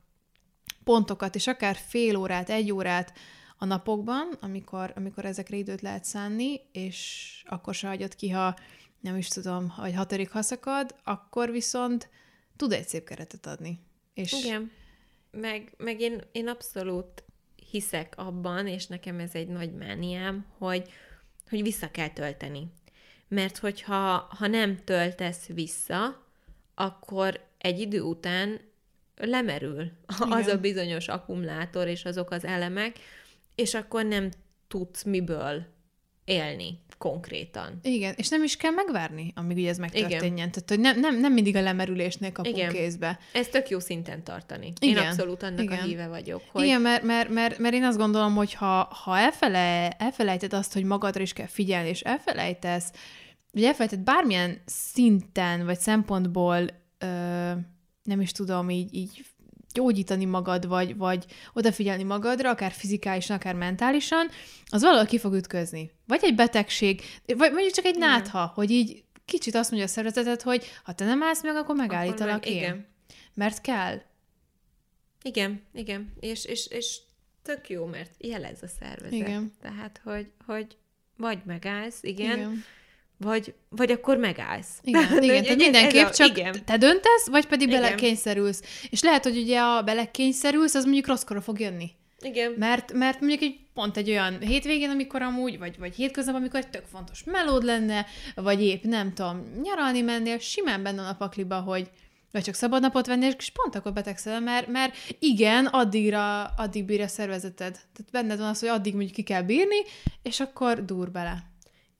pontokat, 0.84 1.34
és 1.34 1.46
akár 1.46 1.76
fél 1.88 2.16
órát, 2.16 2.50
egy 2.50 2.72
órát 2.72 3.12
a 3.58 3.64
napokban, 3.64 4.28
amikor, 4.40 4.92
amikor 4.96 5.24
ezekre 5.24 5.56
időt 5.56 5.80
lehet 5.80 6.04
szánni, 6.04 6.60
és 6.72 7.28
akkor 7.48 7.74
se 7.74 7.88
hagyod 7.88 8.14
ki, 8.14 8.30
ha 8.30 8.56
nem 9.00 9.16
is 9.16 9.28
tudom, 9.28 9.74
vagy 9.76 9.94
hatodik 9.94 10.30
haszakad, 10.30 10.94
akkor 11.04 11.50
viszont 11.50 12.08
tud 12.62 12.72
egy 12.72 12.88
szép 12.88 13.04
keretet 13.04 13.46
adni. 13.46 13.78
És 14.14 14.32
Igen. 14.32 14.70
Meg, 15.30 15.74
meg 15.76 16.00
én, 16.00 16.20
én 16.32 16.48
abszolút 16.48 17.24
hiszek 17.70 18.14
abban, 18.16 18.66
és 18.66 18.86
nekem 18.86 19.18
ez 19.18 19.34
egy 19.34 19.48
nagy 19.48 19.72
mániám, 19.72 20.46
hogy, 20.58 20.88
hogy 21.48 21.62
vissza 21.62 21.90
kell 21.90 22.08
tölteni. 22.08 22.72
Mert 23.28 23.58
hogyha 23.58 24.28
ha 24.38 24.46
nem 24.46 24.84
töltesz 24.84 25.46
vissza, 25.46 26.26
akkor 26.74 27.40
egy 27.58 27.80
idő 27.80 28.00
után 28.00 28.60
lemerül 29.16 29.90
az 30.30 30.44
Igen. 30.44 30.56
a 30.56 30.60
bizonyos 30.60 31.08
akkumulátor 31.08 31.88
és 31.88 32.04
azok 32.04 32.30
az 32.30 32.44
elemek, 32.44 32.98
és 33.54 33.74
akkor 33.74 34.04
nem 34.04 34.30
tudsz 34.68 35.02
miből 35.02 35.66
élni 36.24 36.78
konkrétan. 37.02 37.78
Igen, 37.82 38.14
és 38.16 38.28
nem 38.28 38.42
is 38.42 38.56
kell 38.56 38.70
megvárni, 38.70 39.32
amíg 39.36 39.56
ugye 39.56 39.68
ez 39.68 39.78
megtörténjen. 39.78 40.22
Igen. 40.22 40.50
Tehát, 40.50 40.68
hogy 40.68 40.80
nem, 40.80 41.00
nem, 41.00 41.20
nem 41.20 41.32
mindig 41.32 41.56
a 41.56 41.60
lemerülésnél 41.60 42.32
kapunk 42.32 42.56
Igen. 42.56 42.72
kézbe. 42.72 43.18
Ez 43.32 43.48
tök 43.48 43.68
jó 43.68 43.78
szinten 43.78 44.24
tartani. 44.24 44.72
Én 44.80 44.90
Igen. 44.90 45.06
abszolút 45.06 45.42
annak 45.42 45.62
Igen. 45.62 45.78
a 45.78 45.82
híve 45.82 46.08
vagyok, 46.08 46.42
Hogy... 46.52 46.64
Igen, 46.64 46.80
mert, 46.80 47.02
mert, 47.02 47.28
mert, 47.28 47.58
mert 47.58 47.74
én 47.74 47.84
azt 47.84 47.98
gondolom, 47.98 48.34
hogy 48.34 48.54
ha, 48.54 48.84
ha 48.84 49.18
elfele, 49.18 49.90
elfelejted 49.90 50.52
azt, 50.52 50.72
hogy 50.72 50.84
magadra 50.84 51.22
is 51.22 51.32
kell 51.32 51.46
figyelni, 51.46 51.88
és 51.88 52.00
elfelejtesz, 52.00 52.92
vagy 53.52 53.64
elfelejted 53.64 54.00
bármilyen 54.00 54.62
szinten, 54.64 55.64
vagy 55.64 55.78
szempontból, 55.78 56.66
ö, 56.98 57.06
nem 58.02 58.20
is 58.20 58.32
tudom, 58.32 58.70
így, 58.70 58.94
így 58.94 59.24
gyógyítani 59.72 60.24
magad, 60.24 60.66
vagy, 60.66 60.96
vagy 60.96 61.24
odafigyelni 61.52 62.02
magadra, 62.02 62.50
akár 62.50 62.72
fizikálisan, 62.72 63.36
akár 63.36 63.54
mentálisan, 63.54 64.28
az 64.66 64.82
valahol 64.82 65.06
ki 65.06 65.18
fog 65.18 65.34
ütközni. 65.34 65.90
Vagy 66.06 66.20
egy 66.22 66.34
betegség, 66.34 67.02
vagy 67.26 67.52
mondjuk 67.52 67.72
csak 67.72 67.84
egy 67.84 67.96
Igen. 67.96 68.08
nátha, 68.08 68.52
hogy 68.54 68.70
így 68.70 69.04
kicsit 69.24 69.54
azt 69.54 69.70
mondja 69.70 69.88
a 69.88 69.92
szervezeted, 69.92 70.42
hogy 70.42 70.66
ha 70.84 70.92
te 70.92 71.04
nem 71.04 71.22
állsz 71.22 71.42
meg, 71.42 71.56
akkor 71.56 71.74
megállítalak 71.74 72.36
akkor 72.36 72.52
meg, 72.52 72.56
én. 72.56 72.62
igen. 72.62 72.86
Mert 73.34 73.60
kell. 73.60 74.00
Igen, 75.22 75.62
igen. 75.74 76.12
És, 76.20 76.44
és, 76.44 76.66
és 76.66 76.98
tök 77.42 77.68
jó, 77.68 77.84
mert 77.84 78.10
jelez 78.18 78.62
a 78.62 78.66
szervezet. 78.80 79.12
Igen. 79.12 79.52
Tehát, 79.60 80.00
hogy, 80.04 80.32
hogy 80.46 80.76
vagy 81.16 81.38
megállsz, 81.44 82.02
igen, 82.02 82.38
igen. 82.38 82.64
Vagy, 83.22 83.54
vagy 83.68 83.90
akkor 83.90 84.16
megállsz. 84.16 84.68
Igen, 84.82 85.08
De 85.14 85.24
igen 85.24 85.42
tehát 85.42 85.58
mindenképp 85.58 86.06
a- 86.06 86.10
csak 86.10 86.38
igen. 86.38 86.64
te 86.64 86.76
döntesz, 86.76 87.26
vagy 87.30 87.46
pedig 87.46 87.68
Igen. 87.68 87.80
belekényszerülsz. 87.80 88.62
És 88.90 89.02
lehet, 89.02 89.24
hogy 89.24 89.36
ugye 89.36 89.60
a 89.60 89.82
belekényszerülsz, 89.82 90.74
az 90.74 90.84
mondjuk 90.84 91.06
rosszkor 91.06 91.42
fog 91.42 91.60
jönni. 91.60 91.90
Igen. 92.20 92.54
Mert, 92.56 92.92
mert 92.92 93.20
mondjuk 93.20 93.42
egy 93.42 93.56
pont 93.74 93.96
egy 93.96 94.10
olyan 94.10 94.40
hétvégén, 94.40 94.90
amikor 94.90 95.22
amúgy, 95.22 95.58
vagy, 95.58 95.78
vagy 95.78 95.94
hétköznap, 95.94 96.34
amikor 96.34 96.60
egy 96.60 96.68
tök 96.68 96.84
fontos 96.92 97.24
melód 97.24 97.62
lenne, 97.64 98.06
vagy 98.34 98.62
épp 98.62 98.82
nem 98.84 99.12
tudom, 99.14 99.42
nyaralni 99.62 100.00
mennél, 100.00 100.38
simán 100.38 100.82
benne 100.82 101.02
a 101.02 101.14
pakliba, 101.14 101.60
hogy 101.60 101.90
vagy 102.32 102.42
csak 102.42 102.54
szabad 102.54 102.80
napot 102.80 103.06
vennél, 103.06 103.34
és 103.38 103.50
pont 103.50 103.74
akkor 103.74 103.92
betegszel, 103.92 104.40
mert, 104.40 104.66
mert 104.66 104.94
igen, 105.18 105.66
addigra, 105.66 106.44
addig 106.44 106.84
bír 106.84 107.00
a 107.00 107.06
szervezeted. 107.08 107.72
Tehát 107.72 108.10
benned 108.12 108.38
van 108.38 108.48
az, 108.48 108.60
hogy 108.60 108.68
addig 108.68 108.92
mondjuk 108.92 109.12
ki 109.14 109.22
kell 109.22 109.42
bírni, 109.42 109.76
és 110.22 110.40
akkor 110.40 110.84
dur 110.84 111.10
bele. 111.10 111.50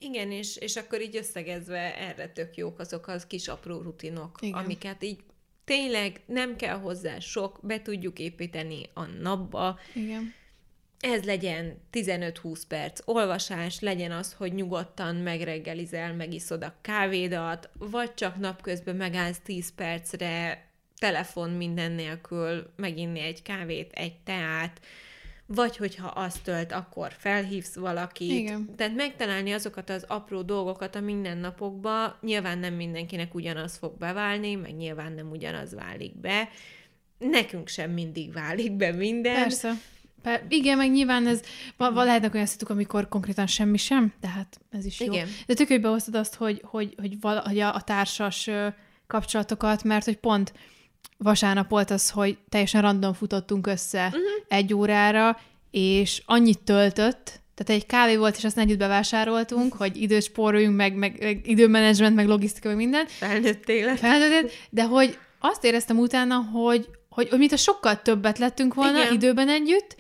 Igen, 0.02 0.30
és, 0.30 0.56
és 0.56 0.76
akkor 0.76 1.00
így 1.00 1.16
összegezve 1.16 1.98
erre 1.98 2.28
tök 2.28 2.56
jók 2.56 2.78
azok 2.78 3.08
az 3.08 3.26
kis 3.26 3.48
apró 3.48 3.80
rutinok, 3.80 4.38
Igen. 4.40 4.58
Amiket 4.58 5.04
így 5.04 5.18
tényleg 5.64 6.20
nem 6.26 6.56
kell 6.56 6.78
hozzá 6.78 7.18
sok, 7.18 7.58
be 7.62 7.82
tudjuk 7.82 8.18
építeni 8.18 8.90
a 8.94 9.04
napba. 9.04 9.78
Igen. 9.94 10.34
Ez 11.00 11.24
legyen 11.24 11.80
15-20 11.92 12.62
perc 12.68 13.00
olvasás, 13.04 13.80
legyen 13.80 14.12
az, 14.12 14.32
hogy 14.32 14.54
nyugodtan 14.54 15.16
megreggelizel, 15.16 16.14
megiszod 16.14 16.64
a 16.64 16.74
kávédat, 16.80 17.70
vagy 17.78 18.14
csak 18.14 18.36
napközben 18.36 18.96
megállsz 18.96 19.40
10 19.44 19.74
percre, 19.74 20.66
telefon 20.98 21.50
minden 21.50 21.92
nélkül, 21.92 22.72
meginni 22.76 23.20
egy 23.20 23.42
kávét, 23.42 23.92
egy 23.92 24.16
teát, 24.24 24.80
vagy 25.46 25.76
hogyha 25.76 26.06
azt 26.06 26.42
tölt, 26.42 26.72
akkor 26.72 27.12
felhívsz 27.18 27.74
valakit. 27.74 28.30
Igen. 28.30 28.74
Tehát 28.76 28.94
megtalálni 28.94 29.52
azokat 29.52 29.90
az 29.90 30.04
apró 30.08 30.42
dolgokat 30.42 30.94
a 30.94 31.00
mindennapokba, 31.00 32.18
nyilván 32.20 32.58
nem 32.58 32.74
mindenkinek 32.74 33.34
ugyanaz 33.34 33.76
fog 33.76 33.98
beválni, 33.98 34.54
meg 34.54 34.76
nyilván 34.76 35.12
nem 35.12 35.30
ugyanaz 35.30 35.74
válik 35.74 36.16
be. 36.20 36.48
Nekünk 37.18 37.68
sem 37.68 37.90
mindig 37.90 38.32
válik 38.32 38.72
be 38.72 38.92
minden. 38.92 39.34
Persze. 39.34 39.72
Per, 40.22 40.46
igen, 40.48 40.76
meg 40.76 40.90
nyilván 40.90 41.26
ez, 41.26 41.40
va, 41.76 41.92
va, 41.92 42.04
lehetnek 42.04 42.34
olyan 42.34 42.46
szituk, 42.46 42.68
amikor 42.68 43.08
konkrétan 43.08 43.46
semmi 43.46 43.76
sem, 43.76 44.12
de 44.20 44.28
hát 44.28 44.60
ez 44.70 44.84
is 44.84 45.00
jó. 45.00 45.12
Igen. 45.12 45.28
De 45.46 45.54
tök, 45.54 45.68
hogy 45.68 45.80
behoztad 45.80 46.14
azt, 46.14 46.34
hogy, 46.34 46.62
hogy, 46.64 46.94
hogy, 46.96 47.20
vala, 47.20 47.42
hogy 47.46 47.58
a, 47.58 47.74
a 47.74 47.82
társas 47.82 48.50
kapcsolatokat, 49.06 49.84
mert 49.84 50.04
hogy 50.04 50.16
pont 50.16 50.52
vasárnap 51.18 51.68
volt 51.68 51.90
az, 51.90 52.10
hogy 52.10 52.38
teljesen 52.48 52.82
random 52.82 53.12
futottunk 53.12 53.66
össze 53.66 54.04
uh-huh. 54.06 54.22
egy 54.48 54.74
órára, 54.74 55.38
és 55.70 56.22
annyit 56.26 56.58
töltött, 56.58 57.40
tehát 57.54 57.82
egy 57.82 57.86
kávé 57.86 58.16
volt, 58.16 58.36
és 58.36 58.44
azt 58.44 58.58
együtt 58.58 58.78
bevásároltunk, 58.78 59.74
hogy 59.74 60.02
időt 60.02 60.22
spóroljunk, 60.22 60.76
meg, 60.76 60.94
meg, 60.94 61.18
meg 61.20 61.40
időmenedzsment, 61.44 62.14
meg 62.14 62.26
logisztika, 62.26 62.68
meg 62.68 62.76
minden, 62.76 63.06
Felnőtt 63.06 63.68
élet. 63.68 63.98
felnőtted, 63.98 64.50
de 64.70 64.84
hogy 64.84 65.18
azt 65.38 65.64
éreztem 65.64 65.98
utána, 65.98 66.36
hogy, 66.36 66.88
hogy, 67.08 67.28
hogy 67.28 67.38
mint 67.38 67.52
a 67.52 67.56
sokkal 67.56 68.02
többet 68.02 68.38
lettünk 68.38 68.74
volna 68.74 69.00
Igen. 69.00 69.12
időben 69.12 69.48
együtt, 69.48 69.96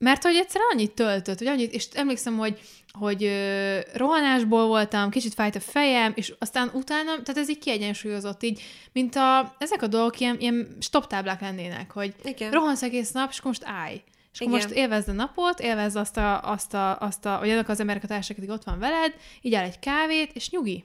mert 0.00 0.22
hogy 0.22 0.34
egyszer 0.34 0.60
annyit 0.72 0.92
töltött, 0.92 1.38
hogy 1.38 1.46
annyit, 1.46 1.72
és 1.72 1.88
emlékszem, 1.92 2.36
hogy, 2.36 2.60
hogy 2.92 3.24
ö, 3.24 3.78
rohanásból 3.94 4.66
voltam, 4.66 5.10
kicsit 5.10 5.34
fájt 5.34 5.54
a 5.54 5.60
fejem, 5.60 6.12
és 6.14 6.34
aztán 6.38 6.70
utána, 6.72 7.10
tehát 7.10 7.36
ez 7.36 7.48
így 7.48 7.58
kiegyensúlyozott, 7.58 8.42
így, 8.42 8.62
mint 8.92 9.16
a, 9.16 9.56
ezek 9.58 9.82
a 9.82 9.86
dolgok 9.86 10.20
ilyen, 10.20 10.36
ilyen 10.38 10.76
stop 10.80 11.06
táblák 11.06 11.40
lennének, 11.40 11.90
hogy 11.90 12.14
Igen. 12.22 12.50
rohansz 12.50 12.82
egész 12.82 13.10
nap, 13.10 13.30
és 13.30 13.38
akkor 13.38 13.50
most 13.50 13.64
állj. 13.64 14.02
És 14.32 14.40
akkor 14.40 14.54
Igen. 14.54 14.66
most 14.66 14.78
élvezd 14.78 15.08
a 15.08 15.12
napot, 15.12 15.60
élvezd 15.60 15.96
azt 15.96 16.16
a, 16.16 16.50
azt 16.50 16.74
a, 16.74 16.98
azt 16.98 17.26
a 17.26 17.38
vagy 17.38 17.50
annak 17.50 17.68
az 17.68 17.80
emberek 17.80 18.04
a 18.04 18.06
társak, 18.06 18.36
akik 18.36 18.50
ott 18.50 18.64
van 18.64 18.78
veled, 18.78 19.14
így 19.40 19.54
áll 19.54 19.64
egy 19.64 19.78
kávét, 19.78 20.30
és 20.32 20.50
nyugi. 20.50 20.84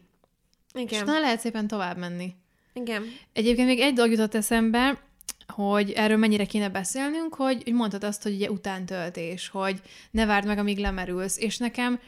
És 0.73 0.81
Igen. 0.81 1.03
utána 1.03 1.19
lehet 1.19 1.39
szépen 1.39 1.67
tovább 1.67 1.97
menni. 1.97 2.33
Igen. 2.73 3.03
Egyébként 3.33 3.67
még 3.67 3.79
egy 3.79 3.93
dolog 3.93 4.11
jutott 4.11 4.35
eszembe, 4.35 4.99
hogy 5.47 5.91
erről 5.91 6.17
mennyire 6.17 6.45
kéne 6.45 6.69
beszélnünk, 6.69 7.35
hogy, 7.35 7.63
hogy 7.63 7.73
mondtad 7.73 8.03
azt, 8.03 8.23
hogy 8.23 8.33
ugye 8.33 8.51
utántöltés, 8.51 9.49
hogy 9.49 9.81
ne 10.11 10.25
várd 10.25 10.47
meg, 10.47 10.57
amíg 10.57 10.77
lemerülsz. 10.77 11.37
És 11.37 11.57
nekem 11.57 11.99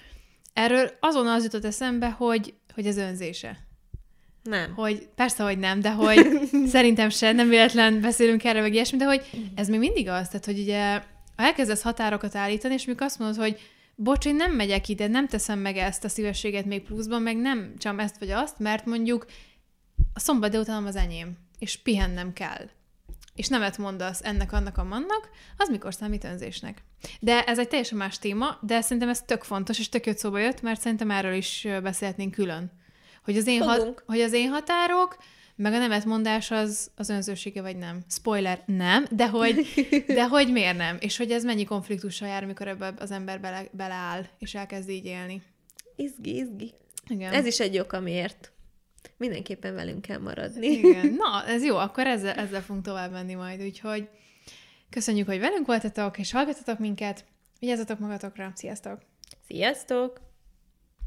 erről 0.54 0.92
azon 1.00 1.28
az 1.28 1.44
jutott 1.44 1.66
eszembe, 1.66 2.10
hogy, 2.10 2.54
hogy 2.74 2.86
ez 2.86 2.98
önzése. 2.98 3.58
Nem. 4.44 4.74
Hogy 4.74 5.08
persze, 5.16 5.44
hogy 5.44 5.58
nem, 5.58 5.82
de 5.82 5.92
hogy 5.92 6.50
szerintem 6.74 7.10
se, 7.10 7.32
nem 7.32 7.50
véletlen 7.50 8.02
beszélünk 8.02 8.44
erről, 8.44 8.62
meg 8.62 8.74
ilyesmi, 8.74 8.98
de 8.98 9.06
hogy 9.06 9.50
ez 9.56 9.68
még 9.68 9.80
mindig 9.80 10.08
az, 10.08 10.28
tehát 10.28 10.46
hogy 10.46 10.60
ugye 10.60 11.02
ha 11.36 11.44
elkezdesz 11.44 11.82
határokat 11.82 12.36
állítani, 12.36 12.74
és 12.74 12.86
mikor 12.86 13.06
azt 13.06 13.20
mondod, 13.20 13.38
hogy 13.38 13.60
bocs, 13.96 14.26
én 14.26 14.36
nem 14.36 14.52
megyek 14.52 14.88
ide, 14.88 15.08
nem 15.08 15.28
teszem 15.28 15.60
meg 15.60 15.78
ezt 15.78 16.04
a 16.04 16.10
szívességet 16.10 16.66
még 16.66 16.84
pluszban, 16.84 17.22
meg 17.22 17.38
nem 17.38 17.74
csak 17.78 18.02
ezt 18.02 18.18
vagy 18.18 18.30
azt, 18.30 18.60
mert 18.60 18.86
mondjuk 18.86 19.26
a 20.14 20.20
szombat 20.20 20.52
délután 20.52 20.86
az 20.86 20.96
enyém, 20.96 21.38
és 21.60 21.78
pihennem 21.78 22.34
kell. 22.34 22.70
És 23.38 23.48
nemet 23.48 23.78
mondasz 23.78 24.24
ennek, 24.24 24.52
annak, 24.52 24.78
amannak, 24.78 25.30
az 25.58 25.70
mikor 25.70 25.94
számít 25.94 26.24
önzésnek. 26.24 26.84
De 27.20 27.44
ez 27.44 27.60
egy 27.60 27.68
teljesen 27.68 27.98
más 27.98 28.20
téma, 28.20 28.58
de 28.62 28.82
szerintem 28.82 29.10
ez 29.10 29.22
tök 29.22 29.44
fontos, 29.44 29.80
és 29.80 29.90
tök 29.90 30.06
jött 30.06 30.18
szóba 30.18 30.40
jött, 30.40 30.62
mert 30.62 30.82
szerintem 30.82 31.12
erről 31.12 31.34
is 31.34 31.68
beszélhetnénk 31.84 32.32
külön. 32.32 32.72
Hogy 33.24 33.38
az 33.38 33.48
én, 33.48 33.62
hat, 33.62 34.04
hogy 34.06 34.22
az 34.22 34.34
én 34.34 34.50
határok, 34.50 35.18
meg 35.56 35.74
a 35.74 35.78
nemetmondás 35.78 36.52
az, 36.52 36.92
az 36.96 37.10
önzősége, 37.10 37.62
vagy 37.62 37.78
nem. 37.78 38.04
Spoiler, 38.10 38.64
nem, 38.66 39.06
de 39.12 39.28
hogy, 39.28 39.68
de 40.08 40.28
hogy 40.28 40.52
miért 40.52 40.78
nem? 40.78 40.98
És 41.00 41.18
hogy 41.18 41.32
ez 41.32 41.44
mennyi 41.44 41.64
konfliktussal 41.64 42.28
jár, 42.28 42.44
amikor 42.44 42.68
ebbe 42.68 42.94
az 42.98 43.12
ember 43.12 43.42
bele, 43.42 43.66
beleáll, 43.72 44.26
és 44.40 44.56
elkezd 44.56 44.90
így 44.90 45.06
élni. 45.06 45.42
Izgi, 45.96 46.36
izgi. 46.36 46.74
Igen. 47.08 47.34
Ez 47.34 47.46
is 47.46 47.60
egy 47.60 47.80
ok, 47.80 47.94
amiért 47.94 48.52
mindenképpen 49.18 49.74
velünk 49.74 50.02
kell 50.02 50.20
maradni. 50.20 50.68
Igen. 50.68 51.14
Na, 51.24 51.46
ez 51.46 51.64
jó, 51.64 51.78
akkor 51.78 52.08
ezzel, 52.08 52.34
ezzel 52.34 52.62
fogunk 52.62 52.86
tovább 52.86 53.12
menni 53.12 53.34
majd, 53.34 53.62
úgyhogy 53.62 54.10
köszönjük, 54.90 55.28
hogy 55.28 55.40
velünk 55.40 55.68
voltatok, 55.68 56.18
és 56.18 56.32
hallgatatok 56.32 56.80
minket. 56.80 57.26
Vigyázzatok 57.60 58.00
magatokra. 58.00 58.52
Sziasztok! 58.56 59.02
Sziasztok! 59.48 60.27